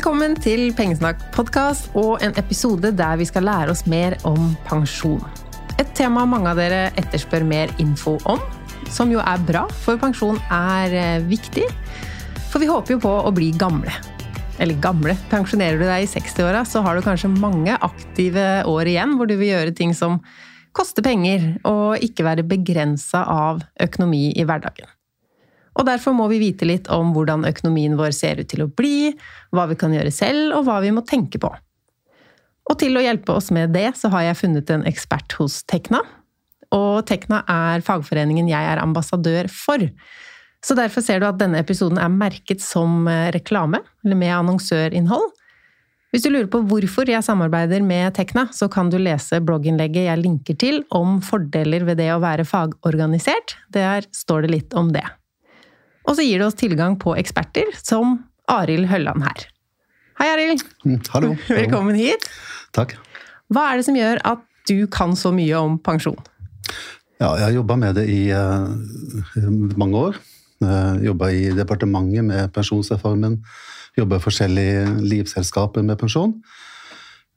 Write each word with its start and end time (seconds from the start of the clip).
Velkommen 0.00 0.32
til 0.32 0.70
Pengesnakk-podkast 0.72 1.90
og 2.00 2.22
en 2.24 2.32
episode 2.40 2.88
der 2.96 3.18
vi 3.20 3.26
skal 3.28 3.44
lære 3.44 3.68
oss 3.68 3.82
mer 3.84 4.14
om 4.24 4.54
pensjon. 4.64 5.20
Et 5.76 5.90
tema 5.92 6.22
mange 6.24 6.48
av 6.48 6.56
dere 6.56 6.86
etterspør 6.96 7.44
mer 7.44 7.68
info 7.84 8.14
om, 8.24 8.40
som 8.88 9.10
jo 9.12 9.20
er 9.20 9.42
bra, 9.44 9.66
for 9.82 10.00
pensjon 10.00 10.38
er 10.56 10.94
eh, 10.96 11.26
viktig. 11.28 11.66
For 12.48 12.64
vi 12.64 12.70
håper 12.70 12.94
jo 12.94 13.02
på 13.02 13.12
å 13.12 13.32
bli 13.36 13.50
gamle. 13.60 13.92
Eller 14.56 14.80
gamle. 14.80 15.18
Pensjonerer 15.28 15.76
du 15.76 15.84
deg 15.84 16.06
i 16.06 16.08
60-åra, 16.08 16.62
så 16.64 16.80
har 16.86 16.96
du 16.96 17.04
kanskje 17.04 17.28
mange 17.34 17.76
aktive 17.76 18.46
år 18.72 18.88
igjen 18.94 19.18
hvor 19.18 19.28
du 19.28 19.34
vil 19.36 19.52
gjøre 19.52 19.76
ting 19.76 19.92
som 19.92 20.16
koster 20.72 21.04
penger, 21.04 21.44
og 21.68 22.00
ikke 22.00 22.24
være 22.24 22.48
begrensa 22.48 23.26
av 23.28 23.60
økonomi 23.84 24.30
i 24.32 24.48
hverdagen. 24.48 24.88
Og 25.80 25.86
derfor 25.88 26.12
må 26.12 26.28
vi 26.28 26.42
vite 26.42 26.68
litt 26.68 26.90
om 26.92 27.14
hvordan 27.16 27.46
økonomien 27.48 27.96
vår 27.96 28.12
ser 28.12 28.42
ut 28.42 28.50
til 28.52 28.66
å 28.66 28.68
bli, 28.68 29.14
hva 29.56 29.64
vi 29.70 29.78
kan 29.80 29.94
gjøre 29.96 30.12
selv, 30.12 30.58
og 30.58 30.66
hva 30.68 30.76
vi 30.84 30.92
må 30.92 31.02
tenke 31.08 31.40
på. 31.40 31.50
Og 32.70 32.78
til 32.78 32.98
å 32.98 33.02
hjelpe 33.02 33.34
oss 33.34 33.48
med 33.54 33.72
det, 33.74 33.88
så 33.98 34.12
har 34.12 34.28
jeg 34.28 34.40
funnet 34.44 34.70
en 34.70 34.84
ekspert 34.86 35.34
hos 35.40 35.62
Tekna. 35.70 36.02
Og 36.76 37.00
Tekna 37.08 37.40
er 37.50 37.82
fagforeningen 37.82 38.50
jeg 38.50 38.72
er 38.74 38.82
ambassadør 38.82 39.48
for. 39.50 39.88
Så 40.60 40.76
derfor 40.76 41.02
ser 41.02 41.22
du 41.22 41.26
at 41.26 41.40
denne 41.40 41.58
episoden 41.64 41.98
er 41.98 42.12
merket 42.12 42.60
som 42.62 43.08
eh, 43.08 43.30
reklame, 43.34 43.80
eller 44.04 44.20
med 44.20 44.34
annonsørinnhold. 44.36 45.30
Hvis 46.10 46.26
du 46.26 46.32
lurer 46.32 46.50
på 46.50 46.60
hvorfor 46.66 47.08
jeg 47.08 47.22
samarbeider 47.24 47.82
med 47.86 48.12
Tekna, 48.18 48.48
så 48.52 48.68
kan 48.70 48.90
du 48.90 48.98
lese 49.00 49.38
blogginnlegget 49.46 50.08
jeg 50.08 50.20
linker 50.20 50.58
til 50.60 50.82
om 50.94 51.20
fordeler 51.24 51.86
ved 51.88 52.02
det 52.02 52.10
å 52.12 52.20
være 52.22 52.46
fagorganisert. 52.46 53.56
Der 53.72 54.06
står 54.14 54.44
det 54.44 54.54
litt 54.58 54.76
om 54.78 54.90
det. 54.94 55.06
Og 56.10 56.16
så 56.18 56.26
gir 56.26 56.42
det 56.42 56.48
oss 56.48 56.58
tilgang 56.58 56.96
på 56.98 57.14
eksperter, 57.20 57.70
som 57.78 58.16
Arild 58.50 58.88
Hølland 58.90 59.22
her. 59.22 59.44
Hei, 60.18 60.26
Arild. 60.32 60.64
Mm, 60.82 60.98
hallo. 61.14 61.36
Velkommen 61.46 61.94
hit. 61.94 62.26
Takk. 62.74 62.96
Hva 63.54 63.68
er 63.70 63.78
det 63.78 63.86
som 63.86 63.98
gjør 63.98 64.18
at 64.26 64.42
du 64.66 64.88
kan 64.90 65.14
så 65.18 65.30
mye 65.34 65.60
om 65.62 65.78
pensjon? 65.78 66.18
Ja, 67.20 67.36
jeg 67.38 67.44
har 67.44 67.54
jobba 67.54 67.76
med 67.78 67.94
det 68.00 68.08
i 68.10 68.24
uh, 68.34 68.66
mange 69.78 70.02
år. 70.10 70.18
Uh, 70.64 70.98
jobba 71.04 71.30
i 71.30 71.46
departementet 71.54 72.26
med 72.26 72.50
pensjonsreformen. 72.56 73.38
Jobba 73.98 74.18
i 74.18 74.24
forskjellige 74.24 74.84
livselskaper 75.12 75.86
med 75.86 75.98
pensjon. 76.00 76.34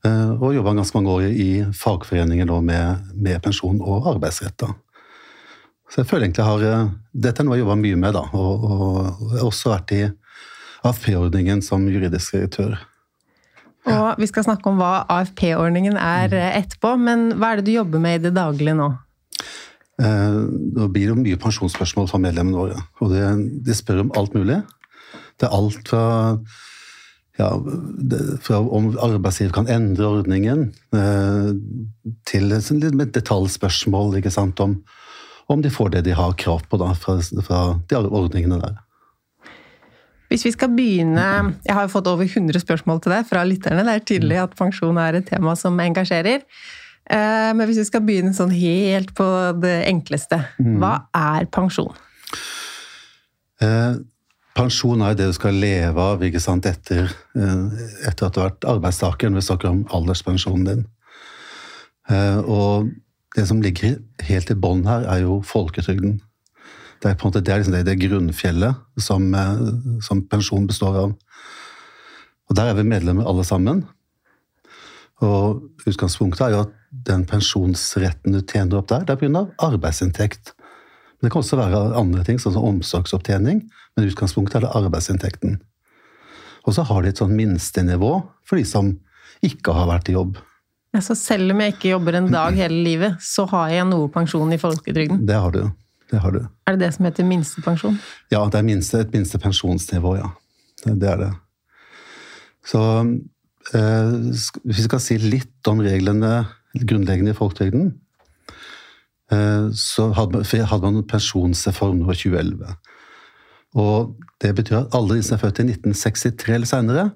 Uh, 0.03 0.33
og 0.39 0.55
jobba 0.57 0.73
ganske 0.79 0.97
mange 0.97 1.13
år 1.13 1.29
i 1.29 1.49
fagforeninger 1.77 2.49
med, 2.65 3.13
med 3.13 3.41
pensjon 3.45 3.83
og 3.85 4.09
arbeidsrett. 4.15 4.65
Så 5.93 6.01
jeg 6.01 6.09
føler 6.09 6.25
egentlig 6.25 6.41
jeg 6.41 6.49
har 6.49 6.63
eh, 6.65 6.93
Dette 7.13 7.43
er 7.43 7.45
noe 7.45 7.59
jeg 7.59 7.61
jobba 7.61 7.77
mye 7.77 7.99
med, 8.01 8.15
da. 8.15 8.23
Og, 8.33 8.63
og, 8.65 8.95
jeg 9.29 9.43
har 9.43 9.45
også 9.45 9.69
vært 9.75 9.93
i 9.93 10.01
AFP-ordningen 10.89 11.61
som 11.61 11.85
juridisk 11.85 12.33
direktør. 12.33 12.79
Og 13.93 14.17
vi 14.17 14.27
skal 14.31 14.47
snakke 14.47 14.71
om 14.71 14.79
hva 14.81 15.03
AFP-ordningen 15.11 15.99
er 15.99 16.33
mm. 16.33 16.57
etterpå, 16.63 16.95
men 16.97 17.27
hva 17.37 17.51
er 17.51 17.61
det 17.61 17.67
du 17.67 17.75
jobber 17.75 18.01
med 18.01 18.17
i 18.17 18.23
det 18.25 18.33
daglige 18.39 18.73
nå? 18.79 18.89
Eh, 20.01 20.39
nå 20.79 20.89
blir 20.95 21.11
det 21.11 21.19
mye 21.21 21.41
pensjonsspørsmål 21.43 22.09
fra 22.09 22.21
medlemmene 22.25 22.57
våre. 22.57 22.81
Og 23.03 23.13
det, 23.13 23.23
de 23.67 23.77
spør 23.77 24.07
om 24.07 24.13
alt 24.17 24.33
mulig. 24.33 24.63
Det 25.37 25.45
er 25.45 25.53
alt 25.59 25.93
fra, 25.93 26.03
ja, 27.37 27.51
det, 28.01 28.23
fra 28.41 28.63
om 28.65 28.89
arbeidsgiver 28.97 29.53
kan 29.59 29.69
endre 29.69 30.09
ordningen, 30.23 30.71
eh, 30.97 31.53
til 32.33 32.49
litt 32.49 33.13
detaljspørsmål 33.13 34.17
ikke 34.23 34.33
sant, 34.33 34.63
om 34.63 34.79
om 35.51 35.61
de 35.61 35.71
får 35.73 35.95
det 35.95 36.05
de 36.07 36.15
har 36.17 36.35
krav 36.39 36.63
på 36.69 36.79
da, 36.81 36.93
fra, 36.97 37.17
fra 37.45 37.61
de 37.89 38.01
ordningene 38.03 38.59
der. 38.61 38.77
Hvis 40.31 40.47
vi 40.47 40.53
skal 40.55 40.71
begynne 40.73 41.25
Jeg 41.61 41.75
har 41.77 41.85
jo 41.85 41.91
fått 41.93 42.07
over 42.09 42.25
100 42.25 42.63
spørsmål 42.63 43.03
til 43.03 43.13
deg 43.13 43.27
fra 43.29 43.43
lytterne. 43.45 43.83
Det 43.85 43.93
er 43.93 44.07
tydelig 44.07 44.39
at 44.41 44.55
pensjon 44.57 44.97
er 44.97 45.19
et 45.19 45.27
tema 45.29 45.53
som 45.59 45.77
engasjerer. 45.83 46.41
Eh, 47.11 47.51
men 47.53 47.67
hvis 47.67 47.83
vi 47.83 47.89
skal 47.89 48.01
begynne 48.07 48.33
sånn 48.33 48.53
helt 48.55 49.13
på 49.17 49.27
det 49.61 49.83
enkleste. 49.91 50.39
Mm. 50.57 50.79
Hva 50.81 50.95
er 51.19 51.45
pensjon? 51.53 51.93
Eh, 53.61 53.99
pensjon 54.57 55.05
er 55.05 55.17
det 55.19 55.29
du 55.29 55.37
skal 55.37 55.59
leve 55.59 56.07
av 56.15 56.23
ikke 56.25 56.41
sant, 56.41 56.65
etter, 56.69 57.11
eh, 57.37 57.85
etter 58.07 58.27
at 58.27 58.33
du 58.33 58.41
har 58.41 58.51
vært 58.51 58.69
arbeidstaker, 58.73 59.29
når 59.29 59.41
vi 59.41 59.47
snakker 59.49 59.69
om 59.69 59.85
alderspensjonen 59.99 60.67
din. 60.69 60.85
Eh, 62.09 62.39
og 62.41 62.89
det 63.35 63.47
som 63.49 63.61
ligger 63.61 63.97
helt 64.27 64.51
i 64.51 64.57
bånn 64.57 64.85
her, 64.87 65.07
er 65.09 65.23
jo 65.25 65.39
folketrygden. 65.47 66.19
Det 67.01 67.09
er, 67.11 67.17
på 67.19 67.25
en 67.27 67.33
måte, 67.33 67.41
det, 67.43 67.51
er 67.51 67.59
liksom 67.59 67.75
det, 67.75 67.85
det 67.89 67.99
grunnfjellet 67.99 69.01
som, 69.01 69.25
eh, 69.35 69.63
som, 70.05 70.21
pensjon 70.29 70.69
består 70.69 70.99
av. 71.01 71.15
Og 72.47 72.55
Der 72.55 72.69
er 72.69 72.77
vi 72.77 72.85
medlemmer 72.87 73.27
alle 73.27 73.43
sammen. 73.43 73.83
Og 75.23 75.63
Utgangspunktet 75.87 76.45
er 76.45 76.53
jo 76.53 76.61
at 76.63 76.77
den 77.09 77.25
pensjonsretten 77.27 78.35
du 78.35 78.41
tjener 78.41 78.79
opp 78.79 78.87
der, 78.91 79.03
det 79.07 79.15
er 79.15 79.19
pga. 79.19 79.47
arbeidsinntekt. 79.65 80.53
Men 80.55 81.27
Det 81.27 81.31
kan 81.33 81.41
også 81.41 81.59
være 81.59 81.83
andre 81.99 82.23
ting, 82.23 82.39
sånn 82.39 82.55
som 82.55 82.69
omsorgsopptjening, 82.69 83.63
men 83.95 84.07
utgangspunktet 84.07 84.61
er 84.61 84.67
det 84.67 84.75
arbeidsinntekten. 84.75 85.59
Og 86.63 86.75
så 86.75 86.85
har 86.87 87.01
de 87.01 87.11
et 87.11 87.19
sånn 87.19 87.35
minstenivå 87.35 88.13
for 88.47 88.59
de 88.59 88.63
som 88.67 88.93
ikke 89.43 89.75
har 89.75 89.89
vært 89.89 90.11
i 90.11 90.15
jobb. 90.15 90.37
Ja, 90.93 91.01
så 91.01 91.15
selv 91.17 91.49
om 91.55 91.61
jeg 91.63 91.73
ikke 91.73 91.93
jobber 91.95 92.19
en 92.19 92.29
dag 92.29 92.53
hele 92.53 92.83
livet, 92.85 93.15
så 93.25 93.47
har 93.49 93.71
jeg 93.73 93.87
noe 93.89 94.11
pensjon 94.13 94.51
i 94.53 94.59
folketrygden? 94.61 95.23
Det 95.25 95.39
har 95.41 95.55
du. 95.55 95.63
Det 96.11 96.19
har 96.21 96.35
du. 96.35 96.43
Er 96.69 96.75
det 96.75 96.85
det 96.85 96.91
som 96.93 97.07
heter 97.07 97.25
minstepensjon? 97.25 97.97
Ja, 98.29 98.43
det 98.45 98.59
er 98.59 98.67
minste, 98.67 99.01
et 99.01 99.15
minste 99.15 99.39
pensjonsnivå, 99.41 100.17
ja. 100.19 100.29
Det, 100.83 100.93
det 101.01 101.09
er 101.09 101.23
det. 101.23 101.31
Så 102.69 102.81
eh, 103.73 104.11
hvis 104.13 104.51
vi 104.61 104.85
skal 104.85 105.01
si 105.01 105.17
litt 105.17 105.71
om 105.71 105.81
reglene 105.81 106.43
grunnleggende 106.77 107.33
i 107.33 107.37
folketrygden, 107.37 107.89
eh, 109.33 109.67
så 109.73 110.11
hadde, 110.13 110.45
hadde 110.45 110.93
man 110.93 111.09
pensjonsreform 111.09 112.03
nå 112.03 112.13
i 112.13 112.21
2011. 112.21 112.77
Og 113.81 114.13
det 114.45 114.53
betyr 114.61 114.83
at 114.83 114.93
alle 114.93 115.17
de 115.17 115.25
som 115.25 115.39
er 115.39 115.45
født 115.47 115.63
i 115.63 115.69
1963 115.71 116.53
eller 116.59 116.69
seinere, 116.69 117.11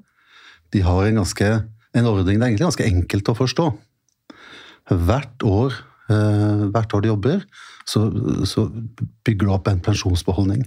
de 0.73 0.81
har 0.81 1.05
en 1.05 1.21
ganske 1.21 1.51
en 1.95 2.09
ordning 2.09 2.37
det 2.37 2.43
er 2.43 2.51
egentlig 2.51 2.67
ganske 2.67 2.87
enkelt 2.87 3.31
å 3.31 3.37
forstå. 3.37 3.67
Hvert 5.07 5.43
år, 5.47 5.75
eh, 6.11 6.65
hvert 6.73 6.93
år 6.95 7.03
du 7.03 7.09
jobber, 7.09 7.45
så, 7.87 8.07
så, 8.47 8.67
bygger 9.27 9.47
du 9.47 9.53
opp 9.53 9.67
en 9.71 9.83
pensjonsbeholdning. 9.83 10.65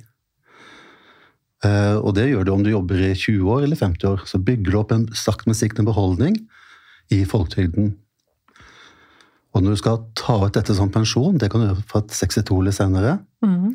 Eh, 1.64 1.96
og 2.00 2.14
det 2.16 2.30
gjør 2.30 2.46
du 2.46 2.52
om 2.54 2.62
du 2.64 2.70
jobber 2.72 3.00
i 3.04 3.12
20 3.14 3.48
år 3.52 3.66
eller 3.66 3.76
50 3.76 4.08
år. 4.08 4.24
Så 4.28 4.40
bygger 4.40 4.72
du 4.72 4.78
opp 4.80 4.94
en 4.96 5.08
sakte, 5.16 5.48
men 5.48 5.58
sikkert 5.58 5.84
beholdning 5.88 6.38
i 7.12 7.22
folketrygden. 7.28 7.94
Og 9.50 9.64
når 9.64 9.74
du 9.74 9.80
skal 9.80 10.02
ta 10.16 10.36
ut 10.46 10.54
dette 10.54 10.76
som 10.76 10.92
pensjon, 10.94 11.36
det 11.40 11.50
kan 11.50 11.60
du 11.60 11.68
gjøre 11.68 11.88
fra 11.90 12.04
62 12.06 12.60
eller 12.62 12.76
senere, 12.76 13.16
mm. 13.44 13.72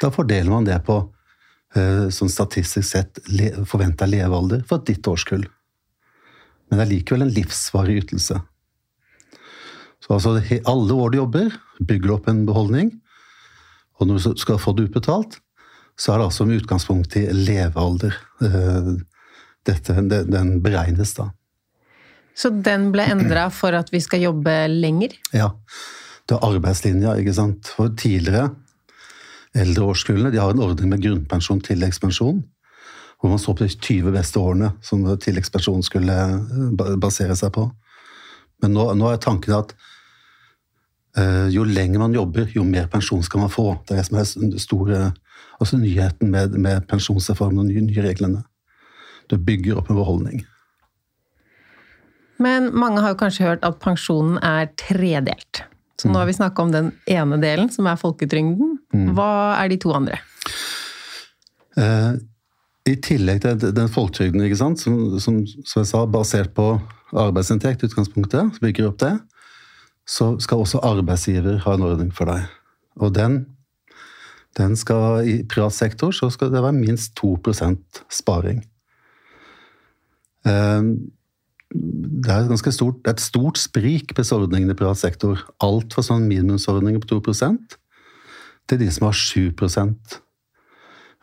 da 0.00 0.12
fordeler 0.14 0.52
man 0.52 0.68
det 0.68 0.78
på 0.86 1.00
eh, 1.74 2.06
sånn 2.14 2.30
statistisk 2.30 2.86
sett 2.86 3.18
forventa 3.68 4.06
levealder 4.08 4.62
for 4.68 4.84
ditt 4.86 5.08
årskull 5.10 5.48
men 6.70 6.78
det 6.78 6.86
er 6.86 6.92
likevel 6.94 7.26
en 7.26 7.34
livsvarig 7.34 7.98
ytelse. 8.04 8.38
Så 10.00 10.16
altså, 10.16 10.36
alle 10.70 10.96
år 10.96 11.12
du 11.12 11.18
jobber, 11.18 11.54
bygger 11.82 12.08
du 12.08 12.14
opp 12.14 12.28
en 12.30 12.44
beholdning, 12.48 12.94
og 14.00 14.08
når 14.08 14.22
du 14.22 14.40
skal 14.40 14.60
få 14.62 14.72
det 14.78 14.88
utbetalt, 14.88 15.36
så 16.00 16.14
er 16.14 16.20
det 16.20 16.30
altså 16.30 16.46
med 16.48 16.62
utgangspunkt 16.62 17.18
i 17.20 17.26
levealder 17.34 18.14
eh, 18.46 18.94
dette, 19.68 19.96
den 20.08 20.54
beregnes, 20.64 21.12
da. 21.18 21.28
Så 22.32 22.48
den 22.64 22.88
ble 22.94 23.04
endra 23.10 23.48
for 23.52 23.76
at 23.76 23.90
vi 23.92 24.00
skal 24.00 24.22
jobbe 24.22 24.54
lenger? 24.72 25.12
Ja. 25.36 25.50
Det 26.24 26.38
er 26.38 26.46
arbeidslinja, 26.46 27.16
ikke 27.20 27.34
sant. 27.36 27.68
For 27.76 27.92
tidligere, 27.98 28.54
eldre 29.58 29.90
årskullene, 29.92 30.30
de 30.32 30.40
har 30.40 30.54
en 30.54 30.62
ordning 30.64 30.94
med 30.94 31.02
grunnpensjon, 31.04 31.60
tilleggspensjon 31.66 32.40
hvor 33.20 33.32
man 33.32 33.40
så 33.40 33.54
på 33.54 33.64
de 33.64 33.70
20 33.74 34.14
beste 34.14 34.40
årene 34.40 34.72
som 34.84 35.04
tilleggspersonen 35.20 35.84
skulle 35.84 36.16
eh, 36.16 36.94
basere 37.00 37.36
seg 37.36 37.52
på. 37.56 37.66
Men 38.64 38.76
nå, 38.76 38.86
nå 38.96 39.08
er 39.10 39.20
tanken 39.20 39.56
at 39.56 39.74
uh, 41.16 41.48
jo 41.48 41.64
lenger 41.64 42.02
man 42.02 42.12
jobber, 42.16 42.50
jo 42.52 42.64
mer 42.64 42.90
pensjon 42.92 43.22
skal 43.24 43.44
man 43.44 43.52
få. 43.52 43.72
Det 43.88 43.96
er 43.96 44.02
det 44.02 44.08
som 44.08 44.18
er 44.20 44.60
store 44.60 44.98
altså 45.60 45.78
nyheten 45.80 46.28
med, 46.32 46.56
med 46.60 46.84
pensjonsreformen 46.88 47.62
og 47.62 47.68
de 47.68 47.76
nye, 47.76 47.86
nye 47.88 48.04
reglene. 48.04 48.42
Du 49.32 49.38
bygger 49.40 49.80
opp 49.80 49.88
en 49.88 50.00
beholdning. 50.00 50.44
Men 52.40 52.70
mange 52.76 53.00
har 53.04 53.12
jo 53.12 53.20
kanskje 53.20 53.48
hørt 53.48 53.64
at 53.64 53.80
pensjonen 53.84 54.38
er 54.44 54.70
tredelt. 54.80 55.64
Så 56.00 56.08
nå 56.08 56.16
har 56.16 56.28
vi 56.28 56.36
snakka 56.36 56.64
om 56.64 56.72
den 56.72 56.92
ene 57.12 57.36
delen, 57.42 57.68
som 57.72 57.88
er 57.88 58.00
folketrygden. 58.00 58.78
Mm. 58.96 59.10
Hva 59.16 59.32
er 59.60 59.68
de 59.68 59.76
to 59.82 59.92
andre? 59.92 60.20
I 62.90 62.96
tillegg 62.98 63.42
til 63.44 63.60
den 63.76 63.90
folketrygden, 63.92 64.42
som, 64.56 64.74
som, 64.76 64.96
som, 65.20 65.42
jeg 65.44 65.88
sa, 65.90 66.04
basert 66.10 66.54
på 66.56 66.72
arbeidsinntekt, 67.16 67.84
utgangspunktet, 67.86 68.58
bygger 68.62 68.90
opp 68.90 68.98
det, 69.02 69.14
så 70.08 70.32
skal 70.42 70.64
også 70.64 70.82
arbeidsgiver 70.86 71.60
ha 71.64 71.76
en 71.76 71.86
ordning 71.86 72.10
for 72.14 72.30
deg. 72.30 72.48
Og 73.00 73.14
den, 73.14 73.44
den 74.58 74.74
skal 74.78 75.28
I 75.28 75.40
privat 75.46 75.76
sektor 75.76 76.14
så 76.16 76.30
skal 76.34 76.50
det 76.52 76.62
være 76.64 76.78
minst 76.78 77.14
2 77.20 77.36
sparing. 78.10 78.64
Eh, 80.46 80.82
det 81.70 82.32
er, 82.34 82.50
et 82.50 82.74
stort, 82.74 82.98
det 83.04 83.12
er 83.12 83.14
et 83.14 83.22
stort 83.22 83.58
sprik 83.58 84.14
på 84.16 84.24
ordningene 84.34 84.74
i 84.74 84.78
privat 84.78 84.98
sektor. 84.98 85.38
Alt 85.62 85.94
fra 85.94 86.02
sånn 86.02 86.26
minimumsordninger 86.26 87.02
på 87.02 87.20
2% 87.20 87.78
til 88.70 88.78
de 88.78 88.90
som 88.90 89.06
har 89.06 89.14
7 89.14 89.38
eh, 89.46 90.20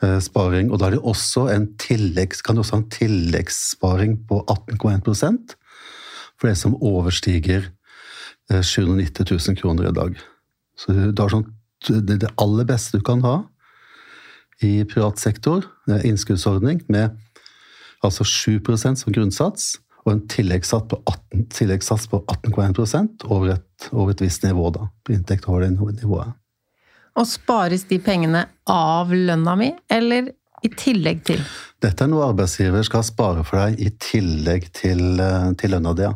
sparing. 0.02 0.72
Og 0.72 0.80
da 0.80 0.88
er 0.88 0.98
det 0.98 1.06
også 1.06 1.48
en 1.54 1.72
tilleggs, 1.82 2.44
kan 2.46 2.56
du 2.56 2.62
også 2.62 2.78
ha 2.78 2.82
en 2.84 2.92
tilleggssparing 2.94 4.20
på 4.30 4.44
18,1% 4.46 5.56
for 6.38 6.50
det 6.50 6.58
som 6.60 6.78
overstiger 6.86 7.72
790 8.52 9.26
000 9.32 9.58
kroner 9.58 9.90
i 9.90 9.96
dag. 9.96 10.20
Så 10.78 10.94
du 10.94 11.22
har 11.22 11.34
sånn, 11.34 11.48
det, 11.90 12.30
aller 12.38 12.68
beste 12.70 13.00
du 13.00 13.06
kan 13.06 13.24
ha 13.26 13.40
i 14.64 14.86
privat 14.90 15.20
sektor, 15.22 15.66
innskuddsordning 15.90 16.84
med 16.92 17.18
altså 18.06 18.26
7% 18.26 19.02
som 19.02 19.14
grunnsats 19.14 19.76
og 20.06 20.14
en 20.16 20.24
tilleggssats 20.32 22.08
på 22.08 22.22
18,1 22.32 23.26
over, 23.28 23.58
over 23.92 24.14
et 24.14 24.24
visst 24.24 24.46
nivå, 24.46 24.70
da. 24.72 24.88
På 25.04 25.14
inntekt 25.14 25.50
over 25.50 25.66
det 25.66 25.74
nivået. 25.76 26.32
Og 27.18 27.26
spares 27.26 27.88
de 27.90 27.98
pengene 28.04 28.44
av 28.70 29.10
lønna 29.14 29.56
mi, 29.58 29.72
eller 29.90 30.30
i 30.66 30.70
tillegg 30.74 31.24
til? 31.26 31.42
Dette 31.82 32.06
er 32.06 32.10
noe 32.10 32.30
arbeidsgiver 32.32 32.86
skal 32.86 33.06
spare 33.06 33.44
for 33.46 33.62
deg 33.62 33.82
i 33.82 33.92
tillegg 34.02 34.72
til, 34.74 35.20
eh, 35.22 35.52
til 35.58 35.74
lønna 35.74 35.94
di. 35.98 36.10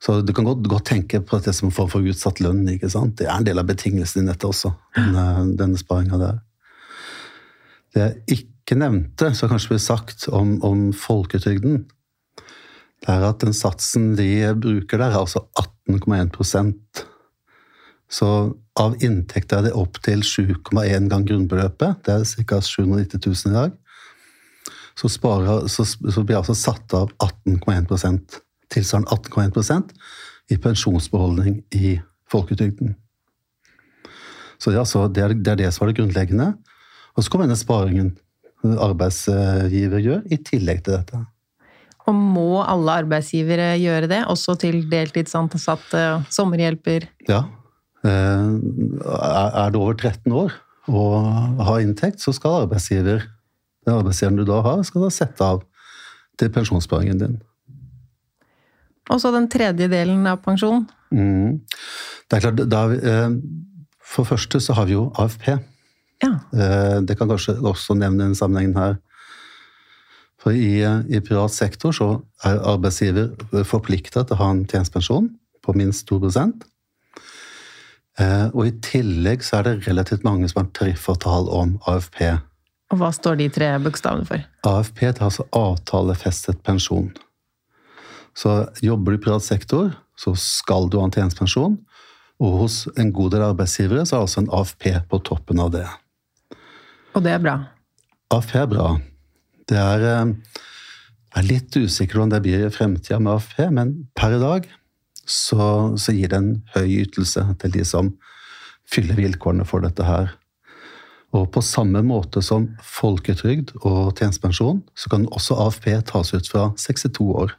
Så 0.00 0.20
du 0.24 0.32
kan 0.32 0.44
godt, 0.44 0.62
godt, 0.68 0.86
tenke 0.92 1.20
på 1.24 1.40
det 1.42 1.54
som 1.56 1.72
får 1.72 1.88
for 1.90 2.04
utsatt 2.04 2.40
lønn. 2.44 2.68
ikke 2.68 2.90
sant? 2.92 3.16
Det 3.16 3.26
er 3.26 3.36
en 3.36 3.44
del 3.44 3.58
av 3.58 3.66
betingelsene 3.66 4.26
i 4.26 4.32
dette 4.32 4.46
også, 4.46 4.74
denne, 4.94 5.56
denne 5.56 5.80
sparinga 5.80 6.20
der. 6.20 6.38
Det 7.94 8.02
jeg 8.02 8.38
ikke 8.38 8.76
nevnte, 8.76 9.32
som 9.34 9.48
kanskje 9.48 9.72
ble 9.72 9.80
sagt 9.80 10.28
om, 10.28 10.58
om 10.62 10.92
folketrygden, 10.92 11.86
det 13.04 13.12
er 13.12 13.24
at 13.28 13.40
den 13.40 13.54
satsen 13.56 14.14
de 14.18 14.52
bruker 14.60 15.00
der, 15.00 15.12
er 15.12 15.24
altså 15.24 15.46
18,1 15.88 17.06
Så 18.12 18.28
av 18.78 18.94
inntekta 19.02 19.58
er 19.58 19.68
det 19.68 19.74
opp 19.78 19.98
til 20.04 20.22
7,1 20.22 21.08
gang 21.10 21.24
grunnbeløpet. 21.26 22.04
Det 22.06 22.14
er 22.14 22.44
ca. 22.46 22.60
790 22.62 23.22
000 23.26 23.50
i 23.50 23.56
dag. 23.56 23.72
Så, 24.96 25.10
sparer, 25.12 25.66
så, 25.68 25.84
så 25.84 26.22
blir 26.24 26.38
altså 26.38 26.54
satt 26.56 26.94
av 26.96 27.10
18,1% 27.20 28.38
tilsvarende 28.72 29.10
18,1% 29.12 29.92
i 30.54 30.58
pensjonsbeholdning 30.62 31.60
i 31.74 31.96
folketrygden. 32.30 32.94
Så 34.56 34.70
det 34.70 34.78
er, 34.78 34.84
altså, 34.86 35.06
det, 35.12 35.22
er, 35.22 35.34
det 35.34 35.52
er 35.52 35.60
det 35.60 35.72
som 35.74 35.84
er 35.84 35.92
det 35.92 35.98
grunnleggende. 36.00 36.52
Og 37.16 37.24
så 37.24 37.32
kommer 37.32 37.48
denne 37.48 37.60
sparingen 37.60 38.14
arbeidsgiver 38.64 40.00
gjør, 40.02 40.22
i 40.32 40.38
tillegg 40.42 40.82
til 40.86 40.96
dette. 40.96 41.20
Og 42.06 42.14
må 42.14 42.62
alle 42.62 43.00
arbeidsgivere 43.02 43.74
gjøre 43.82 44.08
det, 44.10 44.22
også 44.30 44.56
til 44.62 44.84
deltidsansatte 44.90 46.02
sommerhjelper? 46.32 47.08
Ja. 47.28 47.44
Eh, 48.06 48.50
er 49.56 49.74
du 49.74 49.80
over 49.80 49.96
13 49.96 50.32
år 50.32 50.54
og 50.86 51.62
har 51.66 51.82
inntekt, 51.82 52.22
så 52.22 52.30
skal 52.34 52.62
arbeidsgiver, 52.62 53.24
den 53.86 53.94
arbeidsgiveren 53.96 54.38
du 54.38 54.44
da 54.46 54.60
har, 54.62 54.82
skal 54.86 55.06
da 55.06 55.10
sette 55.10 55.42
av 55.42 55.64
til 56.38 56.52
pensjonssparingen 56.54 57.22
din. 57.22 57.38
Og 59.10 59.22
så 59.22 59.32
den 59.34 59.48
tredje 59.50 59.88
delen 59.90 60.26
av 60.30 60.42
pensjonen? 60.44 60.86
Mm. 61.14 61.62
Det 62.26 62.38
er 62.38 62.44
klart, 62.46 62.62
da, 62.70 62.82
eh, 62.94 63.30
For 64.06 64.24
første 64.24 64.60
så 64.62 64.72
har 64.72 64.86
vi 64.86 64.92
jo 64.92 65.10
AFP. 65.18 65.58
Ja. 66.22 66.38
Eh, 66.54 67.00
det 67.02 67.18
kan 67.18 67.28
kanskje 67.28 67.58
også 67.58 67.96
nevne 67.98 68.22
den 68.24 68.34
sammenhengen 68.34 68.76
her. 68.76 68.96
For 70.38 70.54
i, 70.54 70.78
i, 71.10 71.20
privat 71.20 71.50
sektor 71.50 71.90
så 71.90 72.22
er 72.44 72.60
arbeidsgiver 72.62 73.34
forplikta 73.64 74.22
til 74.22 74.36
å 74.36 74.40
ha 74.44 74.50
en 74.54 74.64
tjenestepensjon 74.64 75.28
på 75.64 75.74
minst 75.74 76.06
2 76.06 76.20
eh, 76.22 76.52
Og 78.18 78.62
i 78.64 78.72
tillegg 78.80 79.42
så 79.44 79.58
er 79.58 79.66
det 79.66 79.86
relativt 79.86 80.22
mange 80.24 80.48
som 80.48 80.62
har 80.62 80.70
tariffavtale 80.76 81.52
om 81.52 81.74
AFP. 81.90 82.22
Og 82.92 83.00
hva 83.00 83.10
står 83.12 83.40
de 83.40 83.48
tre 83.52 83.68
bokstavene 83.82 84.26
for? 84.28 84.44
AFP 84.68 85.02
det 85.08 85.18
er 85.18 85.26
altså 85.26 85.46
avtalefestet 85.56 86.62
pensjon. 86.66 87.10
Så 88.36 88.52
jobber 88.84 89.12
du 89.12 89.18
i 89.18 89.24
privat 89.24 89.44
sektor, 89.44 89.90
så 90.16 90.34
skal 90.38 90.90
du 90.92 90.98
ha 91.00 91.08
en 91.08 91.14
tjenestepensjon. 91.14 91.78
Og 92.36 92.58
hos 92.62 92.82
en 93.00 93.10
god 93.16 93.32
del 93.32 93.46
arbeidsgivere 93.46 94.04
så 94.04 94.16
er 94.16 94.20
det 94.20 94.26
altså 94.26 94.42
en 94.42 94.52
AFP 94.58 94.88
på 95.10 95.20
toppen 95.24 95.62
av 95.62 95.72
det. 95.72 95.86
Og 97.16 97.24
det 97.24 97.32
er 97.32 97.42
bra? 97.42 97.56
AFP 98.34 98.56
er 98.60 98.70
bra. 98.70 98.88
Det 99.66 99.78
er, 99.80 100.04
eh, 100.04 100.60
er 101.36 101.48
litt 101.48 101.76
usikker 101.76 102.20
om 102.22 102.30
det 102.30 102.42
blir 102.44 102.66
i 102.66 102.70
fremtida 102.70 103.18
med 103.18 103.38
AFP, 103.38 103.70
men 103.72 103.94
per 104.14 104.36
i 104.36 104.42
dag 104.42 104.68
så, 105.26 105.96
så, 105.98 106.14
gir 106.14 106.30
det 106.32 106.40
en 106.40 106.50
høy 106.76 107.02
ytelse 107.02 107.44
til 107.60 107.74
de 107.74 107.84
som 107.86 108.14
fyller 108.86 109.18
vilkårene 109.18 109.66
for 109.66 109.84
dette 109.84 110.06
her. 110.06 110.32
Og 111.34 111.48
på 111.52 111.62
samme 111.64 112.00
måte 112.06 112.40
som 112.44 112.68
folketrygd 112.86 113.74
og 113.82 114.14
tjenestepensjon, 114.16 114.82
så 114.94 115.10
kan 115.12 115.26
også 115.34 115.58
AFP 115.66 115.88
tas 116.08 116.32
ut 116.32 116.48
fra 116.48 116.68
62 116.78 117.26
år. 117.42 117.56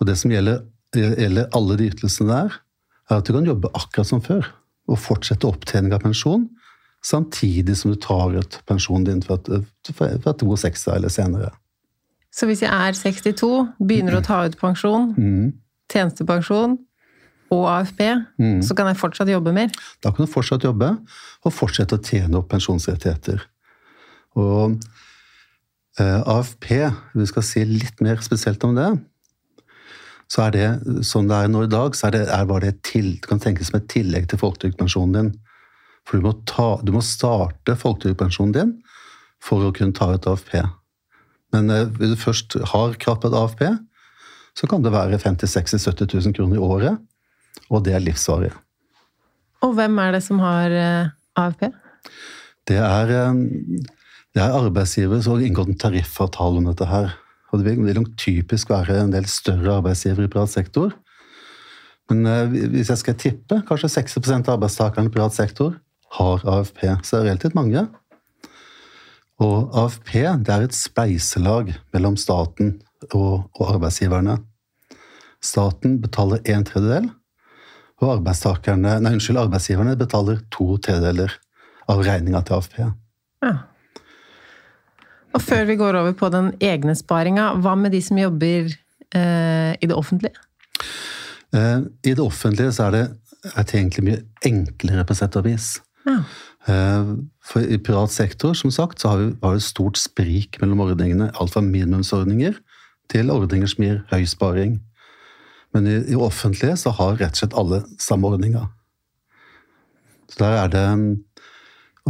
Og 0.00 0.08
det 0.08 0.18
som 0.20 0.34
gjelder, 0.34 0.64
gjelder 0.94 1.48
alle 1.56 1.78
de 1.80 1.88
ytelsene 1.92 2.28
der, 2.32 2.58
er 3.10 3.20
at 3.20 3.28
du 3.28 3.32
kan 3.34 3.48
jobbe 3.48 3.72
akkurat 3.74 4.08
som 4.08 4.22
før 4.24 4.46
og 4.90 5.00
fortsette 5.00 5.48
opptjening 5.48 5.94
av 5.94 6.04
pensjon 6.04 6.48
samtidig 7.02 7.76
som 7.78 7.92
du 7.92 7.98
tar 8.00 8.34
ut 8.36 8.60
pensjonen 8.68 9.04
din 9.04 9.22
fra, 9.24 9.38
fra 9.42 10.34
62 10.38 10.86
eller 10.94 11.12
senere. 11.12 11.50
Så 12.32 12.48
hvis 12.48 12.62
jeg 12.64 12.72
er 12.72 12.96
62, 12.96 13.50
begynner 13.82 14.16
å 14.16 14.24
ta 14.24 14.40
ut 14.46 14.56
pensjon, 14.60 15.10
mm. 15.12 15.52
tjenestepensjon 15.92 16.78
og 17.52 17.66
AFP, 17.68 18.00
mm. 18.40 18.60
så 18.64 18.76
kan 18.76 18.88
jeg 18.88 19.00
fortsatt 19.02 19.28
jobbe 19.28 19.52
mer? 19.52 19.72
Da 20.00 20.14
kan 20.14 20.24
du 20.24 20.32
fortsatt 20.32 20.64
jobbe, 20.64 20.94
og 21.44 21.52
fortsette 21.52 21.98
å 21.98 22.02
tjene 22.02 22.40
opp 22.40 22.48
pensjonsrettigheter. 22.54 23.44
Og 24.40 24.78
eh, 26.00 26.20
AFP, 26.32 26.70
vi 27.18 27.28
skal 27.28 27.44
si 27.44 27.66
litt 27.68 28.00
mer 28.04 28.24
spesielt 28.24 28.64
om 28.64 28.76
det, 28.80 28.88
så 30.32 30.46
er 30.46 30.54
det 30.54 30.68
sånn 31.04 31.28
det 31.28 31.42
er 31.44 31.50
nå 31.52 31.66
i 31.66 31.72
dag, 31.72 31.92
så 31.92 32.08
er 32.08 32.16
det, 32.16 32.26
er 32.32 32.48
bare 32.48 32.70
det 32.70 32.86
til, 32.88 33.18
kan 33.20 33.42
tenkes 33.42 33.68
som 33.68 33.82
et 33.82 33.90
tillegg 33.92 34.30
til 34.30 34.40
folketrygdpensjonen 34.40 35.18
din. 35.18 35.34
For 36.08 36.16
du 36.16 36.24
må, 36.24 36.32
ta, 36.48 36.78
du 36.80 36.94
må 36.94 37.02
starte 37.04 37.76
folketrygdpensjonen 37.76 38.54
din 38.56 38.78
for 39.44 39.68
å 39.68 39.74
kunne 39.76 39.92
ta 39.92 40.08
ut 40.14 40.30
AFP. 40.32 40.62
Men 41.52 41.70
eh, 41.70 41.88
hvis 41.98 42.14
du 42.14 42.20
først 42.20 42.56
har 42.72 42.96
krappet 43.00 43.36
AFP, 43.36 43.64
så 44.56 44.68
kan 44.68 44.84
det 44.84 44.92
være 44.92 45.20
50 45.20 45.48
60 45.48 45.88
70 45.88 46.14
000 46.28 46.36
kroner 46.36 46.58
i 46.58 46.62
året, 46.62 46.98
og 47.70 47.84
det 47.86 47.96
er 47.96 48.04
livsvarig. 48.04 48.52
Og 49.62 49.76
hvem 49.78 50.00
er 50.02 50.16
det 50.16 50.22
som 50.24 50.40
har 50.42 50.74
eh, 50.76 51.12
AFP? 51.38 51.68
Det 52.68 52.78
er, 52.78 53.12
eh, 53.18 53.42
det 54.32 54.42
er 54.42 54.58
arbeidsgivere 54.58 55.22
som 55.24 55.36
har 55.36 55.46
inngått 55.46 55.72
en 55.72 55.80
tariffavtale 55.84 56.62
om 56.62 56.68
dette 56.70 56.88
her. 56.88 57.14
Og 57.52 57.60
det 57.60 57.76
vil 57.76 57.98
nok 58.00 58.14
typisk 58.16 58.72
være 58.72 59.02
en 59.02 59.12
del 59.12 59.28
større 59.28 59.78
arbeidsgivere 59.82 60.24
i 60.28 60.32
privat 60.32 60.54
sektor. 60.54 60.94
Men 62.10 62.24
hvis 62.72 62.88
jeg 62.90 63.00
skal 63.00 63.16
tippe, 63.20 63.58
kanskje 63.68 63.90
60% 63.92 64.48
av 64.48 64.56
arbeidstakerne 64.56 65.08
i 65.08 65.12
privat 65.12 65.36
sektor 65.36 65.76
har 66.16 66.42
AFP. 66.48 66.80
Så 67.04 67.18
det 67.18 67.20
er 67.20 67.28
relativt 67.28 67.56
mange. 67.56 67.84
Og 69.42 69.74
AFP 69.74 70.12
det 70.44 70.52
er 70.54 70.66
et 70.66 70.76
spleiselag 70.76 71.72
mellom 71.94 72.16
staten 72.20 72.76
og, 73.10 73.48
og 73.58 73.74
arbeidsgiverne. 73.74 74.38
Staten 75.42 75.98
betaler 76.02 76.42
en 76.52 76.64
tredjedel, 76.66 77.08
og 78.02 78.26
nei, 78.26 79.12
unnskyld, 79.14 79.38
arbeidsgiverne 79.38 79.94
betaler 79.98 80.40
to 80.54 80.76
tredjedeler 80.82 81.34
av 81.90 82.02
regninga 82.02 82.42
til 82.46 82.58
AFP. 82.58 82.78
Ja. 83.42 83.52
Og 85.32 85.42
før 85.42 85.64
vi 85.68 85.78
går 85.80 85.98
over 86.00 86.14
på 86.18 86.30
den 86.34 86.52
egne 86.62 86.94
sparinga, 86.98 87.52
hva 87.62 87.76
med 87.78 87.94
de 87.94 88.02
som 88.04 88.18
jobber 88.18 88.68
eh, 88.68 89.72
i 89.78 89.88
det 89.88 89.96
offentlige? 89.96 90.34
Eh, 91.54 91.78
I 92.04 92.14
det 92.14 92.22
offentlige 92.22 92.74
så 92.74 92.88
er 92.88 92.96
det, 92.96 93.04
er 93.54 93.66
det 93.66 93.78
egentlig 93.78 94.06
mye 94.08 94.20
enklere 94.50 95.06
på 95.08 95.16
sett 95.16 95.38
og 95.38 95.46
vis. 95.46 95.76
Ja. 96.06 96.18
Eh, 96.70 97.14
for 97.42 97.64
I 97.66 97.78
privat 97.82 98.14
sektor 98.14 98.54
som 98.54 98.70
sagt, 98.70 99.00
så 99.00 99.08
har 99.08 99.18
vi, 99.22 99.32
har 99.42 99.58
et 99.58 99.66
stort 99.66 99.98
sprik 99.98 100.60
mellom 100.62 100.84
ordningene. 100.86 101.30
Alt 101.40 101.54
fra 101.54 101.64
minimumsordninger 101.64 102.58
til 103.12 103.30
ordninger 103.34 103.70
som 103.70 103.84
gir 103.84 104.02
høy 104.12 104.24
sparing. 104.28 104.78
Men 105.74 105.88
i, 105.88 105.98
i 106.12 106.18
offentlige 106.18 106.76
så 106.80 106.92
har 106.94 107.18
rett 107.18 107.34
og 107.34 107.42
slett 107.42 107.58
alle 107.58 107.82
samme 108.00 108.30
ordninga. 108.30 108.68
Så 110.30 110.44
der 110.44 110.58
er 110.62 110.72
det 110.72 110.86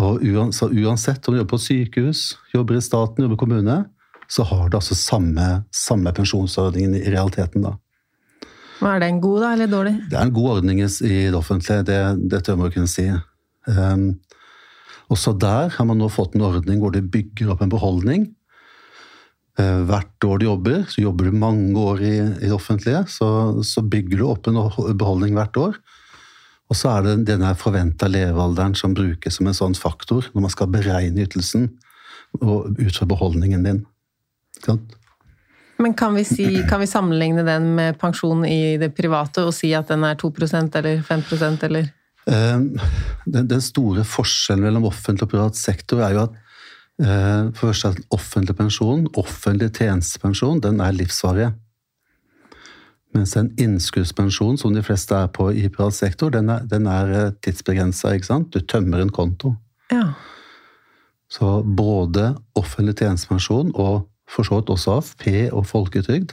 og 0.01 0.23
uansett 0.25 1.27
om 1.29 1.35
du 1.35 1.41
jobber 1.43 1.51
på 1.51 1.61
sykehus, 1.61 2.39
jobber 2.55 2.79
i 2.79 2.85
staten, 2.85 3.25
jobber 3.25 3.37
i 3.37 3.43
kommune, 3.43 3.75
så 4.25 4.45
har 4.49 4.71
du 4.71 4.79
altså 4.79 4.97
samme, 4.97 5.49
samme 5.75 6.13
pensjonsordningen 6.17 6.95
i 6.97 7.11
realiteten, 7.13 7.67
da. 7.67 7.75
Er 8.83 8.99
det 8.99 9.11
en 9.13 9.21
god 9.23 9.43
da, 9.45 9.51
eller 9.55 9.69
dårlig? 9.71 9.93
Det 10.11 10.17
er 10.19 10.25
en 10.27 10.35
god 10.35 10.49
ordning 10.57 10.81
i 10.81 10.87
det 11.29 11.37
offentlige, 11.39 11.85
det, 11.87 11.99
det 12.33 12.41
tør 12.47 12.57
man 12.59 12.73
kunne 12.75 12.91
si. 12.91 13.05
Um, 13.69 14.15
også 15.11 15.35
der 15.41 15.73
har 15.75 15.89
man 15.89 15.99
nå 15.99 16.09
fått 16.13 16.37
en 16.37 16.47
ordning 16.47 16.81
hvor 16.83 16.95
de 16.95 17.03
bygger 17.03 17.51
opp 17.53 17.65
en 17.65 17.73
beholdning 17.73 18.29
eh, 19.59 19.81
hvert 19.89 20.27
år 20.29 20.41
du 20.41 20.47
jobber, 20.47 20.85
så 20.89 21.03
jobber 21.03 21.29
du 21.29 21.41
mange 21.43 21.75
år 21.79 22.05
i, 22.05 22.15
i 22.21 22.47
det 22.47 22.55
offentlige, 22.55 23.05
så, 23.11 23.29
så, 23.67 23.83
bygger 23.83 24.23
du 24.23 24.29
opp 24.29 24.49
en 24.49 24.61
beholdning 24.99 25.37
hvert 25.39 25.59
år. 25.61 25.77
Og 26.73 26.79
så 26.79 26.95
er 26.95 27.05
det 27.05 27.27
denne 27.29 27.51
forventa 27.59 28.09
levealderen 28.09 28.77
som 28.79 28.95
brukes 28.97 29.37
som 29.37 29.49
en 29.51 29.57
sånn 29.57 29.77
faktor 29.77 30.31
når 30.33 30.47
man 30.47 30.55
skal 30.55 30.71
beregne 30.73 31.27
ytelsen 31.27 31.69
ut 32.41 32.97
fra 32.97 33.09
beholdningen 33.11 33.67
din. 33.67 33.83
Men 35.83 35.95
kan 35.99 36.15
vi, 36.15 36.25
si, 36.25 36.47
kan 36.69 36.81
vi, 36.81 36.87
sammenligne 36.87 37.43
den 37.45 37.75
med 37.77 37.99
pensjon 38.01 38.45
i 38.47 38.79
det 38.81 38.93
private 38.97 39.45
og 39.49 39.55
si 39.57 39.73
at 39.75 39.91
den 39.91 40.05
er 40.07 40.17
2% 40.21 40.79
eller 40.79 41.03
5% 41.05 41.67
eller? 41.69 41.91
Ehm, 42.31 42.77
den, 43.27 43.63
store 43.63 44.05
forskjellen 44.07 44.63
mellom 44.63 44.87
offentlig 44.87 45.27
og 45.27 45.33
privat 45.33 45.59
sektor 45.59 46.05
er 46.05 46.15
jo 46.15 46.27
at 46.27 46.37
eh, 47.03 47.49
for 47.57 47.71
første 47.73 47.95
at 47.95 48.15
offentlig 48.15 48.57
pensjon, 48.59 49.09
offentlig 49.19 49.73
tjenestepensjon, 49.75 50.63
den 50.63 50.81
er 50.81 50.95
livsvarig. 50.95 51.51
Mens 53.13 53.35
en 53.37 53.51
innskuddspensjon, 53.61 54.57
som 54.57 54.73
de 54.73 54.85
fleste 54.87 55.17
er 55.17 55.33
på 55.35 55.51
i 55.51 55.67
privat 55.69 55.99
sektor, 55.99 56.31
den 56.33 56.49
er, 56.53 56.63
den 56.69 56.87
er 56.89 57.17
eh, 57.17 57.33
tidsbegrensa. 57.45 58.15
Du 58.49 58.61
tømmer 58.61 59.03
en 59.03 59.13
konto. 59.13 59.57
Ja. 59.93 60.15
Så 61.33 61.63
både 61.65 62.35
offentlig 62.57 62.97
tjenestepensjon 63.01 63.75
og 63.75 64.07
for 64.31 64.47
så 64.47 64.61
vidt 64.61 64.71
også 64.73 64.97
AFP 64.97 65.27
og 65.53 65.67
folketrygd, 65.69 66.33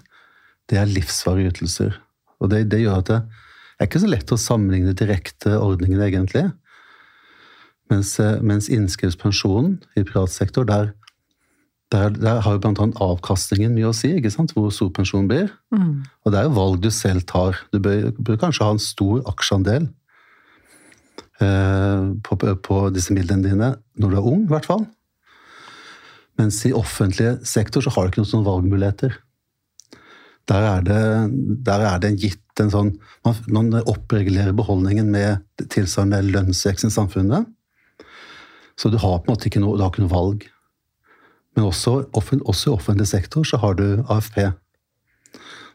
det 0.69 0.77
er 0.79 0.87
livsvarige 0.87 1.51
ytelser. 1.51 1.97
Og 2.39 2.51
det, 2.51 2.69
det, 2.71 2.83
gjør 2.85 3.01
at 3.01 3.09
det 3.09 3.19
er 3.79 3.87
ikke 3.87 4.01
så 4.03 4.09
lett 4.11 4.31
å 4.35 4.39
sammenligne 4.39 4.95
direkte 4.97 5.55
ordningene, 5.59 6.09
egentlig. 6.09 6.49
Mens, 7.89 8.13
eh, 8.19 8.39
mens 8.45 8.69
innskuddspensjonen 8.69 9.79
i 9.97 10.03
privat 10.03 10.33
sektor, 10.33 10.67
der, 10.67 10.91
der, 11.91 12.11
der 12.13 12.41
har 12.45 12.57
jo 12.57 12.61
bl.a. 12.61 12.89
avkastningen 13.01 13.73
mye 13.73 13.89
å 13.89 13.95
si, 13.95 14.11
ikke 14.17 14.33
sant? 14.33 14.53
hvor 14.53 14.69
stor 14.73 14.91
pensjonen 14.93 15.29
blir. 15.31 15.47
Mm. 15.73 16.03
Og 16.25 16.33
det 16.33 16.41
er 16.41 16.49
jo 16.49 16.57
valg 16.59 16.83
du 16.83 16.91
selv 16.93 17.25
tar. 17.29 17.57
Du 17.73 17.79
bør, 17.81 18.11
bør 18.19 18.41
kanskje 18.43 18.67
ha 18.67 18.75
en 18.75 18.83
stor 18.83 19.23
aksjeandel 19.31 19.87
eh, 21.41 22.05
på, 22.27 22.39
på, 22.67 22.83
disse 22.93 23.15
midlene 23.15 23.47
dine 23.47 23.73
når 23.97 24.13
du 24.13 24.19
er 24.19 24.31
ung, 24.35 24.45
i 24.45 24.53
hvert 24.53 24.69
fall. 24.69 24.85
Mens 26.39 26.61
i 26.67 26.75
offentlig 26.75 27.39
sektor 27.47 27.83
så 27.83 27.91
har 27.95 28.05
du 28.05 28.13
ikke 28.13 28.21
noen 28.21 28.33
sånne 28.35 28.51
valgmuligheter. 28.51 29.17
Der 30.49 30.65
er 30.65 30.85
det, 30.85 31.01
der 31.65 31.83
er 31.85 31.99
det 32.01 32.15
gitt 32.17 32.61
en 32.61 32.71
sånn 32.73 32.89
man, 33.25 33.35
man, 33.53 33.73
oppregulerer 33.87 34.55
beholdningen 34.57 35.11
med 35.13 35.67
tilsvarende 35.69 36.23
lønnsveksten 36.25 36.89
i 36.89 36.95
samfunnet. 36.95 37.45
Så 38.79 38.89
du 38.89 38.97
har 38.97 39.19
på 39.19 39.29
en 39.29 39.35
måte 39.35 39.49
ikke 39.49 39.61
noe, 39.61 39.77
du 39.77 39.83
har 39.83 39.93
ikke 39.93 40.05
noe 40.07 40.13
valg. 40.13 40.47
Men 41.55 41.67
også, 41.67 42.09
også, 42.15 42.69
i 42.69 42.73
offentlig 42.73 43.07
sektor 43.11 43.45
så 43.45 43.59
har 43.61 43.77
du 43.77 44.03
AFP. 44.07 44.41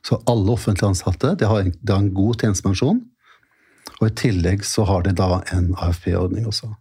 Så 0.04 0.21
alle 0.31 0.52
offentlig 0.52 0.88
ansatte 0.88 1.35
de 1.38 1.49
har, 1.49 1.64
en, 1.64 1.75
de 1.81 1.93
har 1.93 2.02
en 2.02 2.14
god 2.16 2.40
tjenestepensjon. 2.40 3.02
Og 4.00 4.09
i 4.09 4.14
tillegg 4.19 4.64
så 4.66 4.87
har 4.88 5.04
de 5.04 5.14
da 5.16 5.43
en 5.54 5.71
AFP-ordning 5.78 6.49
også. 6.50 6.73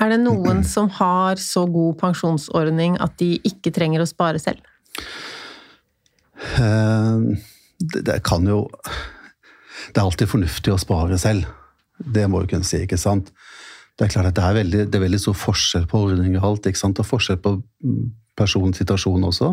Er 0.00 0.10
det 0.10 0.22
noen 0.24 0.64
som 0.66 0.88
har 0.96 1.38
så 1.38 1.66
god 1.70 1.98
pensjonsordning 2.00 2.96
at 3.02 3.14
de 3.20 3.36
ikke 3.46 3.70
trenger 3.74 4.02
å 4.02 4.08
spare 4.10 4.40
selv? 4.42 4.62
Eh, 6.44 7.18
det, 7.78 8.20
kan 8.24 8.46
jo 8.48 8.68
Det 9.92 9.98
er 9.98 10.04
alltid 10.04 10.30
fornuftig 10.30 10.72
å 10.72 10.80
spare 10.80 11.18
selv. 11.20 11.46
Det 11.98 12.26
må 12.30 12.42
du 12.42 12.50
kunne 12.50 12.66
si, 12.66 12.82
ikke 12.84 13.00
sant? 13.00 13.30
Det 13.94 14.06
er 14.06 14.14
klart 14.16 14.32
at 14.32 14.38
det 14.38 14.44
er 14.44 14.56
veldig, 14.56 14.82
det 14.90 14.98
er 14.98 15.04
veldig 15.04 15.20
stor 15.22 15.36
forskjell 15.38 15.84
på 15.90 16.00
ordninger 16.08 16.40
og 16.40 16.48
alt, 16.48 16.66
ikke 16.66 16.80
sant? 16.80 16.98
og 16.98 17.06
forskjell 17.06 17.38
på 17.42 17.54
personens 18.34 18.80
situasjon 18.82 19.28
også. 19.28 19.52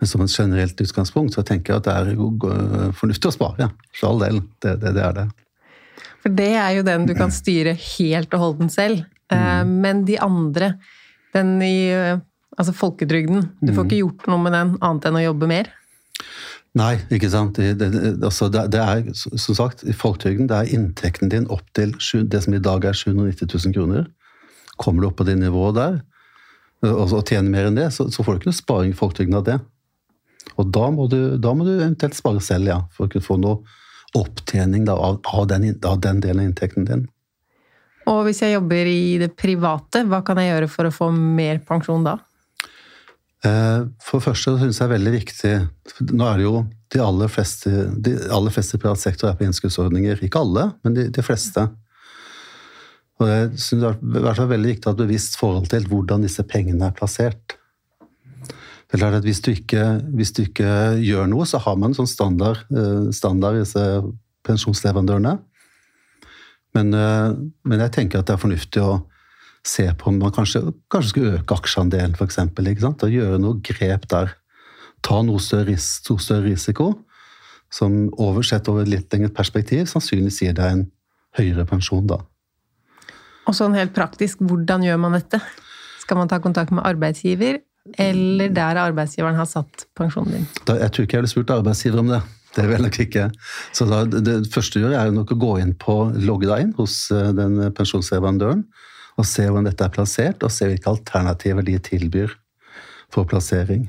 Men 0.00 0.10
som 0.10 0.24
et 0.24 0.34
generelt 0.34 0.80
utgangspunkt 0.82 1.36
så 1.36 1.44
tenker 1.46 1.74
jeg 1.74 1.82
at 1.82 1.86
det 1.86 1.94
er 1.94 2.94
fornuftig 2.98 3.30
å 3.30 3.34
spare. 3.36 3.70
For 3.94 4.10
all 4.10 4.24
del. 4.24 4.42
Det, 4.58 4.74
det, 4.82 4.94
det 4.96 5.04
er 5.06 5.18
det. 5.20 5.26
For 6.24 6.34
det 6.34 6.50
er 6.58 6.72
jo 6.78 6.86
den 6.86 7.06
du 7.06 7.14
kan 7.14 7.30
styre 7.34 7.76
helt 7.78 8.34
og 8.34 8.42
holdent 8.42 8.74
selv. 8.74 9.04
Eh, 9.30 9.38
mm. 9.62 9.74
Men 9.84 10.02
de 10.08 10.18
andre, 10.24 10.74
den 11.36 11.58
i 11.62 11.76
eh, 11.94 12.22
Altså 12.54 12.70
folketrygden. 12.70 13.48
Du 13.58 13.72
får 13.72 13.82
mm. 13.82 13.86
ikke 13.88 13.96
gjort 13.98 14.28
noe 14.30 14.42
med 14.44 14.52
den 14.54 14.68
annet 14.78 15.06
enn 15.08 15.16
å 15.18 15.22
jobbe 15.24 15.48
mer? 15.50 15.70
Nei, 16.74 16.96
ikke 17.14 17.30
sant. 17.30 17.58
Det, 17.58 17.76
det, 17.78 17.90
altså 18.24 18.48
det, 18.50 18.64
det 18.74 18.80
er 18.82 19.04
som 19.14 19.58
sagt, 19.58 19.84
i 19.86 19.94
folketrygden 19.94 20.48
det 20.50 20.56
er 20.56 20.72
inntekten 20.74 21.30
din 21.30 21.46
opp 21.54 21.66
til 21.78 21.94
det 22.30 22.42
som 22.42 22.56
i 22.56 22.62
dag 22.62 22.86
er 22.88 22.98
790 22.98 23.46
000 23.46 23.76
kroner. 23.76 24.08
Kommer 24.82 25.04
du 25.04 25.08
opp 25.10 25.20
på 25.20 25.28
det 25.28 25.38
nivået 25.38 25.78
der 25.78 26.02
og, 26.90 27.14
og 27.14 27.22
tjener 27.28 27.50
mer 27.52 27.70
enn 27.70 27.78
det, 27.78 27.88
så, 27.94 28.08
så 28.12 28.24
får 28.24 28.34
du 28.34 28.42
ikke 28.42 28.50
noe 28.50 28.58
sparing 28.58 28.92
i 28.92 28.98
folketrygden 28.98 29.38
av 29.38 29.46
det. 29.46 29.56
Og 30.60 30.68
da 30.74 30.90
må, 30.92 31.06
du, 31.10 31.36
da 31.40 31.54
må 31.56 31.66
du 31.66 31.72
eventuelt 31.76 32.16
spare 32.16 32.42
selv, 32.44 32.68
ja, 32.68 32.78
for 32.94 33.06
å 33.06 33.12
kunne 33.12 33.24
få 33.24 33.38
noe 33.40 33.62
opptjening 34.18 34.84
da, 34.86 34.94
av, 34.94 35.18
av, 35.26 35.46
den, 35.50 35.72
av 35.86 35.98
den 36.04 36.20
delen 36.22 36.44
av 36.44 36.50
inntekten 36.50 36.86
din. 36.88 37.06
Og 38.10 38.26
hvis 38.26 38.42
jeg 38.44 38.52
jobber 38.52 38.90
i 38.90 39.16
det 39.22 39.32
private, 39.38 40.04
hva 40.10 40.20
kan 40.26 40.38
jeg 40.38 40.52
gjøre 40.52 40.70
for 40.70 40.88
å 40.88 40.94
få 40.94 41.08
mer 41.14 41.62
pensjon 41.66 42.04
da? 42.04 42.18
Eh, 43.44 43.80
for 44.02 44.20
det 44.20 44.26
første 44.28 44.54
syns 44.60 44.78
jeg 44.80 44.86
er 44.86 44.94
veldig 44.94 45.12
viktig 45.12 45.54
Nå 46.14 46.24
er 46.24 46.38
det 46.40 46.46
jo 46.46 46.60
de 46.94 47.00
aller 47.02 47.28
fleste, 47.28 47.70
de 48.06 48.14
aller 48.32 48.54
fleste 48.54 48.78
privat 48.80 49.00
sektor 49.02 49.28
er 49.28 49.34
på 49.38 49.44
innskuddsordninger. 49.48 50.20
Ikke 50.22 50.44
alle, 50.44 50.68
men 50.86 50.94
de, 50.94 51.08
de 51.10 51.24
fleste. 51.26 51.64
Og 53.18 53.26
jeg 53.26 53.48
synes 53.64 53.98
det 53.98 54.22
er 54.22 54.52
veldig 54.52 54.70
viktig 54.70 54.86
å 54.86 54.92
ha 54.92 54.94
et 54.94 55.02
bevisst 55.02 55.34
forhold 55.40 55.66
til 55.72 55.88
hvordan 55.90 56.22
disse 56.22 56.44
pengene 56.46 56.86
er 56.86 56.94
plassert. 56.94 57.56
Det 58.94 59.02
at 59.02 59.24
hvis 59.26 59.40
du, 59.42 59.50
ikke, 59.50 59.84
hvis 60.14 60.30
du 60.36 60.44
ikke 60.44 60.68
gjør 61.02 61.26
noe, 61.26 61.46
så 61.50 61.58
har 61.64 61.74
man 61.80 61.96
sånn 61.96 62.06
standard, 62.06 62.60
eh, 62.70 63.08
standard 63.16 63.58
disse 63.58 63.82
pensjonsleverandørene. 64.46 65.32
Men, 66.78 66.94
eh, 66.94 67.34
men, 67.64 67.82
jeg 67.82 67.94
tenker 67.96 68.20
at 68.20 68.28
det 68.28 68.36
er 68.36 68.44
fornuftig 68.44 68.84
å 68.84 69.00
se 69.64 69.86
på 69.98 70.10
om 70.10 70.20
man 70.20 70.32
kanskje, 70.34 70.60
kanskje 70.92 71.10
skulle 71.10 71.38
øke 71.38 71.56
aksjeandelen, 71.56 72.14
f.eks. 72.18 72.38
Og 72.92 73.14
gjøre 73.14 73.40
noe 73.40 73.60
grep 73.64 74.06
der. 74.12 74.34
Ta 75.04 75.20
noe 75.24 75.40
større, 75.42 75.76
større 75.80 76.44
risiko, 76.44 76.92
som 77.72 78.06
oversett 78.20 78.68
over 78.70 78.84
et 78.84 78.92
litt 78.92 79.12
lengre 79.12 79.32
perspektiv 79.34 79.88
sannsynligvis 79.90 80.42
gir 80.44 80.56
deg 80.56 80.76
en 80.76 80.86
høyere 81.38 81.66
pensjon 81.68 82.06
da. 82.08 82.20
Og 83.48 83.56
sånn 83.56 83.76
helt 83.76 83.92
praktisk, 83.96 84.40
hvordan 84.44 84.84
gjør 84.86 85.00
man 85.02 85.16
dette? 85.18 85.40
Skal 86.00 86.20
man 86.20 86.30
ta 86.30 86.38
kontakt 86.44 86.72
med 86.72 86.84
arbeidsgiver, 86.86 87.60
eller 88.00 88.52
der 88.54 88.80
arbeidsgiveren 88.80 89.36
har 89.36 89.48
satt 89.48 89.88
pensjonen 89.96 90.38
din? 90.38 90.46
Da, 90.64 90.78
jeg 90.80 90.92
tror 90.92 91.06
ikke 91.06 91.18
jeg 91.18 91.24
ville 91.24 91.34
spurt 91.34 91.52
arbeidsgiver 91.52 92.00
om 92.00 92.14
det. 92.14 92.22
Det 92.54 92.64
vil 92.68 92.76
jeg 92.76 92.84
nok 92.84 92.98
ikke. 93.02 93.28
Så 93.74 93.84
da, 93.90 94.04
det 94.06 94.38
første 94.54 94.78
du 94.78 94.84
gjør, 94.84 94.96
er 95.00 95.12
nok 95.12 95.34
å 95.34 95.40
gå 95.42 95.54
inn 95.60 95.74
på 95.80 95.96
logge 96.22 96.48
deg 96.48 96.68
inn 96.68 96.74
hos 96.78 97.08
eh, 97.12 97.32
den 97.34 97.58
pensjonsleverandøren 97.74 98.62
og 99.18 99.26
se 99.28 99.46
hvordan 99.46 99.68
dette 99.68 99.84
er 99.86 99.92
plassert, 99.94 100.42
og 100.42 100.52
se 100.52 100.68
hvilke 100.70 100.90
alternativer 100.90 101.66
de 101.66 101.76
tilbyr 101.78 102.32
for 103.14 103.28
plassering. 103.30 103.86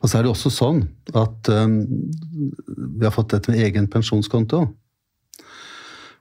Og 0.00 0.08
så 0.08 0.18
er 0.18 0.24
det 0.24 0.32
også 0.32 0.52
sånn 0.52 0.84
at 1.18 1.50
um, 1.52 1.82
vi 1.84 3.04
har 3.04 3.12
fått 3.12 3.34
dette 3.34 3.52
med 3.52 3.60
egen 3.66 3.88
pensjonskonto. 3.92 4.64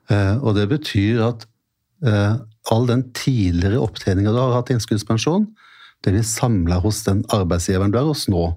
Uh, 0.09 0.35
og 0.41 0.57
det 0.57 0.67
betyr 0.71 1.21
at 1.29 1.45
uh, 2.03 2.41
all 2.73 2.89
den 2.89 3.05
tidligere 3.15 3.79
opptjeninga 3.79 4.33
du 4.35 4.41
har 4.41 4.57
hatt 4.57 4.71
i 4.71 4.75
innskuddspensjon, 4.75 5.47
det 6.03 6.15
blir 6.15 6.27
samla 6.27 6.79
hos 6.83 7.03
den 7.07 7.23
arbeidsgiveren 7.35 7.93
du 7.93 7.99
er 8.01 8.07
hos 8.07 8.27
nå. 8.31 8.49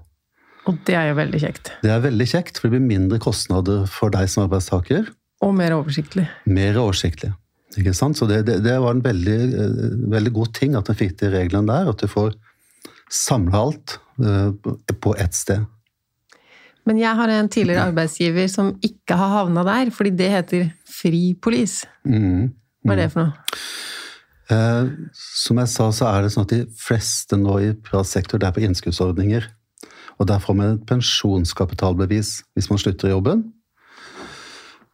Og 0.69 0.75
det 0.87 0.95
er 0.95 1.09
jo 1.09 1.15
veldig 1.19 1.39
kjekt. 1.43 1.73
Det 1.83 1.91
er 1.91 2.03
veldig 2.03 2.27
kjekt, 2.29 2.59
for 2.59 2.67
det 2.67 2.77
blir 2.77 2.85
mindre 2.87 3.19
kostnader 3.23 3.83
for 3.91 4.13
deg 4.13 4.29
som 4.31 4.45
arbeidstaker. 4.45 5.09
Og 5.43 5.51
mer 5.55 5.75
oversiktlig. 5.75 6.27
Mer 6.47 6.79
oversiktlig. 6.79 7.33
Ikke 7.79 7.93
sant? 7.97 8.17
Så 8.19 8.27
det, 8.29 8.43
det, 8.47 8.59
det 8.65 8.75
var 8.81 8.95
en 8.95 9.03
veldig, 9.03 9.37
eh, 9.57 9.77
veldig, 10.13 10.33
god 10.35 10.51
ting 10.57 10.75
at 10.77 10.89
en 10.89 10.97
fikk 10.97 11.15
de 11.21 11.31
reglene 11.33 11.69
der. 11.69 11.89
At 11.93 12.03
du 12.03 12.09
får 12.11 12.35
samla 13.13 13.61
alt 13.67 13.97
uh, 14.23 14.51
på 15.03 15.13
ett 15.21 15.35
sted. 15.37 15.65
Men 16.89 16.99
jeg 16.99 17.15
har 17.15 17.31
en 17.31 17.49
tidligere 17.51 17.87
arbeidsgiver 17.91 18.49
som 18.51 18.73
ikke 18.83 19.15
har 19.19 19.31
havna 19.37 19.63
der, 19.67 19.91
fordi 19.95 20.11
det 20.19 20.29
heter 20.33 20.65
fripolis. 20.89 21.83
Mm, 22.03 22.51
Hva 22.83 22.95
er 22.95 23.03
det 23.03 23.09
for 23.13 23.27
noe? 23.29 23.59
Eh, 24.51 24.89
som 25.15 25.59
jeg 25.61 25.71
sa, 25.71 25.87
så 25.95 26.09
er 26.09 26.23
det 26.25 26.33
sånn 26.33 26.47
at 26.47 26.53
de 26.53 26.63
fleste 26.75 27.39
nå 27.39 27.57
i 27.63 27.71
privat 27.79 28.09
sektor 28.09 28.41
det 28.41 28.49
er 28.49 28.55
på 28.57 28.65
innskuddsordninger. 28.67 29.47
Og 30.19 30.27
der 30.29 30.41
får 30.43 30.57
man 30.59 30.75
et 30.75 30.87
pensjonskapitalbevis 30.89 32.35
hvis 32.53 32.69
man 32.69 32.81
slutter 32.81 33.09
i 33.09 33.13
jobben. 33.13 33.47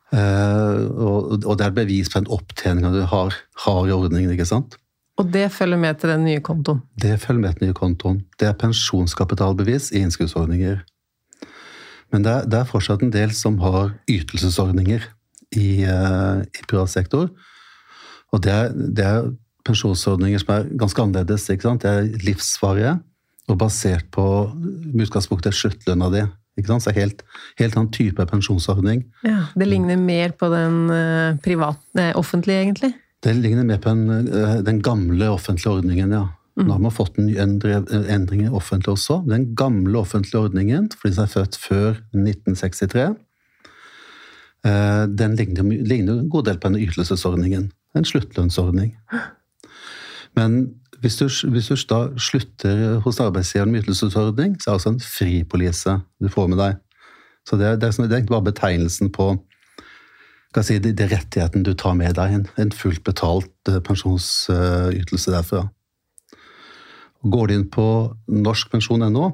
Eh, 0.10 0.80
og 0.98 1.58
det 1.60 1.66
er 1.68 1.74
bevis 1.76 2.10
på 2.10 2.22
den 2.22 2.32
opptjeninga 2.34 2.92
du 2.94 3.02
har, 3.12 3.36
har 3.66 3.82
i 3.88 3.94
ordningen. 3.94 4.32
ikke 4.34 4.48
sant? 4.50 4.78
Og 5.20 5.28
det 5.34 5.50
følger 5.52 5.78
med 5.78 6.00
til 6.00 6.14
den 6.14 6.24
nye 6.24 6.40
kontoen? 6.40 6.80
Det 7.02 7.18
følger 7.20 7.42
med 7.42 7.54
til 7.54 7.60
den 7.60 7.70
nye 7.70 7.78
kontoen. 7.78 8.22
Det 8.40 8.48
er 8.48 8.56
pensjonskapitalbevis 8.58 9.92
i 9.92 10.04
innskuddsordninger. 10.06 10.80
Men 12.12 12.24
det 12.26 12.32
er, 12.32 12.48
det 12.50 12.60
er, 12.62 12.70
fortsatt 12.70 13.04
en 13.06 13.14
del 13.14 13.34
som 13.36 13.60
har 13.62 13.92
ytelsesordninger 14.10 15.04
i, 15.60 15.68
uh, 15.86 16.40
i 16.42 16.64
privat 16.70 16.90
sektor. 16.90 17.28
Og 18.32 18.42
det 18.46 18.54
er, 18.54 18.72
det 18.74 19.06
er 19.06 19.30
pensjonsordninger 19.68 20.42
som 20.42 20.56
er 20.56 20.72
ganske 20.80 21.04
annerledes. 21.04 21.50
ikke 21.52 21.68
sant? 21.68 21.84
De 21.84 21.92
er 21.92 22.26
livsvarige 22.26 22.96
og 23.50 23.60
basert 23.60 24.08
på 24.14 24.26
med 24.56 25.08
utgangspunkt 25.08 25.52
sluttlønna 25.54 26.10
di. 26.14 26.24
Ikke 26.60 26.74
sant? 26.74 26.86
Så 26.86 26.94
helt, 26.96 27.24
helt 27.60 27.78
annen 27.78 27.92
type 27.96 28.26
pensjonsordning. 28.30 29.06
Ja, 29.26 29.46
Det 29.56 29.68
ligner 29.70 30.00
mer 30.00 30.34
på 30.38 30.50
den 30.54 30.82
uh, 30.92 31.38
privat, 31.44 31.82
eh, 31.98 32.12
offentlige, 32.20 32.66
egentlig? 32.66 32.94
Det 33.24 33.36
ligner 33.36 33.66
mer 33.68 33.80
på 33.84 33.94
en, 33.94 34.06
uh, 34.28 34.60
den 34.64 34.82
gamle 34.84 35.32
offentlige 35.32 35.80
ordningen, 35.80 36.12
ja. 36.16 36.28
Mm. 36.60 36.66
Nå 36.68 36.76
har 36.76 36.84
man 36.84 36.92
fått 36.92 37.18
en 37.18 37.30
endring 37.32 38.44
i 38.44 38.52
offentlig 38.52 38.92
også. 38.92 39.22
Den 39.30 39.54
gamle 39.56 40.02
offentlige 40.02 40.42
ordningen 40.42 40.90
for 40.92 41.08
de 41.08 41.16
som 41.16 41.24
er 41.24 41.32
født 41.32 41.56
før 41.56 42.00
1963, 42.12 43.06
uh, 44.68 45.06
den 45.08 45.38
ligner, 45.40 45.64
ligner, 45.64 46.20
en 46.20 46.32
god 46.32 46.50
del 46.50 46.60
på 46.60 46.74
den 46.74 46.84
ytelsesordningen. 46.84 47.70
En 47.96 48.06
sluttlønnsordning. 48.06 48.94
Men 50.38 50.60
hvis 51.02 51.16
du, 51.16 51.26
hvis 51.52 51.70
du, 51.72 51.76
da 51.90 52.00
slutter 52.20 53.00
hos 53.06 53.20
arbeidsgiveren 53.24 53.72
med 53.72 53.86
ytelsesordning, 53.86 54.58
så 54.60 54.70
er 54.70 54.72
det 54.72 54.78
altså 54.78 54.94
en 54.94 55.04
fripolise 55.04 55.96
du 56.20 56.30
får 56.32 56.50
med 56.52 56.60
deg. 56.60 56.80
Så 57.48 57.58
det, 57.58 57.66
er, 57.68 57.78
det 57.80 57.88
er, 57.88 58.02
egentlig 58.04 58.34
bare 58.34 58.50
betegnelsen 58.50 59.12
på 59.16 59.32
si, 60.62 60.80
de, 60.82 60.92
de 60.94 61.08
rettighetene 61.08 61.64
du 61.66 61.74
tar 61.78 61.96
med 61.98 62.18
deg. 62.20 62.36
En, 62.36 62.48
en 62.62 62.74
fullt 62.76 63.04
betalt 63.08 63.72
uh, 63.72 63.80
pensjonsytelse 63.86 65.34
derfra. 65.34 65.68
Går 67.24 67.48
du 67.48 67.56
inn 67.56 67.70
på 67.72 67.88
norskpensjon.no, 68.32 69.30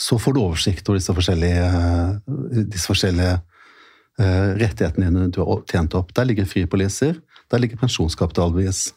så 0.00 0.18
får 0.18 0.34
du 0.34 0.42
oversikt 0.42 0.88
over 0.88 1.00
disse 1.00 1.14
forskjellige, 1.16 1.68
uh, 1.68 2.64
disse 2.72 2.88
forskjellige 2.88 3.36
uh, 3.36 4.50
rettighetene 4.62 5.12
dine 5.12 5.28
du 5.28 5.42
har 5.44 5.62
tjent 5.68 5.98
opp. 5.98 6.16
Der 6.16 6.30
ligger 6.30 6.48
fripoliser, 6.48 7.20
der 7.52 7.62
ligger 7.62 7.84
pensjonskapitalbevis. 7.84 8.88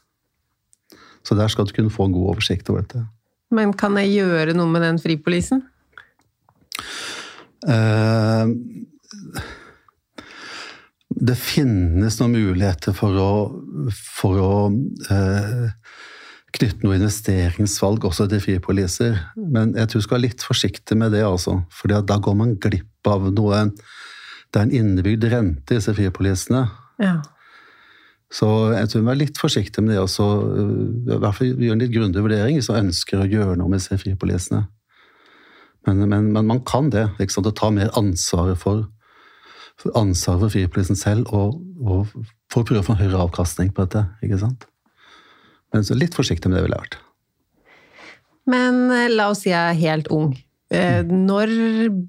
Så 1.25 1.37
der 1.37 1.51
skal 1.51 1.67
du 1.67 1.73
kunne 1.75 1.93
få 1.93 2.07
en 2.07 2.15
god 2.15 2.35
oversikt 2.35 2.69
over 2.69 2.85
dette. 2.85 3.05
Men 3.53 3.73
kan 3.77 3.97
jeg 4.01 4.13
gjøre 4.15 4.55
noe 4.57 4.69
med 4.69 4.83
den 4.85 4.99
fripolisen? 5.01 5.63
Uh, 7.65 8.51
det 11.15 11.37
finnes 11.39 12.19
noen 12.19 12.35
muligheter 12.35 12.95
for 12.97 13.17
å, 13.21 13.31
for 13.95 14.41
å 14.41 14.55
uh, 15.09 15.69
knytte 16.55 16.85
noe 16.85 16.97
investeringsvalg 16.99 18.05
også 18.07 18.27
til 18.31 18.43
fripoliser. 18.43 19.19
Men 19.37 19.73
jeg 19.77 19.91
tror 19.91 20.01
du 20.01 20.07
skal 20.07 20.17
være 20.17 20.27
litt 20.27 20.45
forsiktig 20.45 20.97
med 20.99 21.15
det, 21.15 21.23
altså. 21.27 21.61
For 21.73 21.91
da 21.91 22.19
går 22.19 22.37
man 22.37 22.57
glipp 22.61 23.09
av 23.09 23.29
noe 23.33 23.67
Det 23.69 24.61
er 24.61 24.67
en 24.67 24.75
innebygd 24.75 25.25
rente 25.31 25.73
i 25.73 25.79
disse 25.79 25.93
fripolisene. 25.93 26.67
Ja. 27.01 27.17
Så 28.33 28.47
jeg 28.73 28.89
tror 28.89 29.03
vi 29.05 29.11
er 29.13 29.19
litt 29.19 29.39
forsiktige 29.39 29.83
med 29.85 29.93
det 29.93 30.01
også. 30.01 30.25
Øh, 30.25 31.15
I 31.15 31.19
hvert 31.21 31.37
fall 31.37 31.53
gjøre 31.53 31.77
en 31.77 31.83
litt 31.83 31.93
grundig 31.93 32.23
vurdering 32.25 32.57
hvis 32.57 32.71
man 32.71 32.87
ønsker 32.87 33.21
å 33.21 33.29
gjøre 33.29 33.57
noe 33.59 33.71
med 33.71 33.83
CFI-polisene. 33.83 34.65
Men, 35.85 36.01
men, 36.09 36.31
men, 36.33 36.47
man 36.49 36.63
kan 36.65 36.89
det. 36.93 37.07
ikke 37.21 37.35
sant? 37.37 37.49
Å 37.49 37.55
ta 37.55 37.69
mer 37.73 37.93
ansvaret 37.99 38.57
for, 38.57 38.87
for 39.81 39.93
ansvaret 39.99 40.47
for 40.47 40.55
fripolisen 40.55 40.97
selv, 40.97 41.29
og, 41.29 41.59
og, 41.85 42.15
for 42.51 42.63
å 42.63 42.67
prøve 42.67 42.81
å 42.81 42.87
få 42.87 42.95
en 42.95 43.03
høyere 43.03 43.21
avkastning 43.27 43.69
på 43.75 43.85
dette. 43.85 44.07
ikke 44.25 44.41
sant? 44.41 44.65
Men 45.73 45.85
så 45.85 45.97
litt 45.97 46.17
forsiktig 46.17 46.49
med 46.49 46.57
det 46.57 46.65
ville 46.65 46.79
jeg 46.79 46.87
vært. 46.87 46.99
Men 48.49 48.81
øh, 48.89 49.07
la 49.13 49.29
oss 49.33 49.45
si 49.45 49.53
jeg 49.53 49.61
er 49.61 49.81
helt 49.85 50.09
ung. 50.13 50.33
Eh, 50.73 51.03
når 51.05 51.51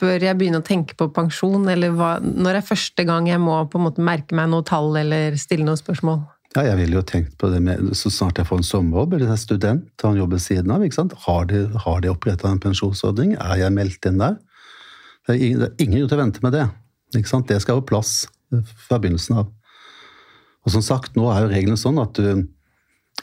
bør 0.00 0.22
jeg 0.24 0.38
begynne 0.38 0.62
å 0.62 0.64
tenke 0.64 0.96
på 0.96 1.10
pensjon, 1.12 1.66
eller 1.68 1.92
hva, 1.92 2.16
når 2.24 2.60
er 2.60 2.64
første 2.64 3.04
gang 3.04 3.28
jeg 3.28 3.40
må 3.42 3.58
på 3.68 3.76
en 3.76 3.84
måte 3.84 4.04
merke 4.04 4.36
meg 4.36 4.48
noe 4.52 4.64
tall 4.64 4.96
eller 4.96 5.36
stille 5.40 5.66
noen 5.66 5.80
spørsmål? 5.80 6.22
Ja, 6.56 6.62
jeg 6.70 6.78
ville 6.78 6.96
jo 6.96 7.04
tenkt 7.04 7.34
på 7.36 7.50
det 7.52 7.60
med 7.60 7.90
så 7.98 8.08
snart 8.08 8.38
jeg 8.40 8.48
får 8.48 8.62
en 8.62 8.64
sommerjobb 8.70 9.18
eller 9.18 9.34
er 9.34 9.40
student, 9.40 9.90
har 10.00 10.14
en 10.14 10.22
jobb 10.22 10.32
ved 10.32 10.40
siden 10.40 10.72
av. 10.72 10.84
ikke 10.86 10.96
sant? 11.02 11.12
Har 11.26 11.50
de, 11.50 11.66
har 11.84 12.00
de 12.00 12.12
oppretta 12.14 12.48
en 12.48 12.62
pensjonsordning? 12.62 13.34
Er 13.36 13.60
jeg 13.60 13.76
meldt 13.76 14.08
inn 14.08 14.22
der? 14.22 14.38
Det 15.26 15.34
er 15.34 15.42
ingen, 15.42 15.60
det 15.60 15.68
er 15.68 15.84
ingen 15.84 15.98
grunn 15.98 16.08
til 16.08 16.16
å 16.16 16.22
vente 16.22 16.44
med 16.46 16.56
det. 16.56 16.64
ikke 17.18 17.32
sant? 17.34 17.50
Det 17.50 17.60
skal 17.60 17.82
ha 17.82 17.84
plass 17.84 18.14
fra 18.86 18.96
begynnelsen 19.02 19.42
av. 19.42 19.50
Og 20.64 20.72
som 20.72 20.82
sagt, 20.82 21.12
nå 21.18 21.28
er 21.28 21.44
jo 21.44 21.52
reglene 21.52 21.78
sånn 21.78 22.00
at 22.00 22.16
du 22.16 22.46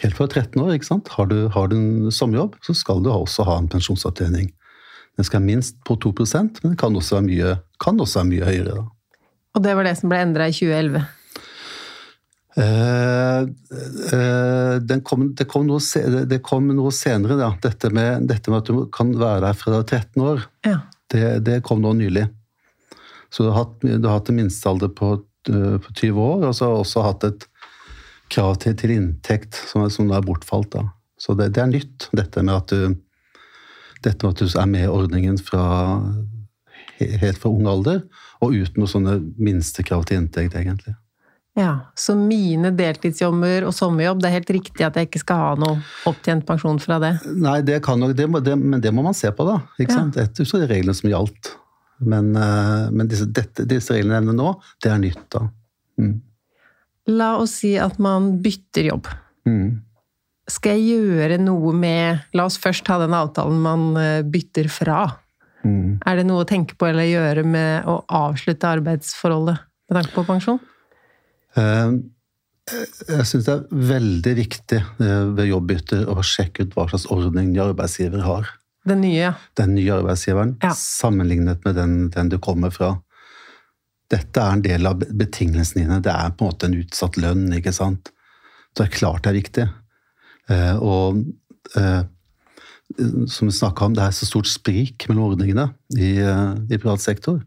helt 0.03 0.17
fra 0.17 0.27
13 0.29 0.61
år, 0.61 0.75
ikke 0.77 0.91
sant? 0.91 1.09
Har 1.17 1.31
du, 1.31 1.47
har 1.53 1.71
du 1.71 1.77
en 1.79 2.13
sommerjobb, 2.13 2.59
så 2.65 2.75
skal 2.77 3.01
du 3.01 3.09
også 3.09 3.47
ha 3.49 3.57
en 3.57 3.71
pensjonsopptjening. 3.71 4.51
Den 5.17 5.27
skal 5.27 5.43
minst 5.45 5.77
på 5.85 5.95
2% 6.01 6.61
men 6.63 6.71
den 6.71 6.77
kan 6.79 6.95
også 6.95 7.19
være 7.19 7.27
mye, 7.27 7.57
også 7.85 8.19
være 8.19 8.29
mye 8.31 8.47
høyere. 8.47 8.77
Da. 8.79 9.19
Og 9.53 9.65
det 9.65 9.75
var 9.77 9.85
det 9.85 9.97
som 9.99 10.09
ble 10.09 10.21
endra 10.25 10.47
i 10.49 10.55
2011? 10.55 11.03
Eh, 12.55 13.41
eh, 14.13 14.99
kom, 15.05 15.25
det, 15.35 15.45
kom 15.49 15.65
noe, 15.65 15.81
det, 16.29 16.39
kom 16.45 16.69
noe, 16.69 16.93
senere, 16.93 17.37
da. 17.39 17.51
Dette 17.61 17.89
med, 17.93 18.27
dette 18.29 18.53
med, 18.53 18.61
at 18.61 18.69
du 18.69 18.85
kan 18.93 19.13
være 19.17 19.45
der 19.47 19.57
fra 19.57 19.73
du 19.73 19.79
er 19.79 19.87
13 19.87 20.25
år. 20.25 20.43
Ja. 20.65 20.79
Det, 21.13 21.23
det, 21.45 21.61
kom 21.65 21.81
nå 21.81 21.93
nylig. 21.97 22.27
Så 23.33 23.45
du 23.45 23.51
har 23.51 23.63
hatt, 23.63 23.79
du 23.81 24.05
har 24.07 24.19
hatt 24.19 24.29
en 24.29 24.37
minstealder 24.41 24.93
på, 24.93 25.15
eh, 25.49 25.77
på 25.81 25.95
20 26.01 26.21
år, 26.21 26.45
og 26.49 26.57
så 26.57 26.67
har 26.67 26.75
du 26.75 26.83
også 26.83 27.05
hatt 27.07 27.29
et 27.29 27.47
krav 28.33 28.57
til, 28.61 28.77
til 28.77 28.93
inntekt 28.95 29.57
som, 29.69 29.85
som 29.93 30.09
er 30.13 30.25
bortfalt. 30.25 30.73
Da. 30.73 30.87
Så 31.21 31.37
det, 31.37 31.51
det, 31.57 31.61
er 31.63 31.73
nytt, 31.73 32.09
dette 32.13 32.45
med 32.45 32.55
at 32.57 32.73
du 32.73 32.97
dette 34.05 34.29
at 34.29 34.41
du 34.41 34.47
er 34.47 34.69
med 34.69 34.87
i 34.87 34.91
ordningen 34.91 35.37
fra, 35.41 35.63
helt 36.99 37.39
fra 37.39 37.51
ung 37.51 37.69
alder, 37.69 38.03
og 38.43 38.55
uten 38.55 38.83
noen 38.83 38.91
sånne 38.91 39.15
minstekrav 39.39 40.05
til 40.09 40.21
inntekt, 40.21 40.57
egentlig. 40.59 40.95
Ja, 41.53 41.93
Så 41.95 42.15
mine 42.17 42.71
deltidsjobber 42.73 43.67
og 43.67 43.75
sommerjobb, 43.77 44.23
det 44.23 44.29
er 44.29 44.39
helt 44.39 44.53
riktig 44.55 44.85
at 44.87 44.95
jeg 44.97 45.05
ikke 45.05 45.21
skal 45.21 45.41
ha 45.41 45.51
noe 45.61 45.83
opptjent 46.09 46.47
pensjon 46.47 46.79
fra 46.81 46.97
det? 47.03 47.11
Nei, 47.29 47.59
det 47.61 47.77
kan 47.85 48.01
nok, 48.01 48.15
det, 48.17 48.25
det, 48.47 48.55
men 48.57 48.81
det 48.81 48.93
må 48.95 49.05
man 49.05 49.13
se 49.17 49.29
på, 49.29 49.45
da. 49.45 49.59
ikke 49.77 49.91
ja. 49.91 49.99
sant? 49.99 50.17
Etter 50.17 50.49
de 50.49 50.69
reglene 50.71 50.97
som 50.97 51.11
gjaldt. 51.11 51.53
Men, 52.03 52.33
eh, 52.35 52.89
men 52.89 53.09
disse, 53.09 53.29
dette, 53.29 53.67
disse, 53.69 53.93
reglene 53.93 54.17
jeg 54.17 54.25
nevner 54.25 54.39
nå, 54.39 54.55
det 54.81 54.91
er 54.91 55.01
nytt, 55.03 55.25
da. 55.35 55.45
Mm. 56.01 56.15
La 57.13 57.35
oss 57.37 57.59
si 57.61 57.75
at 57.77 57.99
man 58.01 58.33
bytter 58.41 58.89
jobb. 58.89 59.11
Mm. 59.45 59.83
Skal 60.51 60.79
jeg 60.79 60.97
gjøre 60.97 61.37
noe 61.39 61.71
med 61.75 62.23
La 62.35 62.47
oss 62.49 62.57
først 62.59 62.89
ha 62.91 62.97
den 62.99 63.15
avtalen 63.15 63.61
man 63.63 63.85
eh, 63.99 64.23
bytter 64.27 64.67
fra. 64.71 65.05
Mm. 65.63 66.01
Er 66.03 66.19
det 66.19 66.25
noe 66.27 66.43
å 66.43 66.47
tenke 66.47 66.75
på 66.75 66.89
eller 66.89 67.07
gjøre 67.07 67.45
med 67.47 67.87
å 67.87 68.01
avslutte 68.11 68.67
arbeidsforholdet 68.67 69.61
med 69.87 69.99
tanke 69.99 70.15
på 70.15 70.25
pensjon? 70.27 70.59
Uh, 71.55 72.01
jeg 73.07 73.27
syns 73.29 73.47
det 73.47 73.53
er 73.53 73.87
veldig 73.93 74.33
viktig 74.41 74.81
uh, 74.99 75.31
ved 75.37 75.47
jobbbytter 75.47 76.11
å 76.11 76.17
sjekke 76.25 76.65
ut 76.65 76.75
hva 76.75 76.89
slags 76.91 77.07
ordning 77.13 77.53
ny 77.53 77.61
arbeidsgiver 77.63 78.25
har. 78.25 78.51
Den 78.83 78.99
nye? 79.05 79.31
Den 79.55 79.77
nye 79.77 79.95
arbeidsgiveren, 79.95 80.57
ja. 80.63 80.73
sammenlignet 80.75 81.63
med 81.63 81.77
den, 81.79 81.93
den, 82.11 82.31
du 82.33 82.35
kommer 82.43 82.73
fra. 82.73 82.97
Dette 84.11 84.43
er 84.43 84.57
en 84.57 84.65
del 84.65 84.89
av 84.89 84.99
betingelsene 84.99 85.85
dine. 85.85 86.01
Det 86.03 86.11
er 86.11 86.33
på 86.35 86.43
en 86.43 86.51
måte 86.51 86.67
en 86.67 86.75
utsatt 86.81 87.15
lønn, 87.21 87.47
ikke 87.55 87.71
sant. 87.75 88.11
Så 88.73 88.81
det 88.81 88.89
er 88.89 88.97
klart 88.97 89.23
det 89.23 89.31
er 89.31 89.39
viktig. 89.39 89.67
Eh, 90.51 90.75
og 90.83 91.23
eh, 91.79 92.03
som 93.31 93.49
vi 93.49 93.55
snakka 93.55 93.87
om, 93.87 93.95
det 93.95 94.03
er 94.03 94.15
så 94.15 94.27
stort 94.27 94.49
sprik 94.51 95.07
mellom 95.09 95.33
ordningene 95.33 95.69
i, 95.95 96.17
eh, 96.19 96.49
i 96.69 96.79
privat 96.79 97.03
sektor. 97.03 97.41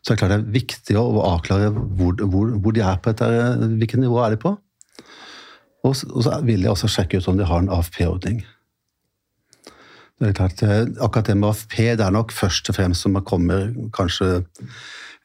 Så 0.00 0.12
det 0.12 0.16
er 0.16 0.20
klart 0.20 0.34
det 0.34 0.38
er 0.38 0.58
viktig 0.60 0.98
å 1.00 1.06
avklare 1.26 1.72
hvor, 1.74 2.14
hvor, 2.22 2.52
hvor 2.62 2.74
de 2.76 2.84
er 2.84 3.00
på 3.02 3.12
dette, 3.12 3.70
hvilket 3.80 4.04
nivå 4.04 4.20
er 4.22 4.36
de 4.36 4.42
på. 4.44 4.54
Og, 5.86 5.94
og 5.94 6.20
så 6.22 6.38
vil 6.46 6.62
jeg 6.62 6.72
også 6.72 6.90
sjekke 6.90 7.18
ut 7.18 7.26
om 7.30 7.40
de 7.40 7.48
har 7.48 7.62
en 7.62 7.72
AFP-ordning. 7.74 8.44
Det 10.16 10.30
er 10.30 10.36
klart, 10.38 10.62
Akkurat 11.02 11.26
det 11.28 11.36
med 11.36 11.50
AFP 11.50 11.74
det 11.98 12.04
er 12.06 12.14
nok 12.14 12.32
først 12.32 12.70
og 12.70 12.78
fremst 12.78 13.04
som 13.04 13.12
man 13.12 13.26
kommer 13.26 13.68
kanskje 13.94 14.46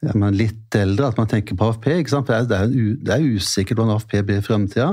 ja, 0.02 0.12
man 0.18 0.36
litt 0.36 0.74
eldre, 0.76 1.08
at 1.08 1.18
man 1.20 1.30
tenker 1.30 1.56
på 1.56 1.70
AFP. 1.70 1.88
ikke 1.94 2.12
sant? 2.12 2.28
Det 2.28 2.58
er, 2.58 2.68
det 2.68 3.14
er 3.14 3.24
usikkert 3.38 3.78
hvordan 3.78 3.94
AFP 3.96 4.18
blir 4.26 4.42
i 4.42 4.44
fremtida. 4.44 4.90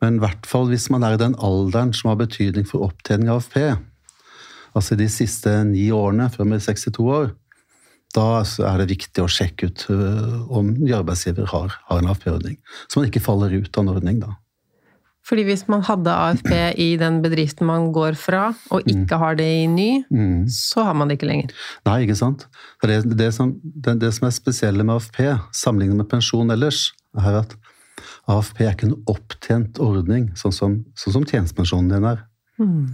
Men 0.00 0.16
i 0.16 0.22
hvert 0.22 0.48
fall 0.48 0.70
hvis 0.70 0.88
man 0.92 1.04
er 1.04 1.16
i 1.16 1.20
den 1.20 1.36
alderen 1.44 1.92
som 1.96 2.12
har 2.12 2.20
betydning 2.20 2.66
for 2.68 2.86
opptjening 2.88 3.28
av 3.28 3.42
AFP, 3.42 3.58
altså 4.76 4.96
de 4.96 5.08
siste 5.12 5.52
ni 5.68 5.90
årene, 5.92 6.30
man 6.38 6.56
er 6.56 6.64
62 6.64 7.04
år, 7.04 7.32
da 8.16 8.42
er 8.42 8.80
det 8.80 8.90
viktig 8.90 9.22
å 9.22 9.30
sjekke 9.30 9.70
ut 9.70 9.86
øh, 9.92 10.38
om 10.50 10.72
ny 10.80 10.90
arbeidsgiver 10.96 11.46
har, 11.52 11.74
har 11.86 12.00
en 12.00 12.08
AFP-ordning. 12.10 12.56
Så 12.88 12.98
man 12.98 13.10
ikke 13.10 13.22
faller 13.22 13.52
ut 13.54 13.70
av 13.76 13.84
en 13.84 13.92
ordning, 13.92 14.22
da. 14.24 14.34
Fordi 15.30 15.44
hvis 15.46 15.66
man 15.70 15.84
hadde 15.86 16.10
AFP 16.10 16.52
i 16.80 16.88
den 16.98 17.20
bedriften 17.22 17.68
man 17.68 17.90
går 17.94 18.16
fra, 18.18 18.48
og 18.74 18.88
ikke 18.88 19.14
mm. 19.14 19.20
har 19.20 19.36
det 19.38 19.46
i 19.60 19.66
ny, 19.70 19.90
mm. 20.10 20.48
så 20.50 20.88
har 20.88 20.96
man 20.98 21.10
det 21.10 21.20
ikke 21.20 21.28
lenger. 21.28 21.52
Nei, 21.86 22.00
ikke 22.06 22.16
sant. 22.18 22.48
Det, 22.82 23.02
det, 23.18 23.28
som, 23.36 23.52
det, 23.62 23.98
det 24.02 24.10
som 24.16 24.26
er 24.26 24.34
spesielle 24.34 24.86
med 24.86 24.96
AFP, 24.96 25.20
sammenlignet 25.54 26.00
med 26.00 26.10
pensjon 26.10 26.50
ellers, 26.50 26.88
er 27.20 27.42
at 27.44 27.54
AFP 28.30 28.64
er 28.64 28.74
ikke 28.74 28.88
en 28.90 28.98
opptjent 29.10 29.80
ordning, 29.82 30.30
sånn 30.38 30.54
som, 30.54 30.76
sånn 30.98 31.16
som 31.18 31.26
tjenestepensjonen 31.26 31.90
din 31.92 32.08
er. 32.08 32.24
Mm. 32.60 32.84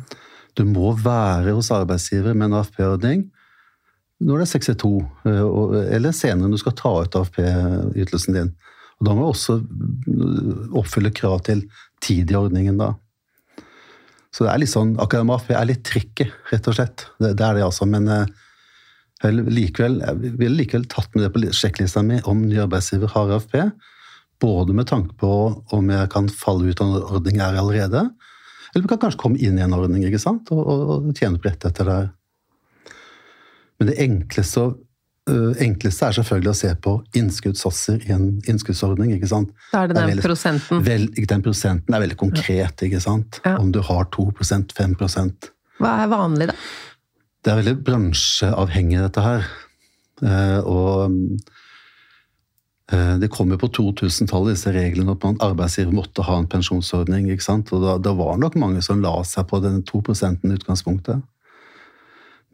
Du 0.57 0.65
må 0.69 0.93
være 0.99 1.55
hos 1.57 1.73
arbeidsgiver 1.75 2.37
med 2.37 2.51
en 2.51 2.61
AFP-ordning 2.63 3.27
når 4.25 4.41
det 4.41 4.45
er 4.47 4.53
62, 4.65 4.91
eh, 5.29 5.97
eller 5.99 6.15
senere 6.17 6.47
når 6.47 6.57
du 6.57 6.63
skal 6.63 6.77
ta 6.79 6.93
ut 7.05 7.19
AFP-ytelsen 7.21 8.39
din. 8.39 8.55
Og 8.97 9.09
da 9.09 9.13
må 9.13 9.27
du 9.27 9.29
også 9.29 9.59
oppfylle 10.81 11.13
krav 11.13 11.43
til 11.45 11.67
tid 12.01 12.33
i 12.33 12.39
ordningen, 12.39 12.79
da. 12.81 12.95
Så 14.33 14.45
det 14.45 14.53
er 14.53 14.63
litt 14.63 14.73
sånn, 14.73 14.95
akkurat 15.01 15.29
med 15.29 15.37
AFP 15.37 15.53
er 15.57 15.69
litt 15.69 15.85
tricky, 15.85 16.31
rett 16.49 16.69
og 16.69 16.79
slett. 16.79 17.07
Det, 17.21 17.35
det 17.37 17.45
er 17.45 17.59
det, 17.59 17.67
altså. 17.67 17.89
Men 17.89 18.09
eh, 18.13 18.33
jeg 19.25 19.45
likevel, 19.53 20.01
jeg 20.01 20.33
ville 20.41 20.63
likevel 20.63 20.89
tatt 20.93 21.13
med 21.15 21.27
det 21.27 21.31
på 21.35 21.45
sjekklista 21.57 22.03
mi 22.05 22.23
om 22.29 22.43
ny 22.49 22.59
arbeidsgiver 22.65 23.13
har 23.13 23.37
AFP. 23.37 23.59
Både 24.43 24.75
med 24.77 24.89
tanke 24.91 25.15
på 25.17 25.31
om 25.73 25.91
jeg 25.91 26.11
kan 26.13 26.29
falle 26.29 26.69
ut 26.69 26.81
av 26.83 26.91
en 26.91 27.05
ordning 27.17 27.39
jeg 27.41 27.47
er 27.47 27.61
allerede, 27.61 28.03
eller 28.73 28.85
vi 28.85 28.91
kan 28.91 29.01
kanskje 29.01 29.21
komme 29.23 29.41
inn 29.41 29.57
i 29.57 29.65
en 29.65 29.75
ordning 29.77 30.05
ikke 30.05 30.21
sant? 30.21 30.51
og, 30.53 30.61
og, 30.61 30.91
og 30.97 31.13
tjene 31.17 31.41
på 31.41 31.49
rettigheter 31.49 31.89
der. 31.89 32.11
Men 33.79 33.91
det 33.91 33.97
enkleste, 34.05 34.65
uh, 35.31 35.53
enkleste, 35.65 36.09
er 36.09 36.17
selvfølgelig 36.19 36.53
å 36.53 36.59
se 36.59 36.73
på 36.85 36.95
innskuddssatser 37.17 38.05
i 38.09 38.13
en 38.13 38.27
innskuddsordning. 38.49 39.15
ikke 39.17 39.31
sant? 39.33 39.53
Da 39.73 39.85
er 39.85 39.93
det 39.93 39.99
den 39.99 40.11
veldig, 40.13 40.27
prosenten. 40.27 40.85
Vel, 40.85 41.09
den 41.17 41.45
prosenten 41.45 41.97
er 41.97 42.05
veldig 42.05 42.19
konkret, 42.21 42.85
ikke 42.89 43.01
sant? 43.05 43.41
Ja. 43.45 43.57
Om 43.61 43.73
du 43.73 43.83
har 43.85 44.09
2% 44.17 44.77
5% 44.77 45.51
Hva 45.81 45.95
er 46.05 46.13
vanlig, 46.13 46.51
da? 46.53 46.57
Det 47.45 47.53
er 47.53 47.61
veldig 47.61 47.77
bransjeavhengig, 47.87 48.99
dette 49.05 49.23
her. 49.23 49.45
Eh, 50.25 50.61
og 50.67 51.13
det 53.19 53.29
kom 53.35 53.51
jo 53.51 53.57
på 53.59 53.69
2000-tallet, 53.75 54.55
disse 54.55 54.71
reglene 54.71 55.11
at 55.17 55.25
man 55.27 55.39
arbeidsgiver 55.43 55.95
måtte 55.97 56.23
ha 56.23 56.37
en 56.39 56.47
pensjonsordning. 56.47 57.27
ikke 57.33 57.43
sant? 57.43 57.73
Og 57.75 57.83
da, 57.83 57.97
da 57.99 58.13
var 58.15 58.39
nok 58.39 58.55
mange 58.63 58.83
som 58.87 59.01
la 59.03 59.15
seg 59.27 59.49
på 59.51 59.59
den 59.65 59.81
2 59.83 60.03
i 60.15 60.53
utgangspunktet. 60.55 61.23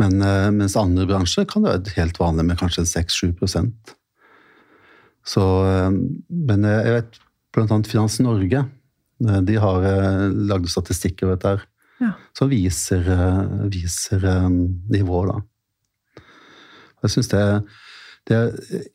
Men 0.00 0.22
eh, 0.24 0.48
mens 0.50 0.76
andre 0.80 1.04
bransjer 1.06 1.44
kan 1.44 1.62
det 1.66 1.74
være 1.74 1.96
helt 1.98 2.16
vanlig 2.18 2.46
med 2.48 2.56
kanskje 2.58 2.86
6-7% 2.88 3.92
Så 5.28 5.42
eh, 5.68 5.90
Men 6.48 6.64
eh, 6.64 6.78
jeg 6.88 6.94
vet 6.96 7.18
annet 7.68 7.90
Finans 7.90 8.16
Norge. 8.24 8.62
eh, 9.28 9.40
De 9.44 9.58
har 9.60 9.84
eh, 9.84 10.24
lagd 10.48 10.72
statistikk 10.72 11.22
over 11.26 11.36
dette 11.36 11.52
her 11.56 11.68
Ja. 12.02 12.14
som 12.34 12.48
viser, 12.50 13.04
eh, 13.04 13.68
viser 13.70 14.24
eh, 14.26 14.48
nivået, 14.90 15.28
da. 15.36 16.24
Jeg 17.04 17.10
synes 17.10 17.28
det, 17.28 17.44
det 18.30 18.40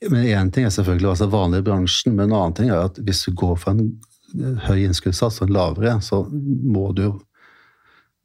Men 0.09 0.25
én 0.25 0.51
ting 0.51 0.65
er 0.65 0.71
selvfølgelig 0.71 1.09
altså 1.09 1.27
vanlig 1.31 1.59
i 1.59 1.67
bransjen, 1.67 2.15
men 2.15 2.29
en 2.29 2.37
annen 2.37 2.55
ting 2.55 2.69
er 2.71 2.85
at 2.87 2.99
hvis 3.03 3.25
du 3.27 3.33
går 3.35 3.57
for 3.59 3.73
en 3.73 3.89
eh, 4.39 4.67
høy 4.69 4.85
innskuddssats 4.85 5.41
og 5.41 5.49
en 5.49 5.57
lavere, 5.57 5.97
så 6.01 6.23
må 6.31 6.91
du 6.95 7.03
jo 7.03 7.13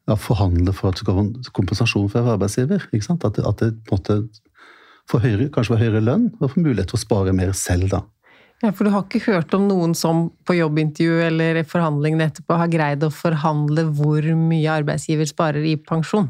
ja, 0.08 0.16
forhandle 0.18 0.74
for 0.74 0.90
at 0.90 0.98
du 0.98 1.04
skal 1.04 1.18
få 1.18 1.52
kompensasjon 1.58 2.08
fra 2.12 2.24
arbeidsgiver. 2.36 2.88
ikke 2.92 3.06
sant? 3.06 3.26
At 3.26 3.38
at 3.38 3.62
det 3.62 3.74
på 3.88 3.98
en 4.06 4.28
høyere, 5.22 5.50
kanskje 5.52 5.74
får 5.74 5.82
høyere 5.82 6.02
lønn 6.06 6.30
og 6.40 6.50
får 6.52 6.62
mulighet 6.62 6.92
til 6.92 6.98
å 7.00 7.04
spare 7.04 7.34
mer 7.36 7.54
selv, 7.58 7.90
da. 7.92 8.04
Ja, 8.62 8.70
For 8.70 8.86
du 8.86 8.92
har 8.94 9.02
ikke 9.02 9.24
hørt 9.26 9.54
om 9.56 9.64
noen 9.66 9.94
som 9.98 10.28
på 10.46 10.54
jobbintervju 10.54 11.18
eller 11.26 11.64
forhandlingene 11.66 12.28
etterpå 12.30 12.58
har 12.60 12.70
greid 12.70 13.02
å 13.02 13.10
forhandle 13.10 13.88
hvor 13.98 14.22
mye 14.38 14.76
arbeidsgiver 14.78 15.26
sparer 15.26 15.66
i 15.66 15.74
pensjon? 15.82 16.28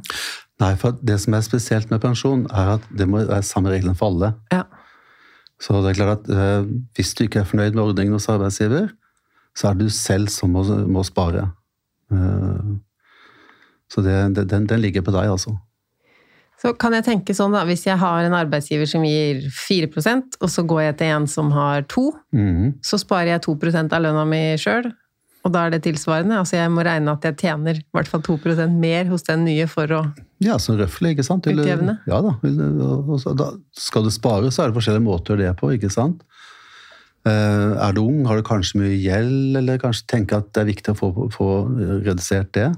Nei, 0.62 0.72
for 0.78 0.94
det 1.02 1.18
som 1.22 1.34
er 1.34 1.42
spesielt 1.42 1.90
med 1.90 2.00
pensjon, 2.04 2.44
er 2.54 2.76
at 2.76 2.84
det 2.94 3.08
må 3.10 3.24
være 3.26 3.42
samme 3.46 3.72
reglene 3.72 3.96
for 3.98 4.12
alle. 4.12 4.32
Ja. 4.54 4.62
Så 5.62 5.80
det 5.82 5.92
er 5.92 5.98
klart 5.98 6.22
at 6.22 6.30
eh, 6.34 6.70
hvis 6.98 7.12
du 7.18 7.24
ikke 7.26 7.42
er 7.42 7.48
fornøyd 7.48 7.74
med 7.74 7.82
ordningen 7.84 8.14
hos 8.16 8.28
arbeidsgiver, 8.30 8.88
så 9.58 9.68
er 9.68 9.76
det 9.78 9.88
du 9.90 9.94
selv 9.94 10.30
som 10.32 10.54
må, 10.54 10.62
må 10.90 11.02
spare. 11.06 11.48
Eh, 12.14 12.72
så 13.92 14.02
det, 14.06 14.16
det, 14.38 14.46
den, 14.50 14.66
den 14.70 14.80
ligger 14.82 15.04
på 15.06 15.12
deg, 15.14 15.28
altså. 15.34 15.56
Så 16.62 16.70
kan 16.78 16.94
jeg 16.94 17.02
tenke 17.08 17.34
sånn 17.34 17.54
da, 17.56 17.64
hvis 17.66 17.82
jeg 17.88 17.98
har 17.98 18.22
en 18.22 18.36
arbeidsgiver 18.38 18.86
som 18.86 19.02
gir 19.02 19.40
4% 19.50 20.36
og 20.38 20.50
så 20.52 20.62
går 20.70 20.82
jeg 20.84 20.96
til 21.00 21.10
en 21.16 21.24
som 21.26 21.50
har 21.56 21.82
2 21.90 22.04
Mhm. 22.38 22.68
så 22.86 22.98
sparer 23.02 23.32
jeg 23.34 23.42
2% 23.48 23.92
av 23.96 24.04
lønna 24.04 24.22
mi 24.28 24.42
sjøl. 24.62 24.92
Og 25.42 25.50
da 25.50 25.64
er 25.66 25.74
det 25.74 25.82
tilsvarende. 25.86 26.38
Altså 26.38 26.58
jeg 26.58 26.70
må 26.70 26.84
regne 26.86 27.14
at 27.16 27.24
jeg 27.26 27.38
tjener 27.40 27.80
i 27.80 27.84
hvert 27.96 28.10
fall 28.10 28.22
2 28.22 28.36
mer 28.70 29.08
hos 29.10 29.24
den 29.26 29.44
nye 29.48 29.66
for 29.70 29.90
å 29.90 30.02
Ja, 30.42 30.58
sånn 30.58 30.78
røffelig, 30.78 31.16
ikke 31.16 31.26
sant? 31.26 31.46
Utjevne. 31.46 31.98
Ja 32.06 32.20
da. 32.22 32.36
Da 32.42 33.48
skal 33.78 34.06
du 34.06 34.10
spare, 34.10 34.50
så 34.50 34.62
er 34.62 34.70
det 34.70 34.78
forskjellige 34.78 35.06
måter 35.06 35.34
å 35.34 35.36
gjøre 35.36 35.50
det 35.50 35.58
på, 35.58 35.72
ikke 35.74 35.90
sant? 35.90 36.22
Eh, 37.26 37.72
er 37.78 37.92
du 37.94 38.02
ung, 38.02 38.24
har 38.26 38.38
du 38.38 38.46
kanskje 38.46 38.80
mye 38.80 38.96
gjeld, 38.98 39.58
eller 39.58 39.78
kanskje 39.82 40.08
tenker 40.10 40.42
at 40.42 40.50
det 40.54 40.62
er 40.62 40.72
viktig 40.72 40.94
å 40.94 40.98
få, 40.98 41.10
få 41.30 41.50
redusert 42.02 42.50
det. 42.58 42.72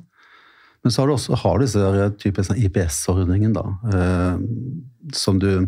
Men 0.84 0.92
så 0.92 1.00
har 1.00 1.08
du 1.08 1.14
også 1.14 1.38
har 1.40 1.56
du 1.56 1.64
disse 1.64 2.48
sånn 2.48 2.60
IPS-ordningen, 2.60 3.54
da, 3.56 3.64
eh, 3.88 4.36
som 5.16 5.40
du 5.40 5.66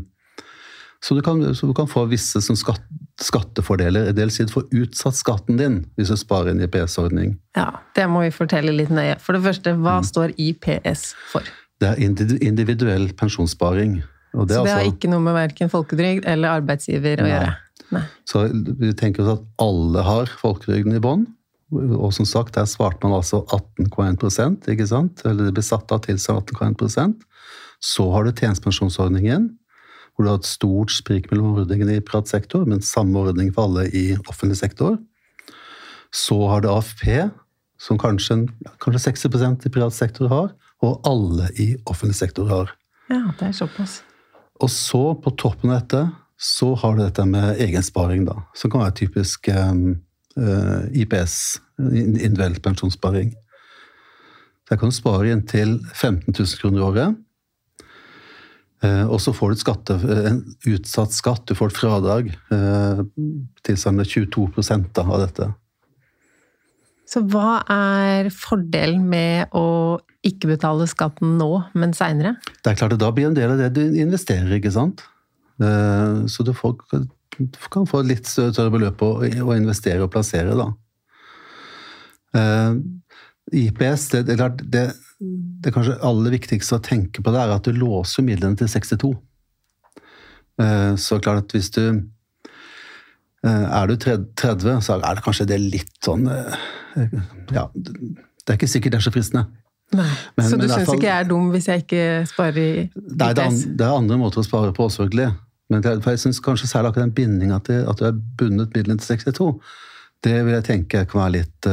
så 1.06 1.14
du, 1.14 1.20
kan, 1.22 1.38
så 1.54 1.68
du 1.70 1.74
kan 1.78 1.86
få 1.86 2.02
visse 2.10 2.40
sånn 2.42 2.58
skatt, 2.58 2.82
skattefordeler. 3.22 4.08
En 4.10 4.16
del 4.18 4.32
si 4.34 4.44
du 4.46 4.50
får 4.52 4.66
utsatt 4.74 5.14
skatten 5.14 5.60
din 5.60 5.76
hvis 5.96 6.10
du 6.10 6.16
sparer 6.18 6.50
en 6.50 6.64
IPS-ordning. 6.66 7.36
Ja, 7.56 7.68
det 7.94 8.08
må 8.10 8.24
vi 8.24 8.32
fortelle 8.34 8.74
litt 8.74 8.90
nøye. 8.90 9.14
For 9.22 9.36
det 9.38 9.44
første, 9.44 9.76
hva 9.78 10.00
Mm. 10.00 10.08
står 10.10 10.34
IPS 10.36 11.14
for? 11.30 11.46
Det 11.78 11.92
er 11.92 12.02
individuell 12.42 13.06
pensjonssparing. 13.14 14.02
Og 14.34 14.42
Så 14.42 14.48
det 14.48 14.56
har 14.56 14.66
altså- 14.66 14.92
ikke 14.92 15.10
noe 15.10 15.20
med 15.20 15.34
verken 15.34 15.70
folketrygd 15.70 16.26
eller 16.26 16.60
arbeidsgiver 16.60 17.22
å 17.22 17.28
gjøre? 17.30 17.56
Nei. 17.92 18.02
Så 18.26 18.48
vi 18.78 18.92
tenker 18.92 19.22
oss 19.22 19.38
at 19.38 19.44
alle 19.58 20.02
har 20.02 20.26
folketrygden 20.26 20.94
i 20.96 20.98
bånn. 20.98 21.26
Og 21.72 22.12
som 22.14 22.24
sagt, 22.24 22.54
der 22.54 22.64
svarte 22.64 23.02
man 23.02 23.12
altså 23.12 23.44
18,1% 23.48 24.66
ikke 24.66 24.86
sant? 24.86 25.22
Eller 25.24 25.46
det 25.46 25.54
blir 25.54 25.64
satt 25.66 25.90
av 25.92 26.00
tilsvarende 26.02 26.46
18,1 26.52 27.14
Så 27.80 28.10
har 28.12 28.24
du 28.24 28.32
tjenestepensjonsordningen, 28.32 29.50
hvor 30.16 30.24
du 30.24 30.30
har 30.32 30.38
et 30.40 30.48
stort 30.48 30.92
sprik 30.94 31.28
mellom 31.30 31.58
ordningene 31.60 31.98
i 31.98 32.04
privat 32.04 32.30
sektor, 32.30 32.64
men 32.64 32.80
samme 32.84 33.20
ordning 33.20 33.50
for 33.52 33.68
alle 33.68 33.86
i 33.92 34.06
offentlig 34.30 34.56
sektor. 34.56 34.96
Så 36.14 36.38
har 36.48 36.64
du 36.64 36.70
AFP, 36.72 37.28
som 37.78 37.98
kanskje, 38.00 38.46
kanskje 38.80 39.02
60% 39.12 39.68
i 39.68 39.72
privat 39.74 39.92
sektor 39.92 40.30
har, 40.32 40.54
og 40.84 41.04
alle 41.08 41.50
i 41.60 41.74
offentlig 41.84 42.16
sektor 42.16 42.48
har. 42.48 42.72
Ja, 43.12 43.26
det 43.38 43.50
er 43.50 43.56
såpass. 43.56 44.00
Og 44.64 44.72
så, 44.72 45.02
på 45.20 45.34
toppen 45.36 45.70
av 45.70 45.82
dette, 45.82 46.06
så 46.40 46.72
har 46.80 46.96
du 46.96 47.02
dette 47.04 47.24
med 47.28 47.60
egensparing, 47.60 48.24
da. 48.28 48.38
Som 48.56 48.72
kan 48.72 48.86
være 48.86 48.96
typisk 49.02 49.48
um, 49.52 49.98
uh, 50.40 50.88
IPS, 50.96 51.58
in- 51.80 52.16
individuell 52.16 52.56
pensjonssparing. 52.64 53.34
Der 54.70 54.80
kan 54.80 54.90
du 54.90 54.96
spare 54.96 55.30
inntil 55.30 55.76
15 55.92 56.32
000 56.32 56.56
kroner 56.60 56.80
i 56.80 56.86
året. 56.88 57.20
Eh, 58.84 59.04
og 59.08 59.20
så 59.24 59.32
får 59.32 59.52
du 59.52 59.56
et 59.56 59.62
skatte, 59.62 59.94
en 60.30 60.42
utsatt 60.68 61.14
skatt, 61.16 61.46
du 61.48 61.56
får 61.56 61.72
et 61.72 61.78
fradrag 61.78 62.28
eh, 62.52 63.04
tilsvarende 63.64 64.04
22 64.04 64.48
da, 64.92 65.06
av 65.06 65.22
dette. 65.22 65.48
Så 67.06 67.22
hva 67.30 67.60
er 67.70 68.28
fordelen 68.34 69.04
med 69.08 69.54
å 69.56 69.98
ikke 70.26 70.50
betale 70.50 70.88
skatten 70.90 71.36
nå, 71.38 71.50
men 71.78 71.94
seinere? 71.96 72.34
Det 72.64 72.72
er 72.72 72.80
klart 72.80 72.96
at 72.96 73.02
da 73.02 73.12
blir 73.14 73.30
en 73.30 73.36
del 73.36 73.54
av 73.54 73.62
det 73.62 73.70
du 73.78 73.84
investerer, 74.02 74.58
ikke 74.58 74.74
sant? 74.74 75.04
Eh, 75.62 76.26
Så 76.28 76.44
du, 76.44 76.52
får, 76.52 76.76
du 77.38 77.58
kan 77.72 77.86
få 77.88 78.02
litt 78.04 78.28
større 78.28 78.72
beløp 78.74 79.02
å, 79.06 79.12
å 79.22 79.56
investere 79.56 80.02
og 80.04 80.12
plassere, 80.12 80.58
da. 80.58 80.68
Eh, 82.36 82.72
IPS, 83.54 84.08
det, 84.12 84.26
det, 84.26 84.34
er 84.34 84.42
klart, 84.42 84.62
det, 84.66 84.84
det 85.20 85.72
kanskje 85.72 85.96
aller 86.04 86.34
viktigste 86.34 86.76
å 86.76 86.82
tenke 86.84 87.22
på 87.24 87.32
det, 87.32 87.40
er 87.40 87.54
at 87.54 87.64
du 87.64 87.72
låser 87.72 88.24
midlene 88.26 88.58
til 88.58 88.68
62. 88.68 89.14
Eh, 90.60 90.92
Så 90.96 91.18
klart 91.20 91.44
at 91.44 91.52
hvis 91.52 91.70
du 91.74 91.82
eh, 93.44 93.64
Er 93.80 93.86
du 93.88 93.96
30, 93.96 94.80
så 94.80 94.96
er 94.96 95.14
det 95.18 95.24
kanskje 95.24 95.46
det 95.48 95.58
litt 95.60 95.92
sånn 96.04 96.24
eh, 96.32 96.56
Ja, 97.52 97.66
det 97.76 98.48
er 98.48 98.56
ikke 98.56 98.68
sikkert 98.70 98.94
det 98.96 99.00
er 99.00 99.04
så 99.04 99.12
fristende. 99.12 99.46
Nei. 99.92 100.08
Men- 100.36 100.48
så 100.50 100.58
du 100.58 100.66
syns 100.68 100.88
ikke 100.94 101.06
jeg 101.08 101.20
er 101.24 101.28
dum 101.28 101.50
hvis 101.52 101.68
jeg 101.68 101.84
ikke 101.84 102.04
sparer 102.26 102.56
i 102.58 102.70
Nei, 102.96 103.32
det 103.32 103.44
er, 103.44 103.50
IPS? 103.52 103.64
det 103.76 103.86
er 103.86 103.96
andre 103.96 104.16
måter 104.18 104.40
å 104.40 104.46
spare 104.46 104.72
på, 104.74 104.88
selvfølgelig. 104.90 105.32
Men 105.70 105.82
det, 105.82 105.96
for 106.02 106.10
jeg 106.14 106.22
synes 106.24 106.40
kanskje 106.40 106.68
særlig 106.70 106.92
akkurat 106.92 107.06
den 107.08 107.16
bindinga 107.16 107.60
til 107.66 107.88
at 107.90 107.98
du 107.98 108.04
er 108.06 108.12
bundet 108.38 108.74
midlene 108.74 108.98
til 109.02 109.16
62, 109.16 109.48
det 110.24 110.36
vil 110.44 110.54
jeg 110.56 110.64
tenke 110.64 111.06
kan 111.06 111.20
være 111.20 111.36
litt 111.40 111.68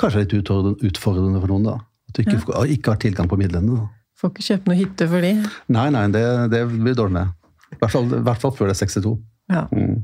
Kanskje 0.00 0.22
litt 0.22 0.32
utfordrende 0.32 1.40
for 1.42 1.50
noen, 1.50 1.66
da. 1.66 1.78
At 2.10 2.16
du 2.18 2.22
ikke, 2.24 2.40
ja. 2.42 2.62
ikke 2.74 2.94
har 2.94 3.00
tilgang 3.02 3.28
på 3.30 3.38
midlene. 3.38 3.84
Får 4.20 4.32
ikke 4.34 4.46
kjøpt 4.50 4.66
noe 4.68 4.76
hytte 4.76 5.06
for 5.08 5.24
de. 5.24 5.30
Nei, 5.72 5.86
nei, 5.94 6.06
det, 6.12 6.24
det 6.52 6.64
blir 6.72 6.96
dårlig 6.98 7.16
med. 7.20 7.36
I 7.70 7.78
hvert 7.80 7.92
fall, 7.94 8.08
hvert 8.10 8.42
fall 8.42 8.52
før 8.56 8.68
det 8.72 8.74
er 8.74 8.80
62. 8.82 9.12
Ja. 9.54 9.62
Mm. 9.70 10.00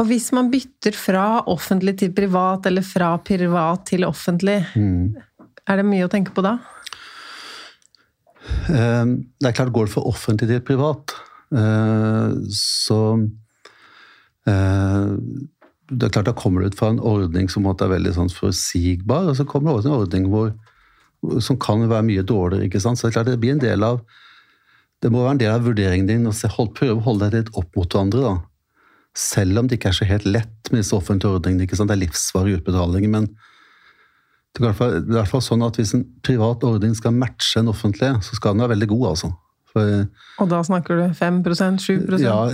Og 0.00 0.08
hvis 0.08 0.30
man 0.34 0.48
bytter 0.50 0.96
fra 0.98 1.26
offentlig 1.52 1.94
til 2.00 2.10
privat, 2.16 2.66
eller 2.66 2.82
fra 2.82 3.12
privat 3.22 3.84
til 3.92 4.08
offentlig, 4.08 4.64
Mm. 4.74 5.14
er 5.68 5.76
det 5.78 5.84
mye 5.86 6.08
å 6.08 6.10
tenke 6.10 6.34
på 6.34 6.42
da? 6.42 6.56
Eh, 8.68 9.04
Det 9.38 9.48
er 9.48 9.52
klart, 9.56 9.72
går 9.72 9.86
det 9.86 9.94
fra 9.94 10.02
offentlig 10.08 10.48
til 10.50 10.60
privat, 10.66 11.14
eh, 11.54 12.34
så 12.50 13.00
eh, 14.48 15.14
det 15.94 16.02
er 16.08 16.10
klart, 16.10 16.26
Da 16.26 16.32
kommer 16.32 16.60
du 16.60 16.66
ut 16.66 16.78
fra 16.78 16.88
en 16.90 16.98
ordning 17.00 17.48
som 17.48 17.66
er 17.66 17.74
veldig 17.94 18.14
sånn 18.16 18.32
forutsigbar, 18.32 19.28
og 19.28 19.36
så 19.36 19.46
kommer 19.46 19.70
det 19.70 19.84
også 19.84 19.92
en 19.92 20.00
ordning 20.00 20.28
hvor, 20.32 20.52
som 21.40 21.58
kan 21.58 21.86
være 21.88 22.02
mye 22.06 22.22
dårligere. 22.26 22.64
ikke 22.68 22.80
sant? 22.80 22.98
Så 22.98 23.06
det 23.08 23.12
er 23.12 23.16
klart 23.22 23.30
det 23.32 23.40
blir 23.40 23.52
en 23.56 23.62
del 23.64 23.82
av 23.86 24.00
det 25.02 25.10
må 25.12 25.20
være 25.20 25.34
en 25.34 25.38
del 25.42 25.50
av 25.52 25.64
vurderingen 25.66 26.06
din 26.08 26.26
å 26.26 26.32
prøve 26.72 26.96
å 26.96 27.02
holde 27.04 27.26
deg 27.28 27.42
litt 27.44 27.56
opp 27.60 27.76
mot 27.76 27.88
hverandre. 27.92 28.20
da. 28.24 28.34
Selv 29.14 29.58
om 29.60 29.66
det 29.68 29.76
ikke 29.78 29.90
er 29.90 29.98
så 29.98 30.06
helt 30.08 30.24
lett 30.24 30.70
med 30.72 30.80
disse 30.80 30.96
offentlige 30.96 31.36
ordningene. 31.36 31.66
ikke 31.66 31.76
sant? 31.76 31.90
Det 31.90 31.96
er 31.98 32.06
livsvarige 32.06 32.60
utbetalinger. 32.62 33.10
Men 33.10 33.26
det 34.54 34.62
er 34.62 34.64
i 34.64 34.66
hvert 34.70 34.76
fall- 34.78 34.96
i 34.96 35.12
hvert 35.18 35.28
fall 35.28 35.40
sånn 35.40 35.66
at 35.66 35.76
hvis 35.76 35.92
en 35.94 36.04
privat 36.22 36.64
ordning 36.64 36.94
skal 36.96 37.12
matche 37.12 37.58
en 37.60 37.68
offentlig, 37.68 38.22
så 38.24 38.34
skal 38.34 38.54
den 38.54 38.60
være 38.62 38.76
veldig 38.78 38.88
god, 38.88 39.06
altså. 39.10 39.32
For, 39.74 40.08
Og 40.38 40.48
da 40.48 40.62
snakker 40.62 40.96
du 40.96 41.14
5% 41.14 41.80
7% 41.82 42.20
ja, 42.22 42.46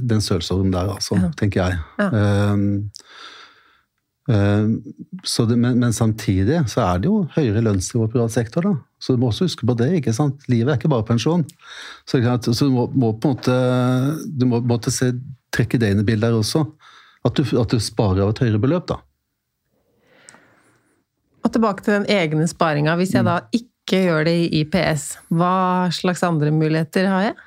den 0.00 0.20
størrelsesorden 0.20 0.70
der, 0.72 0.88
altså, 0.94 1.16
Ja. 1.20 1.28
tenker 1.36 1.66
jeg. 1.66 1.78
Ja. 1.98 2.52
Um, 2.52 2.90
det, 4.28 5.56
men, 5.56 5.78
men 5.80 5.92
samtidig 5.92 6.60
så 6.70 6.84
er 6.84 7.02
det 7.02 7.10
jo 7.10 7.24
høyere 7.34 7.64
lønnsnivå 7.66 8.06
i 8.06 8.12
privat 8.12 8.34
sektor, 8.34 8.66
da. 8.68 8.74
Så 9.02 9.14
du 9.16 9.22
må 9.22 9.32
også 9.32 9.48
huske 9.48 9.66
på 9.66 9.74
det. 9.74 9.88
ikke 9.98 10.14
sant? 10.14 10.44
Livet 10.48 10.70
er 10.70 10.78
ikke 10.78 10.92
bare 10.92 11.06
pensjon. 11.08 11.42
Så, 12.06 12.20
så 12.22 12.68
du 12.68 12.70
må, 12.70 12.86
må 12.94 13.12
på 13.18 13.32
en 13.32 13.34
måte 13.34 13.56
du 14.30 14.46
må 14.46 14.62
måtte 14.62 14.94
se, 14.94 15.10
trekke 15.54 15.80
det 15.82 15.90
inn 15.90 16.04
i 16.04 16.06
bildet 16.06 16.30
her 16.30 16.38
også. 16.38 16.62
At 17.26 17.38
du, 17.38 17.42
at 17.58 17.74
du 17.74 17.82
sparer 17.82 18.22
av 18.22 18.32
et 18.32 18.44
høyere 18.44 18.62
beløp, 18.62 18.86
da. 18.90 19.00
Og 21.42 21.50
tilbake 21.50 21.82
til 21.82 21.98
den 21.98 22.08
egne 22.10 22.46
sparinga. 22.50 22.94
Hvis 22.98 23.14
jeg 23.16 23.26
da 23.26 23.40
ikke 23.50 24.04
gjør 24.06 24.26
det 24.28 24.36
i 24.44 24.62
IPS, 24.62 25.08
hva 25.34 25.90
slags 25.94 26.22
andre 26.26 26.54
muligheter 26.54 27.10
har 27.10 27.26
jeg? 27.30 27.40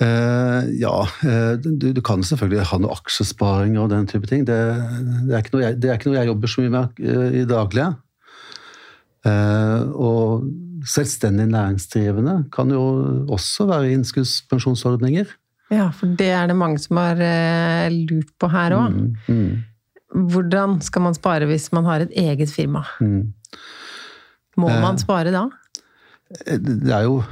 Eh, 0.00 0.62
ja, 0.80 0.94
eh, 1.28 1.58
du, 1.60 1.90
du 1.92 2.00
kan 2.04 2.24
selvfølgelig 2.24 2.68
ha 2.70 2.78
noe 2.80 2.96
aksjesparing 2.96 3.76
og 3.80 3.90
den 3.92 4.08
type 4.08 4.28
ting. 4.30 4.46
Det, 4.48 4.56
det, 5.26 5.34
er, 5.34 5.42
ikke 5.42 5.60
jeg, 5.60 5.76
det 5.82 5.90
er 5.90 5.98
ikke 5.98 6.08
noe 6.08 6.20
jeg 6.20 6.30
jobber 6.30 6.52
så 6.52 6.64
mye 6.64 6.72
med 6.76 7.02
uh, 7.04 7.26
i 7.36 7.44
daglige. 7.48 7.90
Uh, 9.20 9.82
og 10.00 10.46
selvstendig 10.88 11.50
næringsdrivende 11.52 12.38
kan 12.54 12.72
jo 12.72 12.84
også 13.28 13.68
være 13.68 13.92
innskuddspensjonsordninger. 13.98 15.34
Ja, 15.70 15.90
for 15.94 16.16
det 16.18 16.30
er 16.34 16.48
det 16.48 16.56
mange 16.58 16.80
som 16.82 16.98
har 16.98 17.20
lurt 17.92 18.32
på 18.40 18.48
her 18.50 18.74
òg. 18.74 18.96
Mm, 18.96 19.12
mm, 19.28 20.24
Hvordan 20.32 20.80
skal 20.82 21.04
man 21.04 21.14
spare 21.14 21.46
hvis 21.46 21.68
man 21.76 21.84
har 21.86 22.06
et 22.06 22.16
eget 22.18 22.50
firma? 22.50 22.82
mm. 22.98 23.28
Må 24.58 24.66
man 24.82 24.98
spare 24.98 25.30
da? 25.32 25.44
Det 26.30 26.92
er 26.94 27.08
jo 27.08 27.22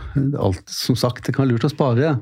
alt, 0.43 0.65
som 0.67 0.97
sagt, 0.99 1.25
det 1.27 1.35
kan 1.35 1.45
være 1.45 1.55
lurt 1.55 1.69
å 1.69 1.71
spare. 1.71 2.17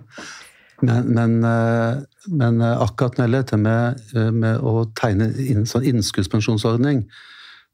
Men, 0.85 1.07
men, 1.17 1.37
eh, 1.45 2.03
men 2.29 2.61
eh, 2.61 2.83
akkurat 2.85 3.17
når 3.17 3.23
det 3.23 3.27
gjelder 3.27 3.45
dette 3.47 3.59
med, 3.63 4.03
eh, 4.13 4.33
med 4.33 4.61
å 4.61 4.85
tegne 4.99 5.31
inn 5.41 5.65
sånn 5.69 5.87
innskuddspensjonsordning, 5.89 7.07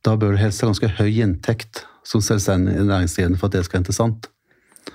da 0.06 0.14
bør 0.18 0.36
du 0.36 0.42
helst 0.42 0.62
ha 0.62 0.70
ganske 0.70 0.92
høy 1.00 1.10
inntekt 1.24 1.82
som 2.06 2.22
selvstendig 2.22 2.76
næringsdrivende 2.78 3.40
for 3.40 3.50
at 3.50 3.56
det 3.58 3.64
skal 3.66 3.78
være 3.80 3.84
interessant. 3.86 4.28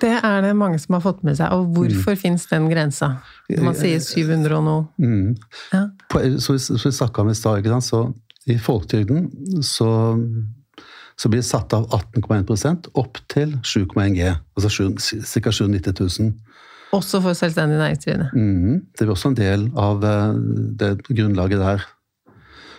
Det 0.02 0.14
er 0.20 0.42
det 0.44 0.56
mange 0.56 0.80
som 0.84 0.98
har 0.98 1.04
fått 1.04 1.24
med 1.24 1.38
seg. 1.40 1.52
Og 1.56 1.72
hvorfor 1.76 2.12
Mm. 2.16 2.20
fins 2.20 2.46
den 2.48 2.70
grensa? 2.70 3.18
Man 3.64 3.76
sier 3.76 4.00
700 4.00 4.58
og 4.58 4.64
noe. 4.64 4.88
Mm. 5.00 5.38
Ja. 5.74 5.86
Som 6.40 6.56
vi 6.56 6.92
snakka 6.92 7.22
om 7.22 7.30
i 7.30 7.34
stad, 7.34 7.64
så 7.84 8.14
i 8.48 8.58
folketrygden 8.58 9.64
så, 9.64 9.90
så 11.18 11.30
blir 11.32 11.42
det 11.42 11.50
satt 11.50 11.74
av 11.74 11.88
18,1% 11.96 12.92
opp 13.02 13.18
til 13.32 13.56
7,1 13.66 14.14
G, 14.18 14.28
altså 14.58 14.70
ca. 14.70 15.52
790 15.52 15.98
000. 16.22 16.34
Også 16.96 17.20
for 17.24 17.36
selvstendig 17.36 17.80
næringsdrivende. 17.82 18.30
Mm, 18.34 18.86
Det 18.94 19.04
blir 19.06 19.16
også 19.16 19.34
en 19.34 19.40
del 19.40 19.66
av 19.76 20.06
eh, 20.08 20.38
det 20.80 20.92
grunnlaget 21.10 21.60
der. 21.60 21.84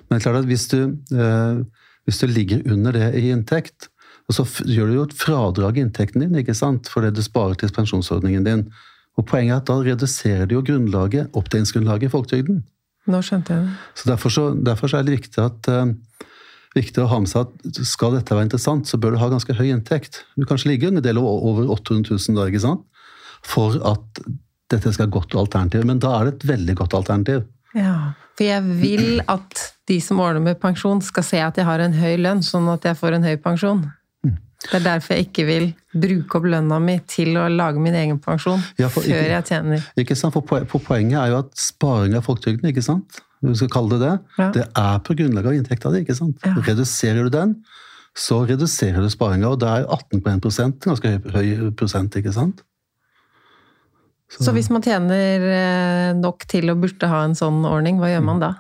Men 0.08 0.16
det 0.16 0.20
er 0.20 0.24
klart 0.24 0.40
at 0.44 0.48
hvis 0.48 0.68
du, 0.70 0.78
eh, 1.12 1.58
hvis 2.08 2.22
du 2.22 2.26
ligger 2.30 2.62
under 2.72 2.92
det 2.96 3.10
i 3.20 3.28
inntekt, 3.34 3.90
og 4.28 4.36
så 4.36 4.44
gjør 4.64 4.88
du 4.88 4.94
jo 4.98 5.04
et 5.08 5.16
fradrag 5.16 5.76
i 5.78 5.84
inntekten 5.84 6.24
din 6.24 6.40
ikke 6.40 6.56
sant, 6.56 6.88
for 6.88 7.04
det 7.04 7.14
du 7.16 7.22
sparer 7.24 7.56
til 7.58 7.72
pensjonsordningen 7.74 8.44
din. 8.44 8.66
Og 9.18 9.26
Poenget 9.26 9.54
er 9.54 9.60
at 9.62 9.68
da 9.70 9.78
reduserer 9.82 10.46
du 10.46 10.58
jo 10.58 10.64
grunnlaget, 10.64 11.32
opptjeningsgrunnlaget 11.36 12.08
i 12.08 12.12
folketrygden. 12.12 12.60
Nå 13.08 13.22
skjønte 13.24 13.54
jeg 13.56 13.64
det. 13.64 13.76
Så 13.96 14.10
Derfor, 14.10 14.32
så, 14.32 14.44
derfor 14.54 14.92
så 14.92 14.98
er 15.00 15.08
det 15.08 15.16
viktig, 15.16 15.42
at, 15.42 15.68
eh, 15.72 15.94
viktig 16.76 17.02
å 17.02 17.08
ha 17.10 17.18
med 17.22 17.30
seg 17.30 17.46
at 17.46 17.80
skal 17.88 18.16
dette 18.16 18.34
være 18.34 18.48
interessant, 18.48 18.88
så 18.88 18.98
bør 19.00 19.14
du 19.14 19.22
ha 19.22 19.30
ganske 19.32 19.54
høy 19.56 19.68
inntekt. 19.70 20.24
Du 20.36 20.44
kanskje 20.48 20.72
ligger 20.72 20.92
en 20.92 21.02
del 21.04 21.20
over 21.20 21.70
800 21.72 22.10
000 22.16 22.36
da, 22.38 22.48
ikke 22.50 22.64
sant? 22.64 22.84
for 23.46 23.76
at 23.86 24.22
dette 24.68 24.90
skal 24.92 25.06
være 25.06 25.08
et 25.08 25.14
godt 25.14 25.36
alternativ. 25.38 25.84
Men 25.86 26.00
da 26.02 26.16
er 26.18 26.28
det 26.28 26.32
et 26.34 26.48
veldig 26.50 26.74
godt 26.80 26.96
alternativ. 26.98 27.44
Ja, 27.76 28.12
for 28.36 28.44
jeg 28.44 28.78
vil 28.80 29.22
at 29.30 29.62
de 29.88 30.00
som 30.04 30.20
ordner 30.20 30.42
med 30.44 30.58
pensjon, 30.60 31.00
skal 31.04 31.24
se 31.24 31.40
at 31.40 31.56
jeg 31.56 31.64
har 31.68 31.80
en 31.80 31.94
høy 31.96 32.16
lønn, 32.20 32.42
sånn 32.44 32.68
at 32.72 32.84
jeg 32.84 32.98
får 32.98 33.16
en 33.16 33.24
høy 33.28 33.36
pensjon. 33.44 33.84
Mm. 34.26 34.34
Det 34.66 34.74
er 34.80 34.84
derfor 34.84 35.14
jeg 35.16 35.28
ikke 35.28 35.46
vil 35.48 35.68
bruke 35.94 36.40
opp 36.40 36.48
lønna 36.50 36.80
mi 36.82 36.98
til 37.08 37.38
å 37.40 37.46
lage 37.52 37.80
min 37.80 37.96
egen 37.96 38.18
pensjon 38.20 38.60
Ja, 38.78 38.90
for 38.90 39.06
før 39.06 39.22
ikke- 39.22 39.30
jeg 39.30 39.44
tjener. 39.52 39.86
Ikke 39.96 40.16
sant? 40.18 40.34
For, 40.34 40.66
for 40.66 40.84
Poenget 40.84 41.22
er 41.22 41.32
jo 41.32 41.38
at 41.44 41.54
sparing 41.56 42.18
av 42.18 42.26
folketrygden, 42.26 42.68
ikke 42.72 42.84
sant? 42.84 43.22
Vi 43.42 43.54
skal 43.54 43.68
kalle 43.70 43.90
det 43.94 44.00
det, 44.02 44.14
Ja. 44.38 44.50
det 44.52 44.64
er 44.76 44.98
på 45.06 45.14
grunnlag 45.18 45.46
av 45.46 45.52
inntekta 45.54 45.92
di. 45.94 46.00
ikke 46.04 46.16
sant? 46.16 46.38
Ja. 46.44 46.54
Reduserer 46.66 47.24
du 47.24 47.30
den, 47.30 47.56
så 48.18 48.40
reduserer 48.48 49.00
du 49.04 49.08
sparinga, 49.12 49.50
og 49.52 49.60
det 49.60 49.68
er 49.68 49.86
18 49.86 50.20
på 50.20 50.50
1 50.50 50.80
ganske 50.86 51.12
høy, 51.32 51.54
høy 51.56 51.70
prosent. 51.78 52.16
ikke 52.18 52.32
sant? 52.34 52.62
Så 54.28 54.52
hvis 54.52 54.68
man 54.68 54.82
tjener 54.84 55.40
eh, 55.48 56.12
nok 56.18 56.44
til 56.50 56.68
å 56.68 56.76
burde 56.76 57.08
ha 57.08 57.22
en 57.24 57.34
sånn 57.38 57.62
ordning, 57.64 57.96
hva 57.98 58.10
gjør 58.12 58.24
man 58.26 58.40
da? 58.42 58.50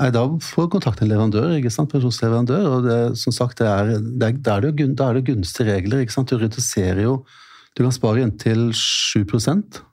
Nei, 0.00 0.08
Da 0.10 0.24
får 0.26 0.66
du 0.66 0.72
kontakt 0.78 1.00
med 1.00 1.10
en 1.10 1.12
leverandør, 1.12 1.52
ikke 1.60 1.70
sant? 1.70 1.92
pensjonsleverandør. 1.92 2.66
og 2.66 2.82
det, 2.88 3.18
som 3.20 3.32
sagt, 3.32 3.58
det 3.58 3.68
er, 3.68 3.92
det 4.00 4.26
er, 4.26 4.32
da, 4.40 4.56
er 4.56 4.72
det 4.72 4.98
er 5.04 5.20
gunstige 5.34 5.68
regler. 5.76 6.02
ikke 6.02 6.16
sant? 6.16 6.32
Du 6.32 6.38
reduserer 6.40 7.02
jo 7.04 7.24
Du 7.76 7.82
kan 7.84 7.92
spare 7.92 8.20
inntil 8.20 8.72
7 8.74 9.22
Eh, 9.22 9.91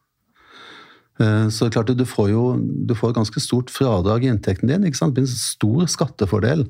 Så 1.20 1.66
det 1.66 1.68
er 1.68 1.74
klart 1.76 1.90
du 2.00 2.06
får 2.08 2.30
jo 2.32 2.44
du 2.88 2.94
får 2.96 3.12
ganske 3.18 3.42
stort 3.44 3.68
fradrag 3.74 4.24
i 4.24 4.30
inntekten 4.32 4.70
din. 4.72 4.86
ikke 4.88 5.02
sant? 5.02 5.12
Det 5.12 5.26
blir 5.26 5.28
en 5.28 5.42
stor 5.42 5.90
skattefordel 5.92 6.64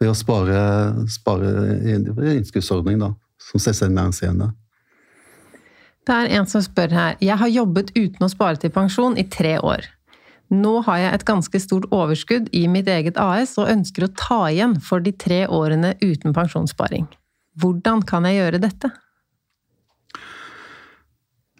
ved 0.00 0.08
å 0.08 0.16
spare, 0.16 0.60
spare 1.12 1.50
i 1.84 1.98
innskuddsordning 1.98 3.02
da, 3.02 3.10
som 3.50 3.60
selvstendig 3.60 3.98
næringsdrivende. 3.98 4.48
Det 6.04 6.16
er 6.16 6.32
en 6.38 6.48
som 6.48 6.64
spør 6.64 6.92
her. 6.92 7.20
Jeg 7.24 7.36
har 7.40 7.52
jobbet 7.52 7.92
uten 7.96 8.26
å 8.26 8.32
spare 8.32 8.60
til 8.60 8.72
pensjon 8.72 9.16
i 9.20 9.24
tre 9.28 9.56
år. 9.60 9.86
Nå 10.52 10.82
har 10.84 10.98
jeg 11.00 11.14
et 11.16 11.26
ganske 11.28 11.60
stort 11.62 11.86
overskudd 11.94 12.50
i 12.52 12.66
mitt 12.68 12.88
eget 12.92 13.16
AS 13.20 13.56
og 13.60 13.70
ønsker 13.72 14.04
å 14.04 14.12
ta 14.18 14.40
igjen 14.50 14.76
for 14.84 15.00
de 15.04 15.14
tre 15.16 15.44
årene 15.48 15.94
uten 16.02 16.36
pensjonssparing. 16.36 17.06
Hvordan 17.60 18.04
kan 18.04 18.28
jeg 18.28 18.42
gjøre 18.42 18.60
dette? 18.66 18.90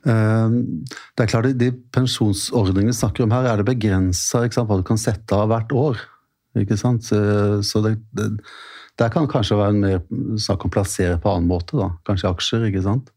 Eh, 0.06 0.48
Det 1.16 1.24
er 1.24 1.30
klart, 1.30 1.50
De 1.58 1.70
pensjonsordningene 1.94 2.92
vi 2.92 2.98
snakker 3.00 3.24
om 3.24 3.30
her, 3.32 3.46
er 3.52 3.62
det 3.62 3.66
begrensa 3.70 4.44
hva 4.48 4.76
du 4.76 4.82
kan 4.86 4.98
sette 5.00 5.32
av 5.32 5.48
hvert 5.48 5.72
år. 5.72 5.96
ikke 6.56 6.76
sant? 6.78 7.02
Så 7.04 7.82
det, 7.82 7.96
det, 8.14 8.28
der 8.98 9.08
kan 9.10 9.26
kanskje 9.26 9.56
være 9.58 9.74
mer 9.74 10.02
snakk 10.38 10.64
om 10.64 10.70
å 10.70 10.74
plassere 10.76 11.18
på 11.18 11.32
annen 11.32 11.48
måte. 11.50 11.76
da. 11.80 11.90
Kanskje 12.06 12.30
aksjer. 12.30 12.68
ikke 12.70 12.82
sant? 12.84 13.10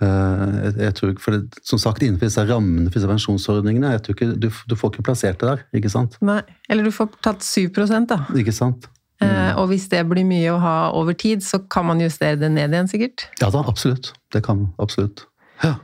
Eh, 0.00 0.46
Jeg, 0.64 0.74
jeg 0.80 0.94
tror 0.96 1.12
for 1.20 1.36
det, 1.36 1.58
Som 1.62 1.78
sagt, 1.78 2.00
innenfor 2.02 2.24
disse 2.26 2.46
rammene 2.48 2.88
for 2.88 2.98
disse 2.98 3.10
pensjonsordningene, 3.10 3.92
jeg 3.92 4.02
tror 4.02 4.16
ikke, 4.16 4.30
du, 4.40 4.48
du 4.48 4.74
får 4.74 4.94
ikke 4.94 5.04
plassert 5.10 5.38
det 5.42 5.48
der. 5.50 5.64
ikke 5.76 5.90
sant? 5.92 6.16
Nei, 6.24 6.40
eller 6.70 6.84
du 6.88 6.90
får 6.90 7.12
tatt 7.22 7.44
7% 7.44 8.08
da. 8.08 8.22
Ikke 8.34 8.54
sant? 8.56 8.88
Eh, 9.20 9.52
Og 9.60 9.68
hvis 9.68 9.88
det 9.92 10.00
blir 10.08 10.24
mye 10.24 10.48
å 10.54 10.58
ha 10.62 10.76
over 10.96 11.12
tid, 11.12 11.42
så 11.44 11.60
kan 11.68 11.84
man 11.86 12.00
justere 12.00 12.38
det 12.40 12.48
ned 12.50 12.72
igjen, 12.72 12.88
sikkert. 12.88 13.26
Ja 13.42 13.50
da, 13.52 13.60
absolutt. 13.68 14.14
Det 14.32 14.40
kan 14.46 14.56
man. 14.64 14.72
Absolutt. 14.80 15.26
Ja. 15.64 15.76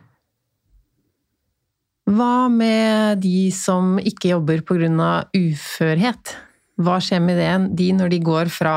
Hva 2.07 2.47
med 2.53 3.23
de 3.25 3.51
som 3.55 3.97
ikke 3.99 4.31
jobber 4.35 4.63
pga. 4.63 5.27
uførhet? 5.35 6.37
Hva 6.77 7.01
skjer 7.01 7.21
med 7.21 7.77
de 7.77 7.93
når 7.93 8.13
de 8.13 8.21
går 8.21 8.53
fra 8.53 8.77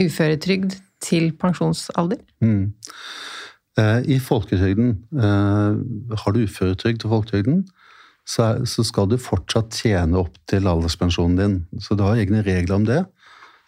uføretrygd 0.00 0.80
til 1.02 1.32
pensjonsalder? 1.36 2.18
Mm. 2.40 2.72
Eh, 3.78 4.00
I 4.16 4.18
folketrygden, 4.20 4.98
eh, 5.16 6.16
har 6.18 6.32
du 6.32 6.42
uføretrygd 6.44 7.00
til 7.00 7.12
folketrygden, 7.12 7.64
så, 8.26 8.84
skal 8.84 9.08
du 9.08 9.16
fortsatt 9.18 9.74
tjene 9.74 10.18
opp 10.18 10.36
til 10.46 10.68
alderspensjonen 10.68 11.36
din. 11.36 11.56
Så 11.80 11.96
du 11.96 12.04
har 12.04 12.16
egne 12.16 12.42
regler 12.42 12.74
om 12.76 12.84
det. 12.84 13.04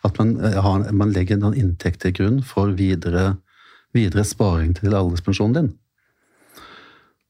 At 0.04 0.18
man, 0.18 0.36
eh, 0.44 0.60
har, 0.60 0.92
man 0.92 1.12
legger 1.12 1.36
en 1.36 1.54
inntekt 1.54 2.00
til 2.00 2.12
grunn 2.12 2.42
for 2.42 2.70
videre, 2.76 3.36
videre 3.94 4.24
sparing 4.24 4.74
til 4.74 4.94
alderspensjonen 4.94 5.54
din. 5.54 5.72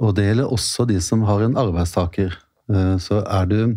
Og 0.03 0.15
det 0.17 0.27
gjelder 0.27 0.51
også 0.51 0.87
de 0.89 0.99
som 1.03 1.23
har 1.29 1.45
en 1.45 1.57
arbeidstaker. 1.57 2.35
Eh, 2.71 2.97
Så 2.99 3.23
er 3.27 3.47
du 3.47 3.77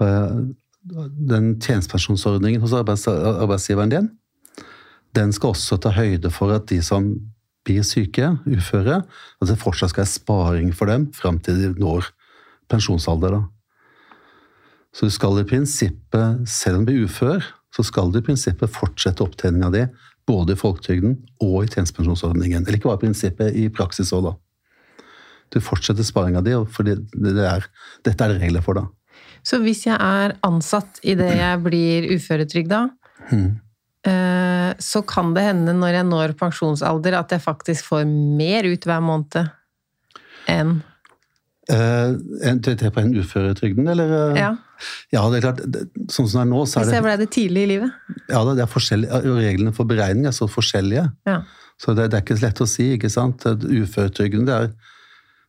Den 0.00 1.60
tjenestepensjonsordningen 1.60 2.62
hos 2.62 2.72
arbeidsgiveren 2.72 3.90
din, 3.90 4.06
den 5.12 5.32
skal 5.32 5.52
også 5.52 5.76
ta 5.76 5.90
høyde 5.92 6.30
for 6.32 6.54
at 6.54 6.70
de 6.70 6.80
som 6.82 7.10
blir 7.66 7.84
syke, 7.84 8.38
uføre, 8.48 9.02
at 9.42 9.50
det 9.50 9.58
fortsatt 9.60 9.92
skal 9.92 10.06
være 10.06 10.14
sparing 10.14 10.72
for 10.72 10.86
dem 10.88 11.10
fram 11.12 11.38
til 11.38 11.58
de 11.60 11.72
når 11.76 12.08
pensjonsalder. 12.72 13.36
Da. 13.36 13.42
Så 14.96 15.06
du 15.06 15.14
skal 15.14 15.42
i 15.42 15.44
prinsippet, 15.44 16.48
selv 16.48 16.80
om 16.80 16.86
du 16.86 16.94
blir 16.94 17.04
ufør, 17.04 17.44
så 17.76 17.84
skal 17.86 18.10
du 18.10 18.18
i 18.18 18.26
prinsippet 18.26 18.72
fortsette 18.72 19.22
opptjeninga 19.22 19.70
di 19.74 19.84
både 20.26 20.54
i 20.54 20.58
folketrygden 20.58 21.18
og 21.42 21.64
i 21.64 21.70
tjenestepensjonsordningen. 21.70 22.64
Eller 22.64 22.78
ikke 22.78 22.88
bare 22.88 23.02
i 23.02 23.06
prinsippet, 23.06 23.54
i 23.54 23.68
praksis 23.68 24.14
òg, 24.16 24.30
da. 24.30 24.34
Du 25.50 25.58
fortsetter 25.60 26.06
sparinga 26.06 26.42
di, 26.46 26.52
for 26.70 26.86
det 26.86 26.96
er, 27.44 27.64
dette 28.06 28.24
er 28.26 28.34
det 28.34 28.42
regler 28.44 28.62
for, 28.62 28.78
da. 28.78 28.86
Så 29.42 29.58
hvis 29.64 29.86
jeg 29.86 29.96
er 29.96 30.34
ansatt 30.46 31.00
idet 31.02 31.32
jeg 31.38 31.62
blir 31.64 32.10
uføretrygda, 32.16 32.84
Mm. 33.30 33.60
eh, 34.08 34.74
så 34.80 35.02
kan 35.06 35.34
det 35.36 35.42
hende 35.44 35.74
når 35.76 35.92
jeg 35.98 36.06
når 36.08 36.32
pensjonsalder 36.40 37.18
at 37.18 37.30
jeg 37.34 37.40
faktisk 37.44 37.84
får 37.90 38.06
mer 38.08 38.64
ut 38.64 38.84
hver 38.88 39.00
måned 39.04 39.50
enn 40.48 40.78
tenker 42.64 42.90
på 42.90 43.00
en 43.04 43.12
uføretrygden, 43.14 43.86
eller? 43.92 44.10
eh? 44.32 44.38
Ja. 44.40 44.50
Ja, 45.12 45.22
det 45.30 45.38
er 45.38 45.44
klart. 45.44 45.60
Sånn 46.10 46.26
som 46.26 46.40
det 46.40 46.44
er 46.46 46.50
nå, 46.50 46.62
så 46.66 46.80
Hvis 46.80 46.88
er 46.88 46.96
jeg 46.96 47.04
ble 47.04 47.16
det 47.20 47.28
tidlig 47.36 47.62
i 47.66 47.68
livet. 47.74 47.92
ja, 48.32 48.40
det 48.48 48.62
er 48.64 48.70
forskjellige, 48.70 49.20
reglene 49.36 49.74
for 49.76 49.84
beregning 49.86 50.26
er 50.26 50.32
så 50.34 50.48
forskjellige. 50.50 51.04
Ja. 51.28 51.42
Så 51.80 51.94
det, 51.94 52.08
det 52.10 52.18
er 52.18 52.24
ikke 52.24 52.38
så 52.40 52.46
lett 52.48 52.62
å 52.64 52.68
si, 52.68 52.86
ikke 52.96 53.10
sant. 53.12 53.44
Uføretrygden, 53.44 54.46
det 54.48 54.54
er 54.56 54.66
det 54.68 54.74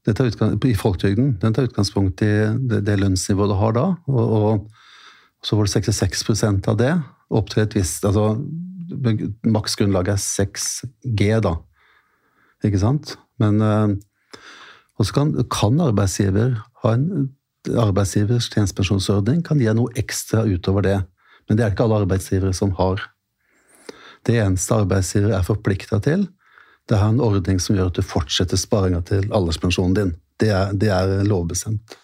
i 0.07 0.75
folketrygden, 0.75 1.35
den 1.41 1.53
tar 1.53 1.67
utgangspunkt 1.69 2.23
i 2.25 2.31
det, 2.57 2.81
det 2.87 2.99
lønnsnivået 2.99 3.51
du 3.51 3.57
har 3.59 3.75
da. 3.77 3.83
Og, 4.09 4.31
og 4.37 5.45
så 5.45 5.57
får 5.57 5.67
du 5.67 5.73
66% 5.73 6.69
av 6.71 6.79
det, 6.79 6.93
opp 7.31 7.51
til 7.51 7.63
et 7.65 7.77
visst 7.77 8.05
altså, 8.05 8.35
Maksgrunnlaget 9.47 10.17
er 10.17 10.19
6G, 10.19 11.27
da. 11.45 11.53
Ikke 12.67 12.81
sant? 12.81 13.13
Men 13.39 13.61
eh, 13.63 13.93
Og 14.99 15.07
så 15.07 15.15
kan, 15.15 15.31
kan 15.49 15.79
arbeidsgiver 15.81 16.57
ha 16.83 16.91
en 16.93 17.29
arbeidsgivers 17.69 18.49
tjenestepensjonsordning 18.51 19.41
kan 19.45 19.61
gi 19.61 19.71
noe 19.77 19.93
ekstra 19.97 20.43
utover 20.49 20.85
det. 20.85 20.97
Men 21.47 21.57
det 21.57 21.65
er 21.65 21.73
ikke 21.73 21.85
alle 21.87 22.01
arbeidsgivere 22.03 22.53
som 22.57 22.73
har. 22.77 23.01
Det 24.27 24.37
eneste 24.41 24.77
arbeidsgiver 24.83 25.33
er 25.37 25.45
forplikta 25.45 26.01
til, 26.03 26.27
det 26.91 26.97
er 26.99 27.07
en 27.07 27.21
ordning 27.23 27.59
som 27.63 27.77
gjør 27.77 27.87
at 27.87 27.99
du 27.99 28.03
fortsetter 28.03 28.59
sparinga 28.59 28.99
til 29.07 29.29
alderspensjonen 29.31 29.93
din. 29.95 30.09
Det 30.41 30.49
er, 30.51 30.73
det 30.75 30.89
er 30.91 31.21
lovbestemt. 31.23 31.95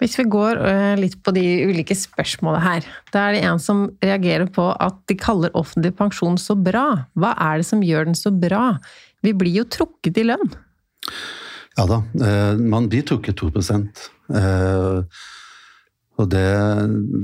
Hvis 0.00 0.16
vi 0.16 0.24
går 0.32 0.58
eh, 0.64 0.94
litt 0.98 1.18
på 1.22 1.34
de 1.36 1.44
ulike 1.68 1.94
spørsmålene 1.94 2.62
her. 2.64 2.86
Da 3.12 3.26
er 3.26 3.36
det 3.36 3.42
en 3.46 3.60
som 3.62 3.84
reagerer 4.02 4.48
på 4.50 4.70
at 4.72 4.96
de 5.12 5.18
kaller 5.20 5.52
offentlig 5.58 5.92
pensjon 5.98 6.40
så 6.40 6.56
bra. 6.56 7.04
Hva 7.20 7.34
er 7.36 7.60
det 7.60 7.68
som 7.68 7.84
gjør 7.84 8.08
den 8.08 8.18
så 8.18 8.32
bra? 8.32 8.78
Vi 9.22 9.34
blir 9.36 9.60
jo 9.60 9.68
trukket 9.68 10.18
i 10.18 10.26
lønn. 10.32 10.54
Ja 11.78 11.84
da, 11.86 12.00
eh, 12.24 12.54
man 12.58 12.88
blir 12.90 13.04
trukket 13.06 13.38
2 13.44 13.52
eh, 13.60 15.20
Og 16.20 16.26
det, 16.28 16.46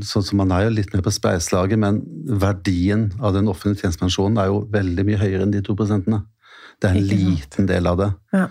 sånn 0.08 0.24
som 0.24 0.38
Man 0.40 0.54
er 0.56 0.66
jo 0.66 0.76
litt 0.76 0.94
med 0.94 1.02
på 1.04 1.12
spleiselaget, 1.12 1.78
men 1.82 2.00
verdien 2.40 3.10
av 3.20 3.34
den 3.36 3.50
offentlige 3.52 3.84
tjenestepensjonen 3.84 4.38
er 4.40 4.48
jo 4.48 4.62
veldig 4.72 5.04
mye 5.08 5.20
høyere 5.20 5.44
enn 5.44 5.52
de 5.52 5.60
to 5.66 5.76
prosentene. 5.76 6.22
Det 6.80 6.88
er 6.88 6.96
en 6.96 7.08
liten 7.10 7.68
del 7.68 7.88
av 7.90 7.98
det. 8.00 8.10
Ja. 8.36 8.46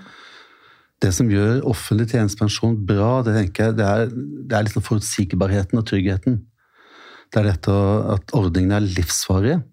Det 1.03 1.11
som 1.13 1.29
gjør 1.29 1.65
offentlig 1.67 2.07
tjenestepensjon 2.13 2.77
bra, 2.87 3.19
det 3.25 3.35
tenker 3.35 3.69
jeg, 3.69 3.77
det 3.79 3.85
er, 3.85 4.11
det 4.13 4.57
er 4.57 4.67
liksom 4.67 4.85
forutsigbarheten 4.85 5.81
og 5.81 5.87
tryggheten. 5.89 6.39
Det 7.33 7.41
er 7.41 7.49
dette 7.49 7.75
at 8.15 8.35
ordningene 8.37 8.79
er 8.79 8.87
livsvarige, 8.95 9.63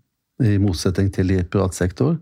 i 0.43 0.57
motsetning 0.59 1.13
til 1.15 1.31
i 1.31 1.43
privat 1.47 1.77
sektor. 1.77 2.17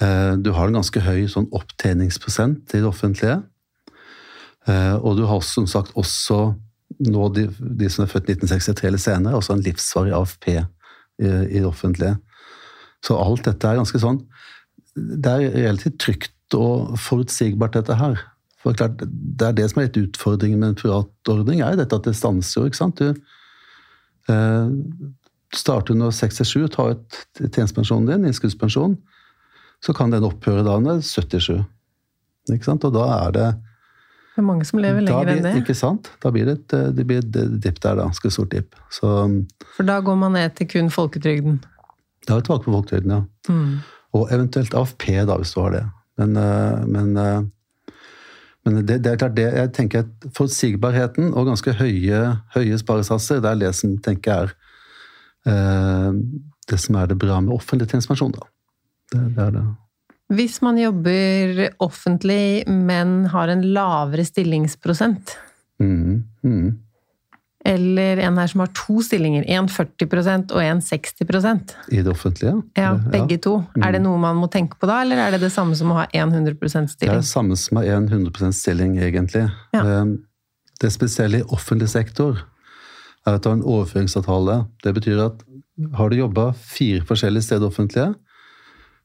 Eh, 0.00 0.36
Du 0.44 0.52
har 0.52 0.68
en 0.68 0.76
ganske 0.78 1.00
høy 1.00 1.24
sånn 1.32 1.48
opptjeningsprosent 1.50 2.74
i 2.76 2.82
det 2.82 2.86
offentlige. 2.86 3.40
Eh, 4.68 4.94
Og 4.94 5.16
du 5.16 5.24
har 5.26 5.40
som 5.42 5.66
sagt 5.66 5.92
også 5.96 6.54
nå 7.02 7.28
de, 7.34 7.48
de 7.80 7.88
som 7.90 8.04
er 8.04 8.12
født 8.12 8.30
1963 8.30 8.88
eller 8.88 9.02
senere, 9.02 9.38
også 9.38 9.56
en 9.56 9.64
livsvarig 9.64 10.14
AFP 10.16 10.48
i, 10.54 10.60
i 11.24 11.58
det 11.58 11.66
offentlige. 11.68 12.16
Så 13.04 13.16
alt 13.20 13.44
dette 13.46 13.68
er 13.68 13.76
ganske 13.76 14.00
sånn 14.00 14.22
Det 14.94 15.30
er 15.30 15.58
relativt 15.66 15.98
trygt 16.00 16.56
og 16.56 16.94
forutsigbart, 17.02 17.74
dette 17.74 17.96
her. 17.98 18.20
For 18.62 18.76
klart, 18.78 19.00
Det 19.00 19.46
er 19.46 19.56
det 19.58 19.68
som 19.70 19.80
er 19.80 19.88
litt 19.88 20.00
utfordringen 20.00 20.60
med 20.60 20.72
en 20.72 20.78
privatordning, 20.78 21.60
er 21.60 21.76
dette 21.76 21.96
at 21.96 22.06
det 22.06 22.16
stanser 22.16 22.60
jo. 22.62 22.70
ikke 22.70 22.80
sant? 22.80 23.02
Du 23.02 23.10
eh, 24.32 24.70
starter 25.54 25.98
når 25.98 26.14
67, 26.16 26.70
tar 26.72 26.94
ut 26.94 27.20
tjenestepensjonen 27.42 28.08
din, 28.08 28.28
innskuddspensjon, 28.30 28.96
så 29.84 29.92
kan 29.96 30.14
den 30.14 30.24
opphøre 30.24 30.64
da 30.64 30.78
når 30.80 31.02
77. 31.04 31.60
Ikke 32.54 32.68
sant? 32.70 32.86
Og 32.86 32.94
da 32.94 33.04
er 33.18 33.34
det 33.36 33.48
Det 34.34 34.42
er 34.42 34.46
mange 34.48 34.66
som 34.66 34.80
lever 34.82 35.04
lenger 35.06 35.28
blir, 35.28 35.36
enn 35.38 35.46
det. 35.46 35.52
Ikke 35.62 35.76
sant? 35.78 36.10
Da 36.22 36.32
blir 36.34 36.48
det 36.48 36.56
et, 36.58 36.72
eh, 36.74 36.88
det 36.96 37.06
blir 37.06 37.22
et 37.22 37.60
dipp 37.62 37.78
der, 37.78 38.00
da. 38.00 38.08
Ganske 38.08 38.32
stort 38.34 38.50
dipp. 38.50 38.74
Så 38.90 39.10
For 39.76 39.86
da 39.86 40.00
går 40.02 40.18
man 40.18 40.34
ned 40.34 40.56
til 40.58 40.66
kun 40.72 40.90
folketrygden. 40.90 41.60
da 42.26 42.34
er 42.34 42.40
vi 42.40 42.46
tilbake 42.48 42.64
på 42.64 42.72
folketrygden, 42.74 43.10
ja. 43.14 43.22
Mm. 43.52 43.78
Og 44.14 44.32
eventuelt 44.32 44.74
AFP, 44.74 45.04
da, 45.26 45.36
hvis 45.38 45.52
du 45.54 45.60
har 45.60 45.70
det. 45.70 45.84
Men, 46.18 46.36
eh, 46.36 46.86
men, 46.86 47.16
eh, 47.16 47.42
men 48.64 48.86
det, 48.86 48.98
det 49.04 49.12
er 49.12 49.20
klart 49.20 49.36
det, 49.36 49.46
jeg 49.54 49.72
tenker 49.76 50.04
at 50.04 50.28
forutsigbarheten 50.34 51.34
og 51.34 51.46
ganske 51.50 51.74
høye, 51.78 52.20
høye 52.54 52.78
sparesatser, 52.80 53.42
det 53.44 53.50
er 53.50 53.62
det 53.66 53.72
som 53.76 53.96
tenker 54.02 54.32
jeg 54.32 54.48
er 54.48 54.54
eh, 55.52 56.10
det 56.70 56.80
som 56.80 56.96
er 56.96 57.10
det 57.10 57.18
bra 57.20 57.40
med 57.44 57.54
offentlig 57.54 57.90
tjenestepensjon, 57.90 58.34
da. 58.34 58.46
Det, 59.12 59.24
det 59.36 59.42
er 59.46 59.56
det. 59.58 59.64
Hvis 60.32 60.60
man 60.64 60.78
jobber 60.80 61.66
offentlig, 61.84 62.64
men 62.68 63.26
har 63.32 63.50
en 63.52 63.66
lavere 63.74 64.24
stillingsprosent, 64.24 65.34
mm, 65.82 66.22
mm. 66.44 66.70
eller 67.68 68.22
en 68.24 68.40
her 68.40 68.48
som 68.48 68.62
har 68.64 68.72
to 68.78 69.02
stillinger, 69.04 69.44
en 69.52 69.68
40% 69.68 70.54
og 70.56 70.62
en 70.64 70.80
60% 70.80 71.74
I 71.92 72.00
det 72.00 72.08
offentlige? 72.08 72.54
ja, 72.80 72.94
begge 73.12 73.36
to. 73.44 73.58
Er 73.84 73.92
det 73.92 74.00
noe 74.06 74.16
man 74.22 74.40
må 74.40 74.48
tenke 74.48 74.80
på 74.80 74.88
da, 74.88 75.02
eller 75.04 75.20
er 75.26 75.36
det 75.36 75.44
det 75.44 75.52
samme 75.52 75.76
som 75.76 75.92
å 75.92 76.00
ha 76.00 76.06
en 76.08 76.32
100 76.32 76.56
Det 76.96 77.10
er 77.10 77.20
det 77.20 77.28
samme 77.28 77.56
som 77.60 77.82
å 77.82 77.84
en 77.84 78.08
100% 78.08 78.56
stilling, 78.56 78.96
egentlig. 78.96 79.50
Ja. 79.76 79.84
Eh, 79.84 80.14
Det 80.80 80.90
spesielle 80.90 81.38
i 81.38 81.44
offentlig 81.54 81.86
sektor 81.88 82.40
er 83.26 83.36
at 83.36 83.42
du 83.42 83.48
har 83.48 83.56
en 83.56 83.62
overføringsavtale. 83.62 84.64
Det 84.82 84.92
betyr 84.96 85.20
at 85.22 85.44
har 85.94 86.10
du 86.10 86.16
jobba 86.16 86.52
fire 86.52 87.04
forskjellige 87.06 87.46
steder 87.46 87.66
offentlige, 87.66 88.14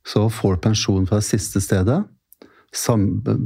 så 0.08 0.30
får 0.30 0.56
du 0.56 0.62
pensjon 0.70 1.08
fra 1.08 1.20
det 1.20 1.28
siste 1.28 1.62
stedet, 1.62 2.02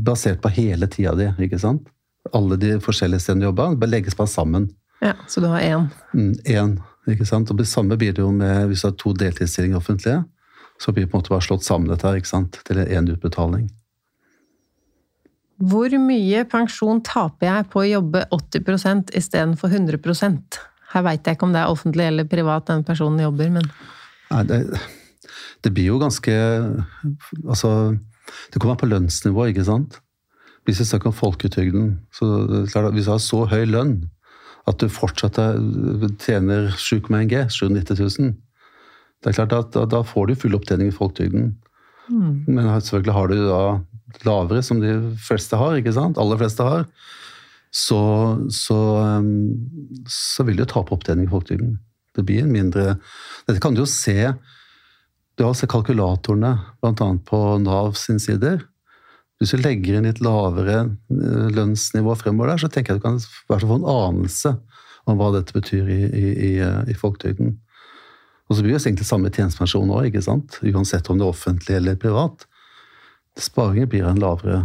basert 0.03 0.41
på 0.41 0.51
hele 0.53 0.87
tida 0.87 1.15
di. 1.15 1.29
ikke 1.45 1.59
sant? 1.59 1.87
Alle 2.33 2.57
de 2.59 2.77
forskjellige 2.83 3.23
stedene 3.23 3.43
du 3.43 3.49
jobba, 3.49 3.73
bare 3.75 3.91
legges 3.91 4.15
bare 4.15 4.31
sammen. 4.31 4.69
Ja, 5.03 5.15
så 5.27 5.41
du 5.43 5.47
har 5.51 5.59
én. 5.59 5.89
Én. 6.45 6.77
ikke 7.07 7.25
sant? 7.27 7.51
Og 7.51 7.57
det 7.59 7.67
samme 7.67 7.97
blir 7.99 8.13
det 8.15 8.23
jo 8.23 8.31
med 8.31 8.69
hvis 8.69 8.83
du 8.83 8.87
har 8.87 8.97
to 8.99 9.13
deltidsstillinger 9.13 9.77
offentlige. 9.77 10.23
Så 10.79 10.91
blir 10.91 11.05
det 11.05 11.11
på 11.11 11.17
en 11.17 11.23
måte 11.23 11.33
bare 11.33 11.43
slått 11.43 11.65
sammen 11.65 11.91
dette 11.91 12.15
ikke 12.17 12.29
sant? 12.29 12.59
til 12.67 12.79
én 12.83 13.09
utbetaling. 13.11 13.67
Hvor 15.63 15.93
mye 16.01 16.43
pensjon 16.49 17.01
taper 17.05 17.47
jeg 17.47 17.69
på 17.71 17.83
å 17.83 17.87
jobbe 17.87 18.23
80% 18.33 19.13
istedenfor 19.15 19.69
100% 19.69 20.57
Her 20.93 21.05
veit 21.05 21.27
jeg 21.27 21.37
ikke 21.37 21.45
om 21.45 21.53
det 21.53 21.61
er 21.61 21.71
offentlig 21.71 22.07
eller 22.09 22.27
privat 22.29 22.65
den 22.67 22.83
personen 22.83 23.21
jobber, 23.21 23.51
men 23.53 23.69
Nei, 24.31 24.41
det, 24.49 24.57
det 25.63 25.71
blir 25.73 25.93
jo 25.93 25.99
ganske 26.01 26.33
Altså, 27.47 27.95
det 28.51 28.59
kommer 28.59 28.75
an 28.75 28.81
på 28.81 28.89
lønnsnivå, 28.91 29.49
ikke 29.51 29.65
sant? 29.67 29.99
Hvis 30.63 30.79
vi 30.79 30.87
snakker 30.87 31.11
om 31.11 31.15
folketrygden, 31.15 31.97
så 32.15 32.27
det 32.47 32.71
klart 32.71 32.91
at 32.91 32.95
hvis 32.95 33.09
du 33.09 33.11
har 33.11 33.23
så 33.23 33.43
høy 33.51 33.65
lønn 33.67 33.97
at 34.69 34.79
du 34.79 34.87
fortsatt 34.87 35.37
er, 35.43 35.57
tjener 36.23 36.69
7,1 36.79 37.27
G, 37.27 37.41
790 37.51 37.99
000, 37.99 38.31
det 39.23 39.31
er 39.31 39.35
klart 39.35 39.55
at 39.57 39.73
da, 39.75 39.83
da 39.91 39.99
får 40.07 40.29
du 40.29 40.37
full 40.39 40.55
opptjening 40.55 40.91
i 40.91 40.95
folketrygden. 40.95 41.51
Men 42.47 42.69
selvfølgelig 42.79 43.15
har 43.15 43.27
du 43.31 43.35
da 43.47 43.61
lavere, 44.27 44.63
som 44.63 44.79
de 44.79 44.93
fleste 45.23 45.59
har, 45.59 45.75
ikke 45.79 45.95
sant? 45.95 46.19
Aller 46.19 46.39
fleste 46.39 46.63
har. 46.67 46.87
Så, 47.73 47.99
så, 48.53 48.79
um, 49.01 49.55
så 50.07 50.45
vil 50.47 50.59
du 50.59 50.65
tape 50.69 50.93
opptjening 50.93 51.27
i 51.27 51.31
folketrygden. 51.31 51.77
Det 52.13 52.25
blir 52.27 52.43
en 52.43 52.51
mindre 52.53 52.99
Dette 53.47 53.57
kan 53.63 53.73
du 53.73 53.81
jo 53.81 53.89
se 53.89 54.29
Du 55.37 55.43
har 55.47 55.55
sett 55.57 55.71
kalkulatorene, 55.73 56.53
bl.a. 56.81 57.09
på 57.25 57.39
Nav 57.63 57.95
sin 57.97 58.19
sider. 58.21 58.61
Hvis 59.41 59.55
du 59.55 59.63
legger 59.63 59.97
inn 59.97 60.05
litt 60.07 60.21
lavere 60.23 60.77
eh, 60.85 61.47
lønnsnivå 61.55 62.13
fremover 62.19 62.53
der, 62.53 62.61
så 62.61 62.69
tenker 62.71 62.93
jeg 62.93 63.01
du 63.01 63.07
kan 63.07 63.19
få 63.19 63.79
en 63.79 63.89
anelse 63.89 64.53
om 65.09 65.19
hva 65.19 65.33
dette 65.33 65.55
betyr 65.55 65.89
i, 65.89 65.99
i, 66.05 66.27
i, 66.31 66.51
eh, 66.63 66.93
folketrygden. 66.99 67.57
Og 68.47 68.55
så 68.55 68.63
blir 68.63 68.75
det 68.75 68.83
egentlig 68.83 69.09
samme 69.09 69.33
tjenestepensjon 69.33 69.91
òg, 69.91 70.11
ikke 70.11 70.23
sant? 70.23 70.59
Uansett 70.61 71.09
om 71.09 71.19
det 71.19 71.25
er 71.25 71.33
offentlig 71.33 71.79
eller 71.79 71.99
privat. 71.99 72.45
Sparingen 73.39 73.89
blir 73.89 74.05
en 74.05 74.21
lavere, 74.21 74.63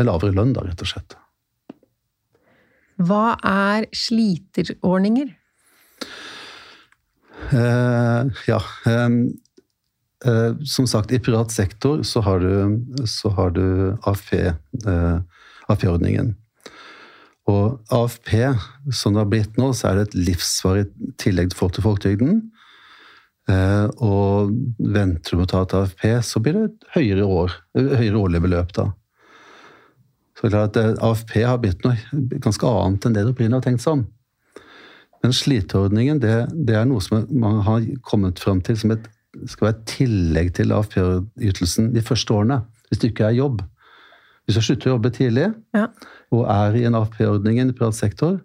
en 0.00 0.10
lavere 0.10 0.34
lønn, 0.34 0.54
da, 0.56 0.66
rett 0.66 0.82
og 0.82 0.92
slett. 0.92 1.16
hva 2.98 3.36
er 3.46 3.86
sliterordninger? 3.94 5.30
Eh, 7.54 8.40
ja. 8.50 8.58
eh, 8.90 9.06
som 10.66 10.86
sagt, 10.90 11.12
i 11.12 11.20
privat 11.22 11.52
sektor 11.54 12.02
så 12.02 12.20
har 12.26 12.40
du, 12.42 12.50
du 13.54 13.64
AFP, 14.02 14.34
eh, 14.86 15.18
AFP-ordningen. 15.68 16.34
Og 17.48 17.78
AFP, 17.94 18.32
som 18.92 19.14
det 19.14 19.22
har 19.22 19.30
blitt 19.30 19.58
nå, 19.60 19.70
så 19.72 19.90
er 19.90 19.98
det 19.98 20.08
et 20.08 20.16
livsvarig 20.28 20.86
tillegg 21.20 21.54
for 21.56 21.72
til 21.72 21.86
folketrygden. 21.86 22.42
Eh, 23.48 23.86
og 24.04 24.52
venter 24.78 25.32
du 25.32 25.40
med 25.40 25.46
å 25.46 25.52
ta 25.52 25.62
et 25.64 25.76
AFP, 25.78 26.06
så 26.26 26.42
blir 26.44 26.58
det 26.58 26.64
et 26.66 26.88
høyere, 26.98 27.24
år, 27.24 27.54
høyere 27.78 28.20
årlig 28.20 28.42
beløp 28.44 28.74
da. 28.76 28.90
Så 30.36 30.44
det 30.44 30.50
er 30.50 30.56
klart 30.58 30.76
at 30.82 31.00
AFP 31.02 31.40
har 31.42 31.58
blitt 31.62 31.86
noe 31.86 31.96
ganske 32.44 32.68
annet 32.68 33.06
enn 33.08 33.16
det 33.16 33.24
du 33.24 33.32
opprinnelig 33.32 33.58
har 33.58 33.68
tenkt 33.70 33.82
seg 33.82 33.96
om. 33.96 34.04
Men 35.24 35.34
sliteordningen 35.34 36.20
det, 36.22 36.34
det, 36.52 36.76
er 36.78 36.84
noe 36.86 37.02
som 37.02 37.24
man 37.32 37.62
har 37.66 37.86
kommet 38.06 38.38
fram 38.38 38.60
til 38.62 38.76
som 38.78 38.92
et, 38.94 39.08
skal 39.46 39.68
være 39.68 39.76
et 39.76 39.86
tillegg 39.90 40.52
til 40.58 40.74
AFP-ytelsen 40.74 41.92
de 41.94 42.02
første 42.04 42.34
årene. 42.34 42.62
Hvis 42.88 43.02
du 43.02 43.08
ikke 43.10 43.28
er 43.28 43.36
i 43.36 43.40
jobb. 43.42 43.62
Hvis 44.48 44.56
du 44.56 44.64
slutter 44.64 44.90
å 44.90 44.94
jobbe 44.96 45.12
tidlig 45.12 45.50
ja. 45.76 45.88
og 46.32 46.46
er 46.48 46.76
i 46.78 46.84
en 46.88 46.96
AFP-ordning 46.96 47.60
i 47.60 47.66
privat 47.72 47.98
sektor, 47.98 48.38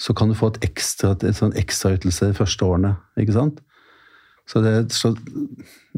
så 0.00 0.14
kan 0.16 0.30
du 0.30 0.34
få 0.34 0.50
et 0.50 0.64
ekstra, 0.70 1.12
et 1.14 1.38
sånn 1.38 1.54
ekstraytelse 1.60 2.32
de 2.32 2.36
første 2.38 2.66
årene. 2.66 2.96
ikke 3.20 3.36
sant? 3.36 3.60
Så, 4.50 4.62
det, 4.64 4.72
så, 4.96 5.12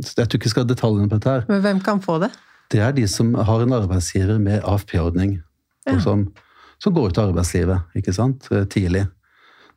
så 0.02 0.16
jeg 0.18 0.26
tror 0.26 0.38
ikke 0.38 0.50
vi 0.50 0.52
skal 0.52 0.66
ha 0.66 0.68
detaljene 0.68 1.08
på 1.08 1.16
dette. 1.16 1.36
her. 1.38 1.46
Men 1.48 1.62
hvem 1.64 1.80
kan 1.86 2.02
få 2.04 2.18
det? 2.20 2.28
Det 2.72 2.82
er 2.84 2.92
de 2.96 3.06
som 3.08 3.32
har 3.34 3.64
en 3.64 3.76
arbeidsgiver 3.76 4.40
med 4.42 4.60
AFP-ordning. 4.68 5.38
Ja. 5.88 5.96
Som, 6.02 6.26
som, 6.82 6.94
går 6.94 7.10
ut 7.10 7.18
av 7.18 7.30
arbeidslivet 7.32 7.96
ikke 7.98 8.14
sant? 8.16 8.50
tidlig. 8.70 9.06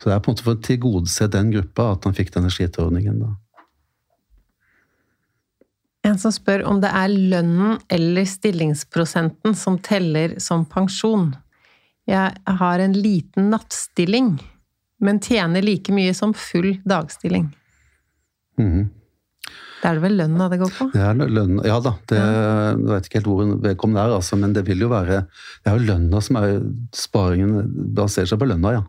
Så 0.01 0.09
det 0.09 0.17
er 0.17 0.19
på 0.19 0.31
en 0.31 0.35
måte 0.35 0.45
for 0.45 0.57
å 0.57 0.63
tilgodese 0.67 1.29
den 1.31 1.53
gruppa 1.53 1.93
at 1.93 2.07
han 2.07 2.17
fikk 2.17 2.33
denne 2.35 2.51
sliteordningen. 2.51 3.21
da. 3.23 3.31
En 6.05 6.19
som 6.21 6.33
spør 6.33 6.65
om 6.69 6.81
det 6.83 6.91
er 6.93 7.13
lønnen 7.13 7.79
eller 7.89 8.27
stillingsprosenten 8.29 9.55
som 9.57 9.79
teller 9.81 10.37
som 10.43 10.65
pensjon. 10.69 11.31
Jeg 12.05 12.57
har 12.59 12.81
en 12.83 12.93
liten 12.93 13.49
nattstilling, 13.49 14.35
men 15.01 15.21
tjener 15.23 15.65
like 15.65 15.93
mye 15.95 16.13
som 16.13 16.35
full 16.37 16.75
dagstilling. 16.85 17.49
Mm. 18.61 18.85
Det 19.81 19.89
er 19.89 19.97
det 19.97 20.05
vel 20.05 20.15
lønna 20.17 20.47
det 20.49 20.57
går 20.61 20.71
på? 20.77 20.87
Det 20.93 21.01
er 21.01 21.17
lønn, 21.29 21.59
ja 21.65 21.75
da. 21.83 21.91
Det, 22.09 22.17
jeg 22.17 22.85
vet 22.89 23.07
ikke 23.09 23.19
helt 23.19 23.29
hvor 23.29 23.49
vedkommende 23.65 24.05
er, 24.05 24.13
altså, 24.15 24.37
men 24.41 24.53
det 24.55 24.63
vil 24.65 24.81
jo 24.81 24.89
være 24.89 25.19
Det 25.27 25.69
er 25.69 25.77
jo 25.77 25.89
lønna 25.91 26.21
som 26.25 26.39
er 26.39 26.55
Sparingen 26.95 27.91
baserer 27.97 28.31
seg 28.31 28.41
på 28.41 28.47
lønna, 28.49 28.79
ja. 28.79 28.83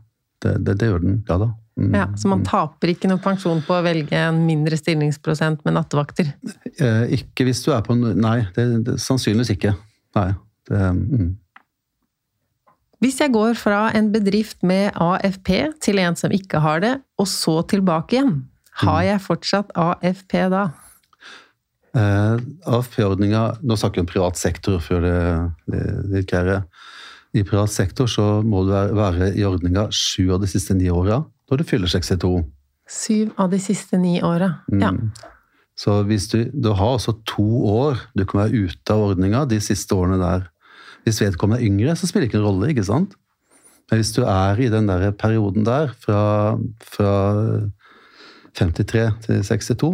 Det, 0.45 0.55
det, 0.65 0.77
det 0.81 0.89
gjør 0.89 1.05
den. 1.05 1.19
Ja 1.29 1.41
da. 1.41 1.51
Mm. 1.77 1.93
Ja, 1.93 2.07
Så 2.17 2.29
man 2.29 2.45
taper 2.47 2.89
ikke 2.89 3.09
noe 3.11 3.21
pensjon 3.21 3.59
på 3.65 3.75
å 3.77 3.83
velge 3.85 4.17
en 4.17 4.39
mindre 4.47 4.79
stillingsprosent 4.81 5.61
med 5.67 5.77
nattevakter? 5.77 6.31
Eh, 6.81 7.03
ikke 7.19 7.45
hvis 7.45 7.61
du 7.67 7.73
er 7.77 7.83
på 7.85 7.97
Nei, 7.99 8.39
det, 8.57 8.65
det, 8.87 8.95
sannsynligvis 9.03 9.53
ikke. 9.59 9.75
Nei. 10.17 10.31
Det, 10.71 10.81
mm. 10.81 11.35
Hvis 13.05 13.21
jeg 13.21 13.35
går 13.35 13.53
fra 13.61 13.91
en 13.93 14.09
bedrift 14.15 14.65
med 14.65 14.97
AFP 14.97 15.53
til 15.85 16.01
en 16.01 16.17
som 16.17 16.33
ikke 16.33 16.65
har 16.65 16.81
det, 16.81 16.95
og 17.21 17.29
så 17.29 17.59
tilbake 17.69 18.17
igjen, 18.17 18.35
har 18.81 19.03
mm. 19.03 19.07
jeg 19.11 19.25
fortsatt 19.27 19.77
AFP 19.77 20.39
da? 20.57 20.65
Eh, 21.97 22.41
AFP-ordninga 22.73 23.45
Nå 23.65 23.77
snakker 23.77 24.01
vi 24.01 24.07
om 24.07 24.09
privat 24.11 24.41
sektor 24.41 24.81
før 24.85 25.05
det, 25.05 26.25
er 26.33 26.51
I 27.37 27.45
privat 27.45 27.73
sektor 27.73 28.09
så 28.09 28.41
må 28.41 28.65
du 28.65 28.73
være 28.73 29.35
i 29.37 29.45
ordninga 29.45 29.91
sju 29.93 30.33
av 30.33 30.41
de 30.41 30.49
siste 30.49 30.77
ni 30.77 30.89
åra 30.93 31.21
når 31.51 31.63
du 31.63 31.65
fyller 31.69 31.91
62. 31.91 32.33
Syv 32.87 33.33
av 33.41 33.51
de 33.51 33.59
siste 33.63 33.99
ni 33.99 34.19
åra, 34.23 34.53
mm. 34.73 34.83
ja. 34.83 34.93
Så 35.77 35.99
hvis 36.09 36.31
du, 36.33 36.39
du 36.57 36.71
har 36.73 36.95
altså 36.97 37.13
to 37.29 37.45
år 37.69 38.01
du 38.17 38.25
kan 38.25 38.47
være 38.47 38.65
ute 38.65 38.95
av 38.95 39.11
ordninga 39.11 39.45
de 39.51 39.59
siste 39.61 39.93
årene 39.93 40.17
der. 40.23 40.47
Hvis 41.05 41.21
vedkommende 41.21 41.61
er 41.61 41.69
yngre, 41.69 41.95
så 41.95 42.09
spiller 42.09 42.27
det 42.27 42.33
ikke 42.33 42.41
en 42.41 42.47
rolle, 42.49 42.71
ikke 42.73 42.87
sant? 42.89 43.13
Men 43.87 44.01
hvis 44.01 44.15
du 44.17 44.25
er 44.27 44.59
i 44.59 44.71
den 44.73 44.89
der 44.89 45.13
perioden 45.15 45.67
der, 45.69 45.93
fra, 46.03 46.57
fra 46.83 47.13
53 48.59 49.05
til 49.27 49.45
62, 49.47 49.93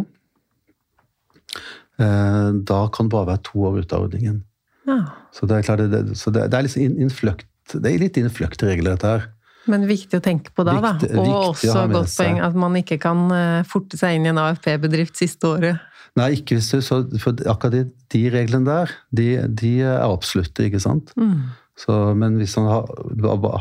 eh, 2.01 2.49
da 2.71 2.79
kan 2.95 3.09
det 3.09 3.13
bare 3.13 3.29
være 3.35 3.43
to 3.45 3.67
år 3.67 3.83
ute 3.83 3.99
av 3.99 4.07
ordningen. 4.07 4.41
Ja. 4.89 4.97
Så 5.35 5.45
det 5.45 5.59
er 5.59 5.67
klart, 5.67 5.85
det, 5.91 6.01
det, 6.09 6.17
det 6.33 6.57
er 6.57 6.65
litt 6.65 6.79
innfløkt, 6.79 7.47
det 7.75 7.91
er 7.91 8.01
litt 8.01 8.17
innfløkte 8.17 8.71
regler, 8.71 8.95
dette 8.95 9.13
her. 9.13 9.29
Men 9.71 9.85
viktig 9.87 10.19
å 10.19 10.23
tenke 10.23 10.51
på 10.55 10.65
da, 10.67 10.75
viktig, 10.81 11.09
da. 11.13 11.23
Og 11.23 11.53
også 11.53 11.85
godt 11.91 12.11
poeng 12.17 12.39
at 12.43 12.55
man 12.59 12.75
ikke 12.79 12.97
kan 13.01 13.19
eh, 13.31 13.63
forte 13.67 13.97
seg 13.99 14.17
inn 14.17 14.25
i 14.27 14.31
en 14.33 14.41
AFP-bedrift 14.41 15.15
siste 15.19 15.47
året. 15.47 15.75
Nei, 16.19 16.29
ikke 16.37 16.55
hvis 16.59 16.69
du, 16.69 16.81
så, 16.85 16.95
for 17.21 17.31
akkurat 17.49 17.73
de, 17.73 17.83
de 18.13 18.23
reglene 18.33 18.65
der, 18.67 18.91
de, 19.15 19.27
de, 19.49 19.71
er 19.81 20.03
absolutte, 20.05 20.65
ikke 20.67 20.81
sant. 20.83 21.13
Mm. 21.17 21.39
Så, 21.79 21.93
men 22.19 22.31
hvis 22.37 22.55
han 22.59 22.67
har, 22.69 22.83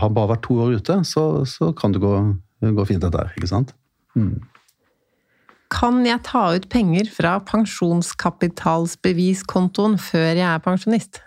har, 0.03 0.11
bare 0.13 0.33
vært 0.35 0.45
to 0.45 0.55
år 0.61 0.71
ute, 0.77 0.95
så, 1.09 1.23
så 1.49 1.73
kan 1.77 1.91
det 1.95 2.01
gå, 2.03 2.13
gå 2.61 2.85
fint, 2.91 3.05
dette 3.05 3.21
her. 3.23 3.31
Ikke 3.39 3.53
sant. 3.55 3.69
Mm. 4.19 4.37
Kan 5.73 6.03
jeg 6.05 6.21
ta 6.27 6.43
ut 6.53 6.67
penger 6.73 7.07
fra 7.15 7.39
pensjonskapitalsbeviskontoen 7.49 9.99
før 10.03 10.35
jeg 10.37 10.49
er 10.51 10.59
pensjonist? 10.65 11.23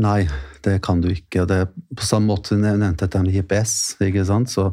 Nei, 0.00 0.24
det 0.64 0.78
kan 0.84 1.02
du 1.02 1.10
ikke. 1.12 1.44
Det 1.48 1.64
på 1.96 2.06
samme 2.06 2.32
måte 2.32 2.56
jeg 2.56 2.62
nevnte 2.62 3.06
dette 3.06 3.22
med 3.24 3.36
IPS. 3.42 3.74
ikke 4.00 4.24
sant? 4.28 4.52
Så 4.52 4.70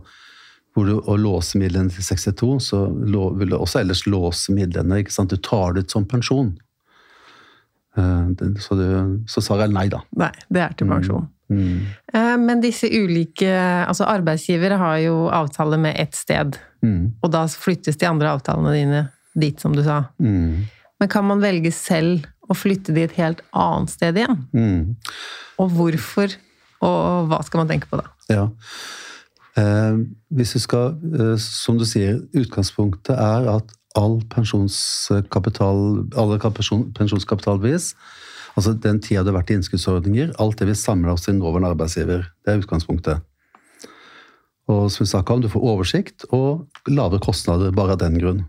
hvor 0.78 0.86
du 0.86 1.00
å 1.00 1.16
låse 1.18 1.58
midlene 1.58 1.90
til 1.90 2.06
62, 2.06 2.52
så 2.62 2.84
vil 2.94 3.50
du 3.50 3.58
også 3.58 3.82
ellers 3.82 4.06
låse 4.06 4.54
midlene. 4.54 5.02
ikke 5.02 5.16
sant? 5.16 5.34
Du 5.34 5.42
tar 5.42 5.74
det 5.74 5.88
ut 5.88 5.96
som 5.96 6.06
pensjon. 6.06 6.54
Eh, 7.98 8.46
så, 8.62 8.78
du, 8.78 8.86
så 9.28 9.42
svaret 9.42 9.68
er 9.68 9.74
nei, 9.74 9.88
da. 9.90 10.04
Nei, 10.22 10.32
det 10.54 10.64
er 10.64 10.78
til 10.78 10.92
pensjon. 10.92 11.26
Mm. 11.50 11.68
Mm. 12.12 12.42
Men 12.44 12.60
disse 12.60 12.90
ulike 12.92 13.48
Altså, 13.48 14.04
arbeidsgivere 14.04 14.76
har 14.82 14.98
jo 15.00 15.30
avtale 15.32 15.80
med 15.80 15.96
ett 15.98 16.16
sted. 16.16 16.60
Mm. 16.86 17.18
Og 17.24 17.32
da 17.34 17.46
flyttes 17.50 17.98
de 17.98 18.10
andre 18.10 18.34
avtalene 18.36 18.74
dine 18.76 19.06
dit, 19.38 19.58
som 19.62 19.74
du 19.76 19.84
sa. 19.86 20.04
Mm. 20.22 20.68
Men 21.00 21.10
kan 21.10 21.26
man 21.26 21.42
velge 21.42 21.72
selv 21.74 22.28
å 22.48 22.58
flytte 22.58 22.96
de 22.96 23.06
et 23.06 23.18
helt 23.20 23.42
annet 23.56 23.94
sted 23.94 24.20
igjen? 24.20 24.46
Mm. 24.56 24.96
Og 25.62 25.74
hvorfor, 25.76 26.36
og 26.86 27.32
hva 27.32 27.42
skal 27.46 27.64
man 27.64 27.72
tenke 27.72 27.90
på 27.92 28.00
da? 28.00 28.08
Ja. 28.32 28.48
Eh, 29.58 30.04
hvis 30.38 30.54
du 30.54 30.62
skal, 30.62 30.98
eh, 31.18 31.36
som 31.42 31.80
du 31.80 31.86
sier, 31.86 32.22
utgangspunktet 32.38 33.16
er 33.16 33.50
at 33.58 33.74
all 33.98 34.20
pensjonskapital, 34.30 35.80
alle 36.16 36.38
pensjon, 36.40 36.92
pensjonskapitalbevis, 36.94 37.96
altså 38.58 38.74
den 38.74 39.02
tida 39.02 39.24
det 39.24 39.34
har 39.34 39.40
vært 39.40 39.54
i 39.54 39.58
innskuddsordninger, 39.58 40.36
alt 40.42 40.60
det 40.60 40.70
vi 40.70 40.78
samler 40.78 41.16
oss 41.16 41.28
i 41.30 41.34
nåværende 41.34 41.74
arbeidsgiver. 41.74 42.30
Det 42.46 42.54
er 42.54 42.62
utgangspunktet. 42.62 43.26
Og 44.68 44.92
som 44.92 45.06
vi 45.06 45.10
snakka 45.10 45.34
om, 45.34 45.42
du 45.42 45.50
får 45.50 45.64
oversikt 45.64 46.28
og 46.36 46.68
lavere 46.92 47.24
kostnader 47.24 47.74
bare 47.76 47.96
av 47.96 48.04
den 48.04 48.20
grunn. 48.20 48.46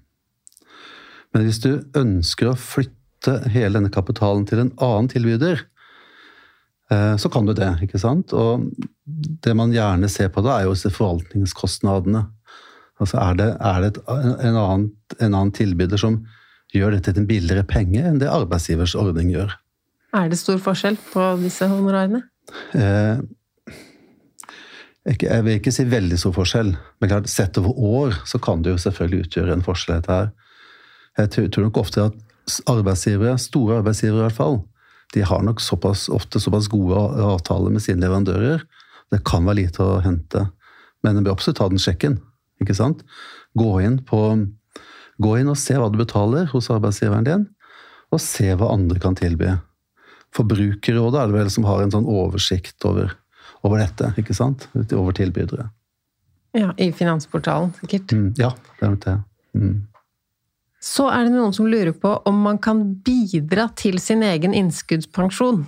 Men 1.32 1.44
hvis 1.46 1.60
du 1.62 1.70
ønsker 1.96 2.50
å 2.50 2.58
flytte 2.58 2.97
hele 3.26 3.78
denne 3.78 3.90
kapitalen 3.92 4.46
til 4.46 4.62
en 4.62 4.72
annen 4.84 5.08
tilbyder, 5.10 5.62
eh, 6.92 7.14
så 7.16 7.30
kan 7.32 7.46
du 7.46 7.54
det. 7.56 7.70
ikke 7.82 7.98
sant? 7.98 8.32
Og 8.32 8.68
det 9.44 9.54
man 9.56 9.72
gjerne 9.74 10.08
ser 10.08 10.28
på 10.34 10.44
da, 10.44 10.58
er 10.58 10.68
jo 10.68 10.76
forvaltningskostnadene. 10.76 12.26
Altså 12.98 13.18
Er 13.22 13.34
det, 13.38 13.48
er 13.60 13.80
det 13.80 13.88
et, 13.92 13.98
en, 14.08 14.56
annen, 14.56 14.90
en, 15.20 15.34
annen, 15.34 15.52
tilbyder 15.54 16.00
som 16.00 16.24
gjør 16.74 16.96
dette 16.96 17.12
til 17.12 17.22
en 17.22 17.28
billigere 17.28 17.64
penge 17.64 18.02
enn 18.02 18.18
det 18.18 18.30
arbeidsgivers 18.30 18.96
ordning 18.98 19.30
gjør? 19.30 19.54
Er 20.18 20.28
det 20.28 20.38
stor 20.40 20.58
forskjell 20.58 20.98
på 21.12 21.24
disse 21.42 21.68
honorarene? 21.68 22.24
Eh, 22.74 23.20
jeg 25.08 25.44
vil 25.44 25.56
ikke 25.56 25.72
si 25.72 25.86
veldig 25.88 26.18
stor 26.20 26.34
forskjell, 26.36 26.74
men 27.00 27.10
klart, 27.10 27.30
sett 27.32 27.56
over 27.60 27.78
år 27.78 28.16
så 28.28 28.40
kan 28.42 28.64
det 28.64 28.74
jo 28.74 28.82
selvfølgelig 28.82 29.26
utgjøre 29.26 29.54
en 29.54 29.64
forskjell. 29.64 30.02
her. 30.08 30.30
Jeg 31.16 31.52
tror 31.52 31.64
nok 31.64 31.80
ofte 31.80 32.04
at 32.10 32.18
arbeidsgivere, 32.70 33.38
store 33.40 33.80
arbeidsgivere 33.80 34.22
i 34.22 34.26
hvert 34.28 34.38
fall, 34.38 34.60
de 35.14 35.24
har 35.24 35.42
nok 35.44 35.60
såpass, 35.64 36.08
ofte 36.12 36.40
såpass 36.40 36.68
gode 36.68 36.98
avtaler 37.24 37.72
med 37.72 37.82
sine 37.84 38.02
leverandører. 38.04 38.64
Det 39.12 39.22
kan 39.24 39.46
være 39.48 39.62
lite 39.62 39.84
å 39.84 40.00
hente, 40.04 40.48
men 41.04 41.16
en 41.16 41.24
bør 41.24 41.38
absolutt 41.38 41.60
ta 41.62 41.68
den 41.72 41.80
sjekken. 41.80 42.18
ikke 42.60 42.76
sant? 42.76 43.04
Gå 43.56 43.78
inn, 43.80 44.00
på, 44.04 44.20
gå 45.22 45.36
inn 45.40 45.48
og 45.48 45.56
se 45.60 45.78
hva 45.78 45.88
du 45.92 45.96
betaler 46.00 46.50
hos 46.52 46.68
arbeidsgiveren 46.74 47.28
din, 47.28 47.46
og 48.12 48.20
se 48.24 48.50
hva 48.52 48.72
andre 48.74 49.00
kan 49.00 49.16
tilby. 49.16 49.54
Forbrukerrådet 50.36 51.22
er 51.22 51.30
det 51.30 51.38
vel 51.38 51.50
som 51.52 51.64
har 51.68 51.82
en 51.82 51.92
sånn 51.94 52.08
oversikt 52.08 52.84
over, 52.88 53.14
over 53.64 53.80
dette, 53.80 54.12
ikke 54.20 54.36
sant? 54.36 54.68
Over 54.76 55.16
tilbydere. 55.16 55.70
Ja, 56.56 56.72
I 56.76 56.90
Finansportalen, 56.96 57.72
sikkert. 57.80 58.12
Mm, 58.12 58.32
ja, 58.40 58.52
det 58.78 58.84
er 58.84 58.92
nok 58.92 59.04
det. 59.04 59.16
Mm. 59.56 59.74
Så 60.80 61.08
er 61.10 61.26
det 61.26 61.34
noen 61.34 61.54
som 61.54 61.66
lurer 61.66 61.94
på 61.96 62.12
om 62.28 62.42
man 62.44 62.60
kan 62.62 62.84
bidra 63.04 63.68
til 63.78 63.98
sin 64.02 64.22
egen 64.22 64.54
innskuddspensjon. 64.54 65.64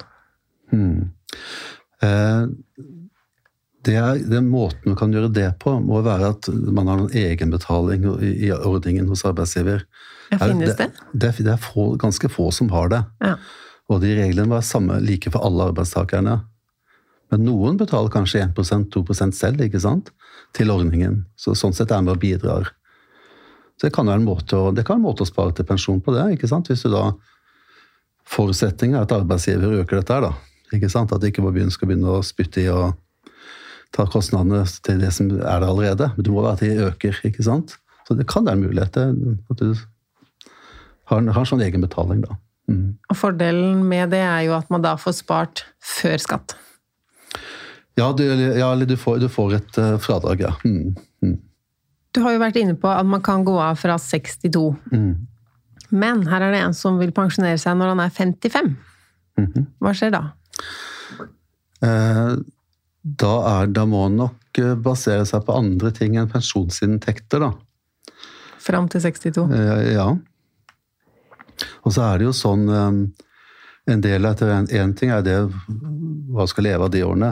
Hmm. 0.71 1.11
Eh, 2.03 2.45
det 3.87 3.97
er, 3.97 4.21
den 4.29 4.51
måten 4.53 4.93
man 4.93 4.99
kan 5.01 5.15
gjøre 5.15 5.33
det 5.35 5.49
på, 5.63 5.73
må 5.83 6.03
være 6.05 6.35
at 6.35 6.51
man 6.53 6.91
har 6.91 7.01
noen 7.01 7.17
egenbetaling 7.17 8.05
i 8.23 8.53
ordningen 8.53 9.09
hos 9.11 9.25
arbeidsgiver. 9.27 9.87
Ja, 10.31 10.39
finnes 10.45 10.77
det? 10.79 10.91
Det, 11.13 11.33
det 11.41 11.55
er 11.57 11.65
få, 11.65 11.95
ganske 11.99 12.31
få 12.31 12.51
som 12.55 12.71
har 12.75 12.93
det. 12.93 13.03
Ja. 13.25 13.35
Og 13.91 14.05
de 14.05 14.13
reglene 14.15 14.53
var 14.53 14.63
samme, 14.63 15.01
like 15.03 15.33
for 15.33 15.43
alle 15.43 15.73
arbeidstakerne. 15.73 16.37
Men 17.31 17.47
noen 17.47 17.79
betaler 17.81 18.13
kanskje 18.13 18.45
1% 18.45 18.91
2% 18.95 19.35
selv 19.39 19.65
ikke 19.65 19.83
sant? 19.83 20.13
til 20.57 20.71
ordningen. 20.73 21.25
Så 21.39 21.55
sånn 21.59 21.75
sett 21.77 21.93
er 21.95 22.03
man 22.03 22.17
og 22.17 22.23
bidrar. 22.23 22.73
Så 23.81 23.89
det 23.89 23.95
kan 23.97 24.11
være 24.11 24.20
en 24.20 24.28
måte 24.28 24.59
å, 24.59 24.70
det 24.76 24.85
kan 24.85 24.99
være 24.99 25.01
en 25.01 25.09
måte 25.09 25.24
å 25.24 25.28
spare 25.28 25.55
til 25.57 25.64
pensjon 25.64 26.03
på 26.05 26.12
det. 26.12 26.26
ikke 26.35 26.51
sant? 26.51 26.68
Hvis 26.68 26.85
du 26.85 26.93
da 26.93 27.11
Forutsetningen 28.31 28.95
er 28.95 29.07
at 29.09 29.12
arbeidsgiver 29.16 29.81
øker 29.81 29.99
dette 29.99 30.14
her, 30.14 30.22
da. 30.28 30.76
Ikke 30.76 30.91
sant? 30.93 31.11
At 31.11 31.24
ikke 31.26 31.43
bare 31.43 31.64
skal 31.74 31.89
begynne 31.91 32.12
å 32.12 32.20
spytte 32.22 32.62
i 32.62 32.68
og 32.70 32.93
ta 33.97 34.05
kostnadene 34.07 34.61
til 34.87 35.01
det 35.03 35.11
som 35.16 35.33
er 35.33 35.41
der 35.41 35.66
allerede. 35.66 36.12
Men 36.14 36.26
det 36.26 36.35
må 36.35 36.45
være 36.45 36.59
at 36.61 36.62
de 36.62 36.85
øker, 36.91 37.18
ikke 37.26 37.43
sant. 37.43 37.74
Så 38.07 38.14
det 38.14 38.28
kan 38.31 38.47
være 38.47 38.61
en 38.61 38.62
mulighet 38.68 39.01
at 39.01 39.64
du 39.64 39.72
har, 41.11 41.18
har 41.18 41.43
en 41.43 41.51
sånn 41.51 41.64
egen 41.66 41.83
betaling, 41.83 42.22
da. 42.28 42.39
Mm. 42.70 42.87
Og 43.11 43.18
fordelen 43.18 43.83
med 43.91 44.12
det 44.14 44.22
er 44.22 44.45
jo 44.47 44.55
at 44.55 44.70
man 44.70 44.85
da 44.85 44.95
får 45.01 45.16
spart 45.24 45.64
før 45.83 46.22
skatt. 46.22 46.55
Ja, 47.99 48.12
du, 48.14 48.22
ja, 48.24 48.68
du, 48.78 48.97
får, 48.97 49.18
du 49.24 49.28
får, 49.28 49.57
et 49.59 49.81
uh, 49.83 49.97
fradrag, 50.01 50.45
ja. 50.47 50.53
Mm. 50.62 50.95
Du 52.15 52.23
har 52.25 52.35
jo 52.35 52.43
vært 52.43 52.59
inne 52.59 52.75
på 52.79 52.91
at 52.91 53.07
man 53.07 53.23
kan 53.23 53.45
gå 53.47 53.55
av 53.63 53.79
fra 53.79 53.97
62. 53.99 54.63
Mm. 54.91 55.13
Men 55.91 56.25
her 56.31 56.47
er 56.47 56.55
det 56.55 56.63
en 56.65 56.77
som 56.77 56.99
vil 56.99 57.13
pensjonere 57.15 57.59
seg 57.59 57.77
når 57.79 57.95
han 57.95 58.03
er 58.07 58.15
55. 58.15 58.77
-hmm. 59.47 59.67
Hva 59.81 59.95
skjer 59.97 60.13
da? 60.15 60.23
Eh, 61.87 62.35
da, 63.01 63.33
er, 63.55 63.71
da, 63.73 63.87
må 63.89 64.05
han 64.07 64.19
nok 64.21 64.61
eh, 64.61 64.77
basere 64.77 65.25
seg 65.29 65.45
på 65.47 65.57
andre 65.57 65.93
ting 65.97 66.19
enn 66.21 66.31
pensjonsinntekter, 66.31 67.47
da. 67.47 67.55
Fram 68.61 68.91
til 68.93 69.03
62? 69.07 69.47
Eh, 69.57 69.87
ja. 69.95 70.11
Og 71.85 71.95
så 71.95 72.05
er 72.07 72.21
det 72.21 72.25
jo 72.25 72.33
sånn 72.33 72.63
En 73.91 74.01
del 74.01 74.25
etter 74.25 74.53
én 74.77 74.93
ting 74.97 75.11
er 75.11 75.23
det 75.25 75.35
hva 76.31 76.45
skal 76.49 76.65
leve 76.65 76.87
av 76.87 76.93
de 76.95 77.01
årene. 77.03 77.31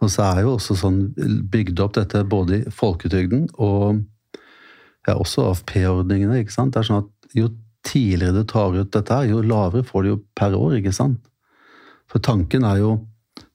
Og 0.00 0.08
så 0.12 0.24
er 0.30 0.44
jo 0.44 0.54
også 0.56 0.76
sånn 0.80 1.00
bygd 1.52 1.80
opp 1.84 1.96
dette 1.98 2.22
både 2.28 2.60
i 2.60 2.72
folketrygden 2.72 3.48
og 3.60 4.00
ja, 5.06 5.16
også 5.16 5.50
AFP-ordningene. 5.50 6.40
ikke 6.40 6.54
sant? 6.54 6.74
Det 6.74 6.82
er 6.82 6.88
sånn 6.90 7.04
at 7.04 7.36
Jo 7.36 7.50
tidligere 7.86 8.42
du 8.42 8.44
tar 8.44 8.74
ut 8.76 8.90
dette, 8.92 9.14
her, 9.14 9.28
jo 9.30 9.40
lavere 9.40 9.86
får 9.86 10.02
du 10.02 10.08
jo 10.10 10.16
per 10.36 10.52
år. 10.56 10.74
ikke 10.80 10.92
sant? 10.92 11.20
For 12.10 12.20
tanken 12.20 12.66
er 12.68 12.80
jo 12.82 12.96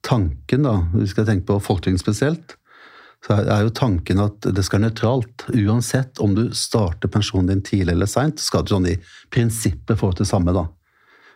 tanken 0.06 0.64
da, 0.66 0.78
hvis 0.94 1.10
vi 1.10 1.12
skal 1.12 1.26
tenke 1.28 1.46
på 1.50 1.60
folketrygden 1.62 2.00
spesielt, 2.00 2.56
så 3.26 3.40
er 3.42 3.64
jo 3.66 3.74
tanken 3.74 4.20
at 4.22 4.48
det 4.54 4.64
skal 4.64 4.80
være 4.80 4.90
nøytralt. 4.90 5.46
Uansett 5.54 6.20
om 6.22 6.34
du 6.36 6.48
starter 6.54 7.10
pensjonen 7.10 7.50
din 7.50 7.62
tidlig 7.66 7.94
eller 7.94 8.10
seint, 8.10 8.42
skal 8.42 8.64
du 8.64 8.74
sånn 8.74 8.88
i 8.90 8.96
prinsippet 9.34 9.98
få 9.98 10.12
det 10.18 10.28
samme. 10.28 10.54
da. 10.54 10.66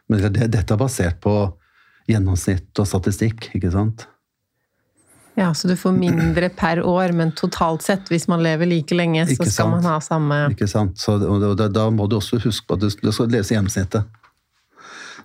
Men 0.08 0.26
det, 0.32 0.50
dette 0.54 0.74
er 0.74 0.80
basert 0.80 1.20
på 1.22 1.34
gjennomsnitt 2.11 2.78
og 2.78 2.88
statistikk, 2.88 3.50
ikke 3.54 3.72
sant? 3.74 4.06
Ja, 5.38 5.54
Så 5.54 5.68
du 5.68 5.76
får 5.76 5.92
mindre 5.92 6.48
per 6.48 6.82
år, 6.82 7.12
men 7.16 7.32
totalt 7.32 7.82
sett, 7.82 8.08
hvis 8.10 8.26
man 8.28 8.42
lever 8.42 8.66
like 8.66 8.94
lenge, 8.94 9.26
så 9.30 9.46
skal 9.46 9.70
man 9.70 9.86
ha 9.86 10.00
samme 10.02 10.40
Ikke 10.50 10.68
sant. 10.68 10.98
Så, 10.98 11.16
da, 11.18 11.68
da, 11.68 11.86
må 11.90 12.08
du 12.10 12.18
også 12.18 12.40
huske 12.42 12.66
på 12.66 12.76
at 12.76 12.82
du, 12.82 12.90
du 12.90 13.12
skal 13.12 13.30
lese 13.32 13.54
gjennomsnittet. 13.54 14.04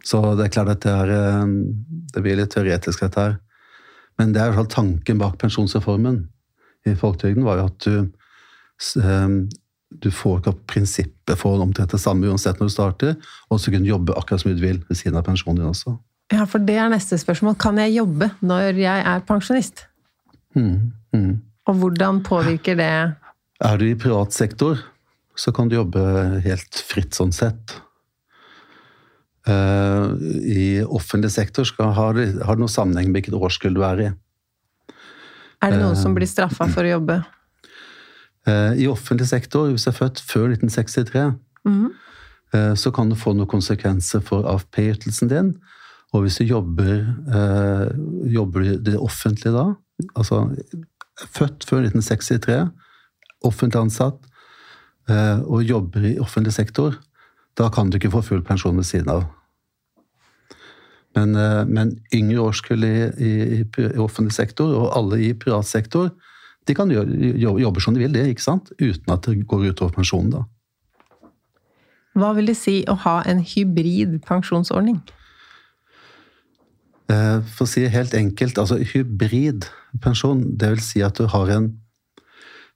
Så 0.06 0.22
det 0.38 0.46
er 0.46 0.54
klart 0.54 0.72
at 0.76 0.86
det, 0.86 0.94
er, 0.94 1.12
eh, 1.16 1.44
det 2.14 2.24
blir 2.24 2.38
litt 2.38 2.54
teoretisk, 2.54 3.02
dette 3.02 3.28
her. 3.28 3.38
Men 4.20 4.32
det 4.32 4.42
er 4.42 4.48
i 4.48 4.54
hvert 4.54 4.62
fall 4.62 4.74
tanken 4.76 5.20
bak 5.20 5.40
pensjonsreformen 5.42 6.22
i 6.86 6.94
folketrygden, 6.96 7.44
var 7.44 7.60
jo 7.60 7.70
at 7.72 7.88
du 7.88 7.96
eh, 9.02 9.38
du 10.02 10.10
får 10.12 10.42
ikke 10.42 10.54
prinsippet 10.68 11.40
for 11.40 11.62
omtrent 11.64 11.94
det 11.94 12.02
samme 12.02 12.28
uansett 12.28 12.60
når 12.60 12.70
du 12.70 12.74
starter, 12.74 13.16
og 13.50 13.62
så 13.62 13.72
kunne 13.72 13.86
du 13.86 13.94
jobbe 13.94 14.16
akkurat 14.18 14.44
som 14.44 14.52
du 14.52 14.62
vil 14.62 14.82
ved 14.90 15.00
siden 15.00 15.18
av 15.20 15.26
pensjonen 15.28 15.62
din 15.62 15.72
også. 15.72 15.96
Ja, 16.34 16.46
for 16.50 16.64
det 16.66 16.78
er 16.82 16.90
neste 16.90 17.20
spørsmål. 17.22 17.58
Kan 17.62 17.78
jeg 17.80 17.94
jobbe 18.00 18.32
når 18.42 18.80
jeg 18.82 19.06
er 19.06 19.26
pensjonist? 19.28 19.86
Mm, 20.56 20.92
mm. 21.16 21.32
Og 21.66 21.80
hvordan 21.82 22.22
påvirker 22.24 22.78
det 22.80 22.92
Er 23.66 23.80
du 23.80 23.86
i 23.88 23.96
privat 24.00 24.34
sektor, 24.36 24.80
så 25.36 25.52
kan 25.56 25.68
du 25.68 25.78
jobbe 25.78 26.02
helt 26.46 26.80
fritt 26.88 27.16
sånn 27.16 27.34
sett. 27.36 27.76
Uh, 29.46 30.16
I 30.42 30.82
offentlig 30.84 31.30
sektor 31.36 31.68
skal, 31.70 31.92
har, 31.94 32.16
det, 32.18 32.42
har 32.42 32.58
det 32.58 32.64
noe 32.64 32.72
sammenheng 32.72 33.12
med 33.12 33.20
hvilket 33.20 33.38
årskull 33.38 33.76
du 33.78 33.84
er 33.86 34.02
i. 34.02 34.10
Er 35.62 35.76
det 35.76 35.82
noen 35.82 35.94
uh, 35.94 36.02
som 36.02 36.16
blir 36.18 36.30
straffa 36.30 36.68
for 36.72 36.88
å 36.88 36.96
jobbe? 36.96 37.20
Uh, 38.48 38.74
I 38.80 38.90
offentlig 38.90 39.30
sektor, 39.30 39.70
hvis 39.70 39.86
du 39.86 39.92
er 39.92 40.00
født 40.00 40.24
før 40.26 40.50
1963, 40.56 41.30
mm. 41.68 41.86
så 42.80 42.92
kan 42.96 43.10
du 43.12 43.18
få 43.20 43.34
noen 43.36 43.50
konsekvenser 43.52 44.22
for 44.24 44.46
AFP-ytelsen 44.48 45.28
din. 45.28 45.50
Og 46.16 46.24
hvis 46.24 46.38
du 46.40 46.46
jobber, 46.48 47.02
jobber 48.32 48.70
det 48.86 48.94
offentlige 48.96 49.52
da, 49.52 49.66
altså 50.16 50.48
født 51.36 51.66
før 51.68 51.86
1963, 51.88 52.58
offentlig 53.46 53.82
ansatt, 53.82 54.18
og 55.08 55.62
jobber 55.62 56.08
i 56.10 56.16
offentlig 56.20 56.54
sektor, 56.56 56.96
da 57.56 57.70
kan 57.70 57.90
du 57.90 58.00
ikke 58.00 58.12
få 58.12 58.24
full 58.26 58.42
pensjon 58.44 58.78
ved 58.78 58.88
siden 58.90 59.12
av. 59.14 59.28
Men, 61.16 61.36
eh, 61.36 61.64
men 61.66 61.96
yngre 62.14 62.44
årskull 62.44 62.84
i, 62.84 62.96
i, 63.24 63.34
i, 63.64 63.86
offentlig 64.04 64.36
sektor, 64.36 64.74
og 64.76 64.92
alle 64.98 65.22
i 65.24 65.34
privat 65.40 65.68
sektor, 65.68 66.12
de 66.68 66.76
kan 66.76 66.92
gjøre, 66.92 67.36
jobbe 67.62 67.84
som 67.84 67.96
de 67.96 68.04
vil, 68.04 68.14
det, 68.14 68.26
ikke 68.34 68.44
sant? 68.44 68.72
uten 68.82 69.14
at 69.14 69.28
det 69.28 69.46
går 69.48 69.70
utover 69.70 69.96
pensjonen. 69.96 70.34
da. 70.34 70.44
Hva 72.16 72.34
vil 72.36 72.50
det 72.50 72.58
si 72.58 72.82
å 72.90 72.96
ha 73.06 73.20
en 73.28 73.44
hybrid 73.44 74.18
pensjonsordning? 74.28 75.02
Eh, 77.12 77.40
for 77.56 77.66
å 77.66 77.70
si 77.70 77.84
det 77.84 77.94
helt 77.94 78.16
enkelt, 78.18 78.58
altså 78.58 78.80
hybrid 78.82 79.68
pensjon, 80.02 80.42
det 80.58 80.72
vil 80.74 80.84
si 80.84 81.04
at 81.06 81.18
du 81.18 81.28
har 81.32 81.52
en 81.58 81.74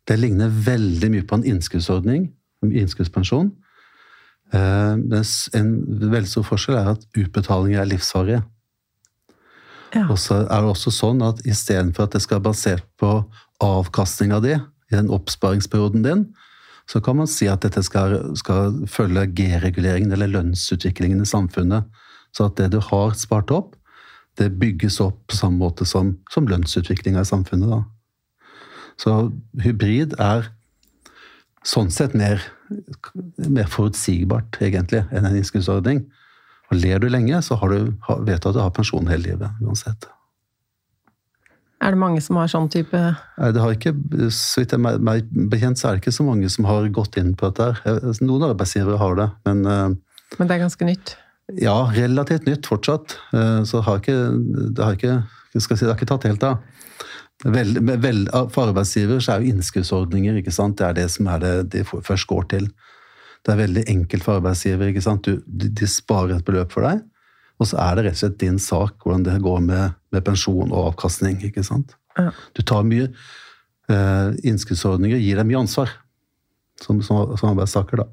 Det 0.08 0.16
ligner 0.18 0.50
veldig 0.50 1.10
mye 1.14 1.26
på 1.28 1.38
en 1.38 1.44
innskuddsordning, 1.46 2.24
en 2.66 2.72
innskuddspensjon, 2.74 3.52
Eh, 4.54 4.94
en 5.54 5.74
veldig 6.10 6.30
stor 6.30 6.48
forskjell 6.48 6.80
er 6.80 6.94
at 6.96 7.06
utbetalinger 7.18 7.84
er 7.84 7.92
livsvarige. 7.92 8.42
Ja. 9.94 10.06
Og 10.10 10.18
så 10.22 10.44
er 10.44 10.62
det 10.64 10.72
også 10.72 10.94
sånn 10.94 11.22
at 11.26 11.42
istedenfor 11.50 12.06
at 12.06 12.16
det 12.16 12.24
skal 12.26 12.40
være 12.40 12.50
basert 12.50 12.86
på 13.02 13.24
avkastninga 13.64 14.42
di 14.46 14.54
i 14.56 14.96
den 14.96 15.10
oppsparingsperioden 15.14 16.06
din, 16.06 16.28
så 16.90 17.02
kan 17.06 17.20
man 17.20 17.30
si 17.30 17.46
at 17.50 17.62
dette 17.62 17.82
skal, 17.86 18.16
skal 18.38 18.80
følge 18.90 19.28
G-reguleringen 19.38 20.14
eller 20.16 20.32
lønnsutviklingen 20.34 21.22
i 21.22 21.30
samfunnet. 21.30 21.86
Så 22.34 22.48
at 22.50 22.58
det 22.58 22.72
du 22.74 22.80
har 22.82 23.14
spart 23.18 23.54
opp, 23.54 23.76
det 24.40 24.54
bygges 24.60 25.00
opp 25.04 25.20
på 25.30 25.38
samme 25.38 25.60
måte 25.62 25.88
som, 25.88 26.16
som 26.34 26.48
lønnsutviklinga 26.50 27.24
i 27.24 27.30
samfunnet. 27.30 27.72
Da. 27.72 27.84
Så 29.00 29.16
hybrid 29.64 30.16
er 30.20 30.50
sånn 31.68 31.92
sett 31.92 32.16
mer, 32.18 32.42
mer 33.38 33.68
forutsigbart, 33.72 34.62
egentlig, 34.64 35.04
enn 35.12 35.28
en 35.28 35.36
innskuddsordning. 35.36 36.06
Og 36.70 36.80
ler 36.80 37.02
du 37.02 37.10
lenge, 37.10 37.42
så 37.46 37.58
du, 37.68 37.92
vet 38.28 38.44
du 38.44 38.50
at 38.50 38.56
du 38.56 38.62
har 38.62 38.74
pensjon 38.76 39.10
hele 39.10 39.32
livet, 39.32 39.62
uansett. 39.66 40.08
Er 41.80 41.96
det 41.96 42.02
mange 42.02 42.20
som 42.20 42.36
har 42.36 42.50
sånn 42.52 42.68
type 42.68 43.00
Nei, 43.00 43.50
det 43.56 43.62
har 43.64 43.72
ikke, 43.72 43.94
Så 44.36 44.60
vidt 44.60 44.74
jeg 44.76 44.82
meg 44.84 45.30
bekjent, 45.32 45.80
så 45.80 45.88
er 45.88 45.96
det 45.96 46.04
ikke 46.04 46.18
så 46.18 46.26
mange 46.28 46.50
som 46.52 46.68
har 46.68 46.90
gått 46.92 47.16
inn 47.22 47.32
på 47.40 47.48
dette. 47.48 47.70
Altså, 47.88 48.26
noen 48.28 48.50
arbeidsgivere 48.50 49.00
har 49.00 49.16
det, 49.20 49.28
men 49.48 49.64
eh, 49.64 49.88
Men 50.38 50.50
det 50.50 50.58
er 50.58 50.66
ganske 50.66 50.88
nytt? 50.88 51.16
Ja, 51.58 51.90
relativt 51.96 52.46
nytt 52.46 52.68
fortsatt. 52.70 53.18
Eh, 53.34 53.64
så 53.66 53.82
har 53.86 54.02
ikke, 54.02 54.18
det 54.76 54.84
har 54.84 54.98
ikke, 54.98 55.16
skal 55.58 55.78
si, 55.78 55.86
det 55.86 55.94
har 55.94 55.98
ikke 55.98 56.10
tatt 56.12 56.28
helt 56.30 56.46
av. 56.46 56.60
Vel, 57.48 57.78
vel, 57.80 58.26
for 58.52 58.68
arbeidsgiver 58.68 59.22
så 59.24 59.38
er 59.38 59.44
jo 59.44 59.54
innskuddsordninger 59.54 60.42
ikke 60.42 60.52
sant? 60.52 60.76
det 60.82 60.90
er 60.90 60.98
det 60.98 61.06
som 61.14 61.30
er 61.32 61.40
det 61.40 61.54
de 61.72 61.86
først 61.88 62.28
går 62.28 62.50
til. 62.52 62.68
Det 63.48 63.54
er 63.54 63.62
veldig 63.62 63.86
enkelt 63.88 64.26
for 64.26 64.42
arbeidsgiver. 64.42 64.92
ikke 64.92 65.06
sant? 65.06 65.26
Du, 65.26 65.40
de, 65.48 65.70
de, 65.72 65.88
sparer 65.88 66.36
et 66.36 66.46
beløp 66.46 66.76
for 66.76 66.84
deg, 66.86 67.02
og 67.60 67.72
så 67.72 67.80
er 67.80 67.96
det 67.96 68.10
rett 68.10 68.20
og 68.20 68.24
slett 68.26 68.42
din 68.44 68.60
sak 68.60 69.00
hvordan 69.06 69.24
det 69.28 69.40
går 69.46 69.64
med, 69.64 69.96
med 70.12 70.26
pensjon 70.28 70.68
og 70.68 70.92
avkastning. 70.92 71.40
ikke 71.48 71.64
sant? 71.64 71.96
Ja. 72.20 72.34
Du 72.58 72.62
tar 72.68 72.84
mye 72.84 73.08
eh, 73.08 74.28
Innskuddsordninger 74.44 75.22
gir 75.24 75.40
deg 75.40 75.48
mye 75.48 75.64
ansvar 75.64 75.96
som, 76.84 77.00
som, 77.06 77.38
som 77.40 77.54
arbeidstaker, 77.54 78.04
da. 78.04 78.10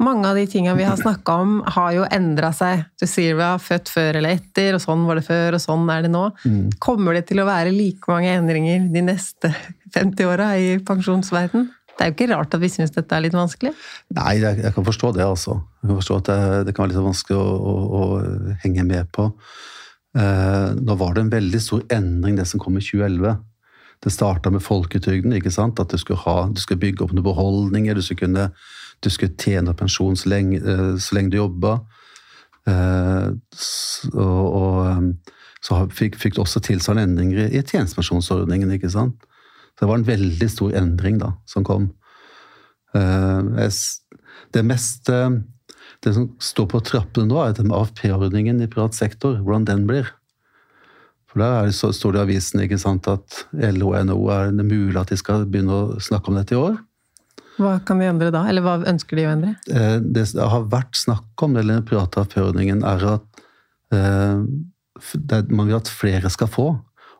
Mange 0.00 0.28
av 0.30 0.38
de 0.38 0.46
tingene 0.48 0.78
vi 0.78 0.86
har 0.88 0.96
snakka 0.96 1.34
om, 1.42 1.56
har 1.76 1.90
jo 1.92 2.06
endra 2.08 2.54
seg. 2.56 2.86
Du 3.00 3.04
sier 3.08 3.36
vi 3.36 3.44
har 3.44 3.60
født 3.60 3.90
før 3.92 4.16
eller 4.20 4.38
etter, 4.38 4.76
og 4.76 4.80
sånn 4.80 5.02
var 5.08 5.20
det 5.20 5.26
før, 5.26 5.58
og 5.58 5.60
sånn 5.60 5.84
er 5.92 6.06
det 6.06 6.12
nå. 6.14 6.22
Mm. 6.48 6.70
Kommer 6.80 7.18
det 7.18 7.26
til 7.28 7.42
å 7.42 7.48
være 7.48 7.74
like 7.74 8.08
mange 8.08 8.32
endringer 8.32 8.86
de 8.94 9.02
neste 9.04 9.52
50 9.92 10.30
åra 10.30 10.54
i 10.56 10.78
pensjonsverden? 10.86 11.68
Det 11.90 12.06
er 12.06 12.12
jo 12.12 12.16
ikke 12.16 12.30
rart 12.30 12.56
at 12.56 12.62
vi 12.62 12.70
syns 12.72 12.94
dette 12.94 13.12
er 13.12 13.26
litt 13.26 13.36
vanskelig? 13.36 13.74
Nei, 14.16 14.38
jeg, 14.40 14.62
jeg, 14.62 14.72
kan 14.72 14.86
forstå 14.86 15.12
det, 15.18 15.26
altså. 15.26 15.58
Jeg 15.82 15.90
kan 15.90 16.00
forstå 16.00 16.16
at 16.22 16.30
det, 16.30 16.38
det 16.64 16.74
kan 16.76 16.86
være 16.86 16.94
litt 16.94 17.04
vanskelig 17.10 17.36
å, 17.36 17.50
å, 17.60 17.74
å 18.00 18.56
henge 18.64 18.86
med 18.88 19.10
på. 19.12 19.28
Eh, 20.16 20.68
nå 20.80 20.96
var 20.96 21.14
det 21.14 21.26
en 21.26 21.32
veldig 21.34 21.60
stor 21.60 21.84
endring, 21.92 22.40
det 22.40 22.48
som 22.48 22.62
kom 22.62 22.80
i 22.80 22.84
2011. 22.86 23.36
Det 24.00 24.14
starta 24.14 24.48
med 24.48 24.64
folketrygden, 24.64 25.36
ikke 25.36 25.52
sant? 25.52 25.80
at 25.82 25.92
du 25.92 26.00
skulle, 26.00 26.22
ha, 26.24 26.46
du 26.48 26.60
skulle 26.62 26.80
bygge 26.80 27.04
opp 27.04 27.12
noen 27.12 27.26
beholdninger. 27.26 27.94
du 27.94 28.00
skulle 28.00 28.24
kunne 28.24 28.48
du 29.00 29.10
skulle 29.10 29.36
tjene 29.40 29.74
pensjon 29.76 30.16
så 30.18 30.30
lenge, 30.30 30.60
eh, 30.60 30.96
så 31.00 31.16
lenge 31.16 31.32
du 31.32 31.38
jobba. 31.40 31.78
Eh, 32.68 33.28
og, 34.12 34.44
og, 34.60 34.76
eh, 34.86 35.36
så 35.64 35.80
fikk, 35.92 36.18
fikk, 36.20 36.36
du 36.36 36.42
også 36.44 36.62
tilsvarende 36.64 37.08
endringer 37.08 37.48
i 37.48 37.62
tjenestepensjonsordningen. 37.62 38.72
ikke 38.76 38.92
sant? 38.92 39.24
Så 39.74 39.84
det 39.84 39.88
var 39.88 40.00
en 40.00 40.08
veldig 40.08 40.50
stor 40.50 40.76
endring 40.76 41.18
da, 41.20 41.34
som 41.48 41.64
kom. 41.64 41.90
Det 42.90 44.62
meste 44.66 45.44
Det 46.02 46.14
som 46.16 46.30
står 46.40 46.66
på 46.66 46.78
trappene 46.80 47.28
nå, 47.28 47.36
er 47.44 47.52
den 47.52 47.74
AFP-ordningen 47.76 48.62
i 48.64 48.68
privat 48.72 48.94
sektor. 48.96 49.36
Hvordan 49.36 49.66
den 49.68 49.86
blir. 49.86 50.08
For 51.28 51.38
Der 51.38 51.70
står 51.70 52.12
det 52.12 52.18
i 52.18 52.22
avisen 52.22 52.60
ikke 52.64 52.78
sant, 52.80 53.06
at 53.06 53.44
LO 53.52 53.92
og 53.92 54.06
NHO 54.06 54.30
er 54.32 54.50
det 54.50 54.64
mulig 54.64 54.96
at 54.96 55.12
de 55.12 55.18
skal 55.20 55.44
begynne 55.44 55.76
å 55.76 56.00
snakke 56.00 56.32
om 56.32 56.40
dette 56.40 56.56
i 56.56 56.58
år. 56.58 56.80
Hva 57.60 57.76
kan 57.84 58.00
de 58.00 58.08
endre 58.08 58.30
da? 58.32 58.46
Eller 58.48 58.64
hva 58.64 58.78
ønsker 58.88 59.18
de 59.18 59.26
å 59.28 59.32
endre? 59.34 59.54
Det 59.66 60.26
det 60.32 60.50
har 60.54 60.68
vært 60.72 60.96
snakk 60.96 61.44
om, 61.44 61.56
eller 61.60 61.76
den 61.76 61.88
private 61.88 62.22
AFP-ordningen, 62.24 62.84
er 62.88 63.04
at 63.12 63.42
man 65.50 65.66
vil 65.68 65.76
at 65.76 65.90
flere 65.92 66.30
skal 66.32 66.48
få. 66.48 66.68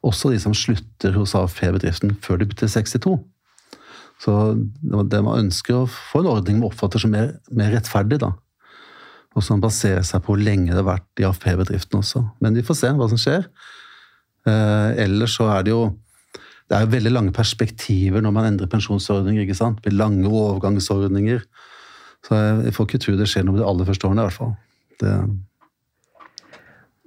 Også 0.07 0.31
de 0.33 0.39
som 0.41 0.55
slutter 0.57 1.13
hos 1.19 1.35
AFP-bedriften 1.37 2.15
før 2.25 2.41
de 2.41 2.49
bytter 2.49 2.71
62. 2.73 3.19
Så 4.21 4.37
det 5.09 5.21
man 5.25 5.47
ønsker 5.47 5.79
å 5.79 5.89
få 5.89 6.23
en 6.23 6.31
ordning 6.35 6.61
man 6.61 6.71
oppfatter 6.71 7.01
som 7.01 7.13
mer, 7.13 7.35
mer 7.57 7.73
rettferdig, 7.77 8.21
da. 8.21 8.35
Og 9.37 9.45
som 9.47 9.63
baserer 9.63 10.05
seg 10.05 10.25
på 10.25 10.35
hvor 10.35 10.43
lenge 10.43 10.73
det 10.73 10.81
har 10.81 10.89
vært 10.89 11.23
i 11.23 11.27
AFP-bedriften 11.29 12.01
også. 12.01 12.25
Men 12.43 12.57
vi 12.59 12.65
får 12.67 12.81
se 12.81 12.93
hva 12.97 13.09
som 13.13 13.21
skjer. 13.21 13.47
Eh, 14.49 14.89
ellers 15.05 15.37
så 15.39 15.49
er 15.55 15.67
det 15.67 15.75
jo 15.75 15.85
det 16.71 16.79
er 16.79 16.87
jo 16.87 16.93
veldig 16.93 17.11
lange 17.11 17.33
perspektiver 17.35 18.23
når 18.23 18.35
man 18.37 18.47
endrer 18.53 18.71
pensjonsordninger. 18.71 19.43
ikke 19.43 19.59
sant? 19.59 19.81
Med 19.83 19.97
lange 19.99 20.31
overgangsordninger. 20.31 21.43
Så 22.27 22.37
jeg 22.63 22.75
får 22.77 22.87
ikke 22.87 23.01
tro 23.03 23.15
det 23.19 23.27
skjer 23.27 23.47
noe 23.47 23.57
med 23.57 23.65
de 23.65 23.67
aller 23.67 23.89
første 23.89 24.07
årene, 24.07 24.23
i 24.23 24.29
hvert 24.29 24.39
fall. 24.39 24.53
Det... 25.03 25.15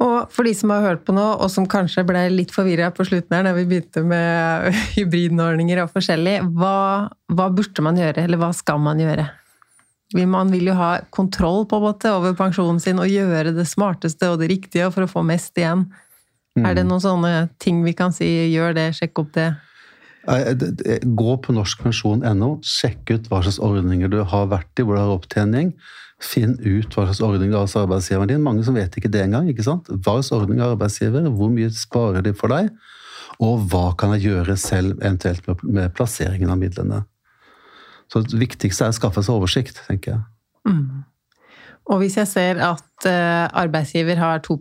Og 0.03 0.33
for 0.33 0.43
de 0.43 0.51
som 0.57 0.73
har 0.73 0.83
hørt 0.83 1.05
på 1.07 1.15
nå, 1.15 1.23
og 1.39 1.47
som 1.53 1.69
kanskje 1.69 2.03
ble 2.07 2.25
litt 2.33 2.51
forvirra 2.51 2.89
på 2.91 3.05
slutten 3.07 3.37
her, 3.37 3.45
da 3.47 3.53
vi 3.55 3.63
begynte 3.69 4.03
med 4.03 4.67
hybridordninger 4.97 5.85
og 5.85 5.93
forskjellig, 5.95 6.41
hva, 6.57 6.75
hva, 7.31 7.47
burde 7.55 7.87
man 7.87 8.01
gjøre, 8.01 8.27
eller 8.27 8.41
hva 8.41 8.51
skal 8.57 8.83
man 8.83 8.99
gjøre? 8.99 9.29
Man 10.29 10.51
vil 10.53 10.67
jo 10.69 10.75
ha 10.77 10.97
kontroll 11.15 11.63
på 11.69 11.79
en 11.79 11.87
måte 11.87 12.11
over 12.13 12.35
pensjonen 12.37 12.83
sin 12.83 12.99
og 13.01 13.09
gjøre 13.09 13.55
det 13.55 13.63
smarteste 13.65 14.27
og 14.29 14.43
det 14.43 14.51
riktige 14.51 14.91
for 14.93 15.07
å 15.07 15.09
få 15.09 15.23
mest 15.25 15.55
igjen. 15.57 15.87
Mm. 16.53 16.65
Er 16.69 16.77
det 16.77 16.85
noen 16.85 17.01
sånne 17.01 17.33
ting 17.61 17.81
vi 17.85 17.95
kan 17.97 18.13
si 18.13 18.27
gjør 18.53 18.75
det, 18.77 18.91
sjekk 18.99 19.23
opp 19.23 19.31
det? 19.37 19.49
Gå 20.23 21.35
på 21.43 21.55
norskpensjon.no, 21.55 22.49
sjekk 22.63 23.11
ut 23.11 23.29
hva 23.31 23.41
slags 23.43 23.59
ordninger 23.63 24.11
du 24.11 24.21
har 24.21 24.47
vært 24.51 24.79
i, 24.79 24.85
hvor 24.85 24.95
du 24.95 25.01
har 25.01 25.13
opptjening. 25.15 25.73
Finn 26.23 26.53
ut 26.61 26.93
hva 26.93 27.07
slags 27.09 27.23
ordninger 27.25 27.51
du 27.51 27.57
har 27.57 27.65
hos 27.65 27.75
arbeidsgiveren 27.79 28.31
din. 28.31 28.43
Mange 28.45 28.63
som 28.63 28.77
vet 28.77 28.95
ikke 28.95 29.11
det 29.11 29.25
engang. 29.25 29.49
ikke 29.51 29.65
sant? 29.65 29.89
Hva 29.89 30.19
slags 30.19 30.31
ordning 30.37 30.61
har 30.63 30.75
arbeidsgiver, 30.77 31.25
hvor 31.33 31.51
mye 31.51 31.71
sparer 31.75 32.23
de 32.23 32.35
for 32.37 32.53
deg? 32.53 32.69
Og 33.43 33.65
hva 33.71 33.89
kan 33.97 34.13
jeg 34.13 34.29
gjøre 34.29 34.55
selv, 34.61 34.99
eventuelt 35.01 35.65
med 35.65 35.91
plasseringen 35.97 36.53
av 36.53 36.61
midlene? 36.61 37.01
Så 38.11 38.21
Det 38.21 38.37
viktigste 38.37 38.85
er 38.85 38.93
å 38.93 38.95
skaffe 38.95 39.23
seg 39.25 39.35
oversikt, 39.35 39.81
tenker 39.87 40.13
jeg. 40.13 40.23
Mm. 40.69 41.03
Og 41.91 41.99
hvis 41.99 42.15
jeg 42.15 42.29
ser 42.29 42.61
at 42.63 43.07
uh, 43.09 43.49
arbeidsgiver 43.59 44.21
har 44.21 44.43
2 44.45 44.59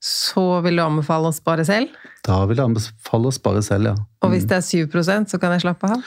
så 0.00 0.44
vil 0.64 0.78
du 0.78 0.82
anbefale 0.82 1.28
å 1.28 1.34
spare 1.36 1.64
selv? 1.68 1.92
Da 2.24 2.38
vil 2.48 2.56
jeg 2.56 2.70
anbefale 2.70 3.28
å 3.28 3.34
spare 3.34 3.60
selv, 3.64 3.90
ja. 3.90 3.94
Mm. 3.96 4.06
Og 4.24 4.32
hvis 4.32 4.46
mm. 4.46 4.48
det 4.48 4.56
er 4.56 4.64
7% 4.88 5.32
så 5.32 5.40
kan 5.40 5.52
jeg 5.52 5.64
slappe 5.66 5.90
av? 5.92 6.06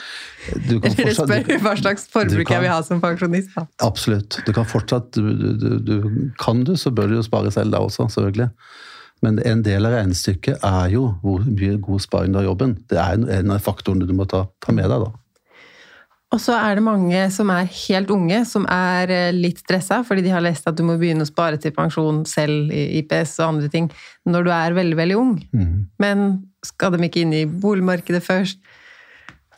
Du 0.66 0.76
kan 0.82 0.90
Eller 1.04 1.14
spør 1.14 1.62
hva 1.62 1.74
slags 1.78 2.08
forbruk 2.10 2.48
kan, 2.48 2.58
jeg 2.58 2.64
vil 2.66 2.72
ha 2.74 2.80
som 2.86 3.02
pensjonist. 3.02 3.54
Da. 3.54 3.66
Absolutt. 3.86 4.40
Du 4.46 4.50
kan 4.54 4.66
fortsatt 4.66 5.14
du, 5.14 5.30
du, 5.58 5.68
du, 5.78 5.94
Kan 6.42 6.66
du, 6.66 6.74
så 6.80 6.90
bør 6.94 7.10
du 7.10 7.18
jo 7.20 7.26
spare 7.26 7.54
selv 7.54 7.74
da 7.74 7.82
også, 7.86 8.08
selvfølgelig. 8.10 8.50
Men 9.24 9.38
en 9.46 9.62
del 9.64 9.86
av 9.86 9.94
regnestykket 9.94 10.66
er 10.66 10.90
jo 10.92 11.06
hvor 11.22 11.46
mye 11.46 11.78
god 11.82 12.02
sparing 12.02 12.34
du 12.34 12.40
har 12.40 12.48
i 12.48 12.50
jobben. 12.50 12.74
Det 12.90 12.98
er 13.00 13.22
en 13.38 13.54
av 13.54 13.62
faktorene 13.62 14.10
du 14.10 14.14
må 14.16 14.26
ta, 14.30 14.44
ta 14.64 14.74
med 14.74 14.90
deg, 14.90 15.06
da. 15.06 15.23
Og 16.34 16.40
så 16.42 16.56
er 16.58 16.74
det 16.74 16.82
mange 16.82 17.18
som 17.30 17.50
er 17.54 17.68
helt 17.70 18.10
unge, 18.10 18.40
som 18.48 18.64
er 18.70 19.10
eh, 19.14 19.34
litt 19.34 19.60
stressa 19.62 20.00
fordi 20.06 20.24
de 20.26 20.32
har 20.34 20.42
lest 20.42 20.66
at 20.66 20.76
du 20.76 20.82
må 20.86 20.96
begynne 20.98 21.22
å 21.22 21.30
spare 21.30 21.60
til 21.62 21.74
pensjon 21.76 22.24
selv, 22.26 22.72
IPS 22.74 23.36
og 23.38 23.52
andre 23.52 23.70
ting, 23.70 23.90
når 24.26 24.46
du 24.46 24.50
er 24.54 24.74
veldig, 24.80 24.96
veldig 24.98 25.18
ung. 25.20 25.36
Mm. 25.54 25.76
Men 26.02 26.24
skal 26.66 26.94
de 26.94 27.06
ikke 27.06 27.22
inn 27.22 27.36
i 27.36 27.44
boligmarkedet 27.46 28.22
først? 28.24 28.58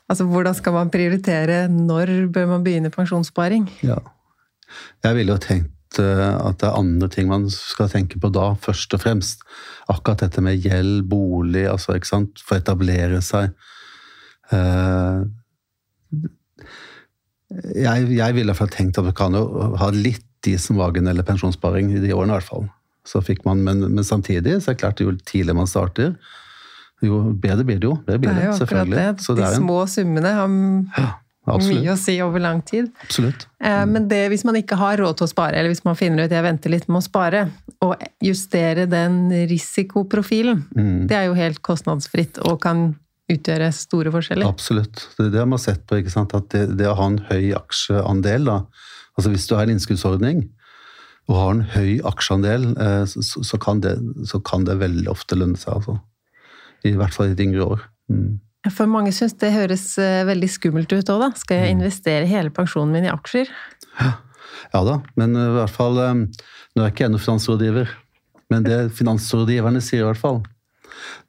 Altså, 0.07 0.27
Hvordan 0.29 0.55
skal 0.55 0.77
man 0.77 0.93
prioritere? 0.93 1.65
Når 1.73 2.29
bør 2.35 2.53
man 2.53 2.67
begynne 2.67 2.93
pensjonssparing? 2.95 3.67
Ja. 3.87 3.99
Jeg 5.03 5.17
ville 5.17 5.33
jo 5.35 5.43
tenkt 5.43 5.99
eh, 6.03 6.29
at 6.37 6.61
det 6.61 6.69
er 6.69 6.79
andre 6.79 7.09
ting 7.11 7.31
man 7.31 7.49
skal 7.51 7.89
tenke 7.91 8.21
på 8.23 8.31
da, 8.35 8.53
først 8.63 8.95
og 8.95 9.03
fremst. 9.03 9.43
Akkurat 9.89 10.27
dette 10.27 10.45
med 10.45 10.61
gjeld, 10.61 11.07
bolig, 11.11 11.65
altså, 11.71 11.97
ikke 11.97 12.13
sant, 12.13 12.45
få 12.45 12.61
etablere 12.61 13.23
seg. 13.25 13.57
Uh, 14.53 15.25
jeg, 17.51 18.09
jeg 18.17 18.37
ville 18.37 18.51
iallfall 18.51 18.73
tenkt 18.73 18.99
at 18.99 19.07
vi 19.07 19.15
kan 19.17 19.37
jo 19.37 19.75
ha 19.79 19.91
litt 19.95 20.25
is 20.47 20.67
som 20.69 20.79
vagen 20.79 21.09
eller 21.11 21.27
pensjonssparing 21.27 21.93
i 21.97 22.01
de 22.03 22.13
årene, 22.15 22.35
i 22.35 22.39
hvert 22.39 22.49
fall. 22.49 22.67
Så 23.07 23.23
fikk 23.25 23.45
man, 23.47 23.63
men, 23.67 23.85
men 23.95 24.07
samtidig 24.07 24.61
så 24.61 24.73
er 24.73 24.77
det 24.77 24.83
klart 24.83 25.03
jo 25.03 25.15
tidligere 25.27 25.59
man 25.59 25.71
starter, 25.71 26.17
jo 27.05 27.21
bedre 27.37 27.67
blir 27.67 27.81
det 27.83 27.89
jo. 27.89 27.95
Det 28.07 28.19
blir 28.23 28.35
det, 28.35 28.51
selvfølgelig. 28.61 28.97
Det. 28.97 29.37
De 29.37 29.47
en... 29.47 29.57
små 29.61 29.79
summene 29.91 30.33
har 30.33 30.49
ja, 30.49 31.09
mye 31.47 31.93
å 31.93 31.99
si 32.01 32.17
over 32.25 32.43
lang 32.43 32.63
tid. 32.67 32.89
Absolutt. 33.05 33.47
Eh, 33.63 33.83
men 33.91 34.09
det, 34.11 34.23
hvis 34.33 34.47
man 34.49 34.59
ikke 34.59 34.79
har 34.81 34.99
råd 35.03 35.21
til 35.21 35.29
å 35.29 35.31
spare, 35.31 35.59
eller 35.59 35.75
hvis 35.75 35.85
man 35.87 35.99
finner 35.99 36.25
ut 36.25 36.35
jeg 36.35 36.47
venter 36.47 36.73
litt 36.73 36.89
med 36.89 37.03
å 37.03 37.07
spare, 37.07 37.47
og 37.85 37.95
justere 38.25 38.89
den 38.91 39.27
risikoprofilen, 39.51 40.65
mm. 40.73 41.03
det 41.11 41.19
er 41.21 41.29
jo 41.29 41.37
helt 41.39 41.63
kostnadsfritt 41.67 42.41
og 42.47 42.59
kan 42.65 42.89
utgjøre 43.33 43.71
store 43.75 44.13
forskjeller? 44.15 44.49
Absolutt. 44.49 45.03
Det 45.17 45.29
er 45.29 45.33
det 45.35 45.47
man 45.47 45.57
har 45.59 45.65
sett 45.65 45.87
på. 45.87 45.99
ikke 46.01 46.13
sant? 46.15 46.35
At 46.37 46.49
det, 46.55 46.67
det 46.79 46.89
å 46.91 46.97
ha 46.99 47.09
en 47.11 47.23
høy 47.31 47.51
aksjeandel 47.59 48.47
da, 48.49 48.61
altså 49.17 49.33
Hvis 49.33 49.47
du 49.49 49.57
har 49.57 49.67
en 49.67 49.75
innskuddsordning 49.75 50.45
og 51.27 51.39
har 51.41 51.55
en 51.55 51.63
høy 51.73 51.93
aksjeandel, 52.07 52.69
eh, 52.79 53.05
så, 53.09 53.43
så, 53.43 53.59
kan 53.59 53.81
det, 53.83 53.97
så, 54.31 54.39
kan 54.47 54.67
det, 54.69 54.79
veldig 54.79 55.09
ofte 55.11 55.39
lønne 55.39 55.59
seg. 55.59 55.81
altså. 55.81 55.97
I 56.87 56.95
hvert 56.95 57.17
fall 57.17 57.33
i 57.33 57.35
et 57.35 57.43
yngre 57.43 57.67
år. 57.67 57.87
Mm. 58.13 58.37
For 58.71 58.91
mange 58.91 59.11
syns 59.15 59.35
det 59.41 59.55
høres 59.55 59.89
eh, 60.03 60.23
veldig 60.29 60.51
skummelt 60.53 60.93
ut 60.93 61.11
òg, 61.11 61.25
da. 61.25 61.31
Skal 61.39 61.65
jeg 61.65 61.75
mm. 61.75 61.81
investere 61.81 62.31
hele 62.31 62.55
pensjonen 62.55 62.95
min 62.95 63.09
i 63.09 63.11
aksjer? 63.11 63.51
Ja. 63.99 64.13
ja 64.71 64.85
da, 64.87 65.01
men 65.19 65.35
i 65.35 65.49
hvert 65.57 65.75
fall 65.75 65.99
eh, 66.05 66.15
Nå 66.77 66.85
er 66.85 66.91
jeg 66.91 66.95
ikke 66.95 67.09
ennå 67.09 67.19
finansrådgiver, 67.25 67.91
men 68.53 68.67
det 68.67 68.81
finansrådgiverne 68.95 69.81
sier 69.83 70.05
i 70.05 70.07
hvert 70.11 70.21
fall, 70.21 70.43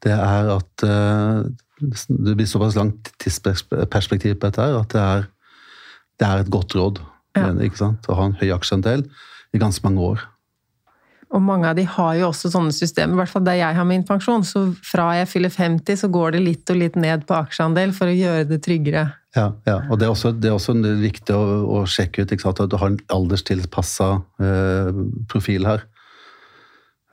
det 0.04 0.12
er 0.12 0.50
at 0.52 0.84
det 1.80 2.36
blir 2.38 2.48
såpass 2.50 2.78
langt 2.78 3.12
tidsperspektiv 3.22 4.38
på 4.38 4.48
dette 4.48 4.64
her, 4.64 4.80
at 4.80 4.94
det 4.94 5.04
er, 5.04 5.28
det 6.18 6.30
er 6.30 6.42
et 6.42 6.54
godt 6.54 6.76
råd. 6.78 7.04
Ja. 7.38 7.52
Sant? 7.78 8.08
Å 8.10 8.18
ha 8.18 8.26
en 8.32 8.40
høy 8.40 8.50
aksjeandel 8.56 9.06
i 9.54 9.62
ganske 9.62 9.86
mange 9.86 10.02
år. 10.02 10.26
Og 11.36 11.42
mange 11.44 11.68
av 11.68 11.76
de 11.76 11.84
har 11.84 12.14
jo 12.16 12.30
også 12.30 12.50
sånne 12.54 12.72
systemer, 12.72 13.18
i 13.18 13.20
hvert 13.20 13.32
fall 13.34 13.44
der 13.44 13.58
jeg 13.60 13.76
har 13.76 13.88
min 13.88 14.06
pensjon. 14.08 14.46
Så 14.48 14.70
fra 14.86 15.10
jeg 15.18 15.28
fyller 15.28 15.52
50, 15.52 16.00
så 16.00 16.10
går 16.12 16.38
det 16.38 16.44
litt 16.46 16.72
og 16.72 16.80
litt 16.80 16.96
ned 17.00 17.26
på 17.28 17.36
aksjeandel 17.36 17.92
for 17.96 18.08
å 18.08 18.16
gjøre 18.16 18.48
det 18.48 18.62
tryggere. 18.64 19.04
Ja, 19.36 19.52
ja. 19.68 19.82
og 19.92 20.00
det 20.00 20.08
er 20.08 20.14
også, 20.14 20.32
det 20.34 20.50
er 20.50 20.56
også 20.56 20.78
viktig 21.02 21.36
å, 21.36 21.44
å, 21.78 21.84
sjekke 21.86 22.24
ut 22.24 22.32
at 22.34 22.64
du 22.72 22.78
har 22.80 22.94
en 22.94 22.98
alderstilpassa 23.14 24.10
eh, 24.42 25.04
profil 25.30 25.68
her. 25.68 25.84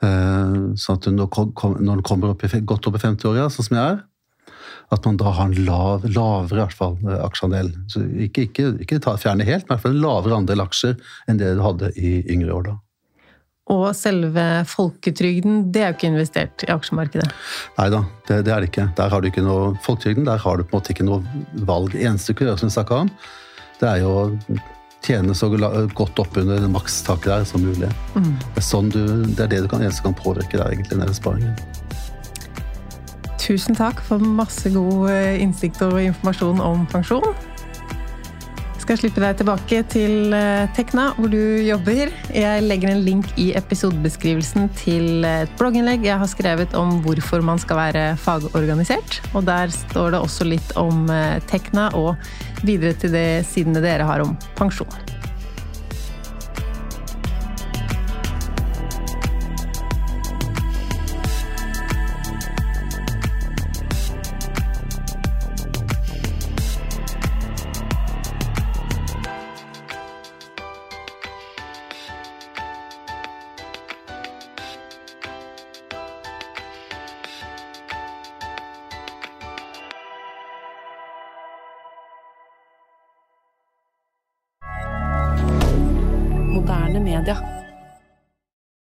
Eh, 0.04 0.54
sånn 0.78 1.00
at 1.00 1.10
du, 1.10 1.18
når 1.18 2.00
du 2.00 2.06
kommer 2.06 2.32
opp 2.32 2.46
i, 2.46 2.52
godt 2.62 2.86
opp 2.86 3.00
i 3.00 3.02
50-åra, 3.02 3.50
sånn 3.50 3.68
som 3.68 3.80
jeg 3.80 3.96
er, 3.96 4.02
at 4.94 5.04
man 5.06 5.18
da 5.20 5.32
har 5.34 5.50
en 5.50 5.64
lav, 5.66 6.06
lavere 6.06 6.58
i 6.58 6.62
hvert 6.62 6.78
fall, 6.78 6.96
eh, 7.08 7.20
aksjeandel. 7.24 7.72
Så 7.90 8.04
ikke, 8.26 8.48
ikke, 8.48 8.70
ikke 8.84 9.00
ta, 9.02 9.16
fjerne 9.20 9.46
helt, 9.46 9.66
men 9.66 9.74
i 9.74 9.74
hvert 9.74 9.84
fall 9.86 9.96
en 9.96 10.04
lavere 10.04 10.40
andel 10.42 10.64
aksjer 10.64 10.98
enn 11.28 11.40
det 11.40 11.54
du 11.58 11.62
hadde 11.64 11.92
i 11.98 12.16
yngre 12.34 12.58
år. 12.58 12.66
da. 12.70 12.76
Og 13.72 13.86
selve 13.96 14.42
folketrygden, 14.68 15.70
det 15.72 15.80
er 15.80 15.92
jo 15.92 15.96
ikke 15.96 16.10
investert 16.10 16.66
i 16.66 16.72
aksjemarkedet? 16.74 17.30
Nei 17.78 17.86
da, 17.94 18.02
det, 18.28 18.42
det, 18.44 18.52
er 18.52 18.60
det 18.60 18.68
ikke. 18.68 18.90
Der 18.98 19.14
har 19.14 19.24
du 19.24 19.30
ikke 19.30 19.46
noe 19.46 19.72
folketrygden, 19.86 20.28
der 20.28 20.42
har 20.42 20.60
du 20.60 20.66
på 20.66 20.74
en 20.74 20.82
måte 20.82 20.92
ikke 20.92 21.08
noe 21.08 21.44
valg. 21.64 21.94
Det 21.94 22.04
eneste 22.04 22.34
du 22.34 22.40
kan 22.40 22.50
gjøre, 22.50 22.60
som 22.60 22.68
vi 22.68 22.76
snakka 22.76 23.00
om, 23.06 23.12
det 23.80 23.88
er 23.88 24.02
jo 24.04 24.12
å 24.12 24.24
tjene 25.04 25.36
så 25.36 25.48
godt 25.52 26.20
oppunder 26.20 26.68
makstaket 26.72 27.30
der 27.30 27.48
som 27.48 27.64
mulig. 27.64 27.88
Mm. 28.14 28.34
Det, 28.36 28.60
er 28.60 28.68
sånn 28.68 28.92
du, 28.92 29.02
det 29.32 29.46
er 29.46 29.50
det 29.56 29.64
du 29.64 29.72
kan, 29.72 29.84
eneste 29.84 30.04
kan 30.04 30.16
påvirke 30.16 30.60
der, 30.60 30.68
egentlig, 30.72 31.00
den 31.00 31.16
sparingen. 31.16 31.83
Tusen 33.44 33.76
takk 33.76 33.98
for 34.00 34.22
masse 34.24 34.70
god 34.72 35.10
eh, 35.12 35.42
innsikt 35.44 35.82
og 35.84 35.98
informasjon 36.00 36.62
om 36.64 36.86
pensjon. 36.88 37.26
Jeg 38.74 38.84
skal 38.86 38.98
slippe 39.00 39.20
deg 39.20 39.36
tilbake 39.36 39.80
til 39.92 40.32
eh, 40.36 40.64
Tekna, 40.76 41.10
hvor 41.18 41.28
du 41.32 41.60
jobber. 41.64 42.12
Jeg 42.32 42.64
legger 42.64 42.92
en 42.92 43.04
link 43.04 43.28
i 43.40 43.50
episodebeskrivelsen 43.56 44.70
til 44.80 45.24
et 45.28 45.52
blogginnlegg 45.60 46.04
jeg 46.08 46.20
har 46.20 46.30
skrevet 46.30 46.76
om 46.76 47.02
hvorfor 47.04 47.44
man 47.44 47.60
skal 47.60 47.82
være 47.82 48.04
fagorganisert. 48.20 49.20
Og 49.36 49.44
der 49.48 49.72
står 49.72 50.16
det 50.16 50.22
også 50.24 50.48
litt 50.48 50.72
om 50.80 51.04
eh, 51.12 51.36
Tekna 51.48 51.90
og 52.00 52.14
videre 52.64 52.96
til 52.96 53.12
det 53.12 53.28
sidene 53.50 53.84
dere 53.84 54.08
har 54.08 54.24
om 54.24 54.32
pensjon. 54.56 55.13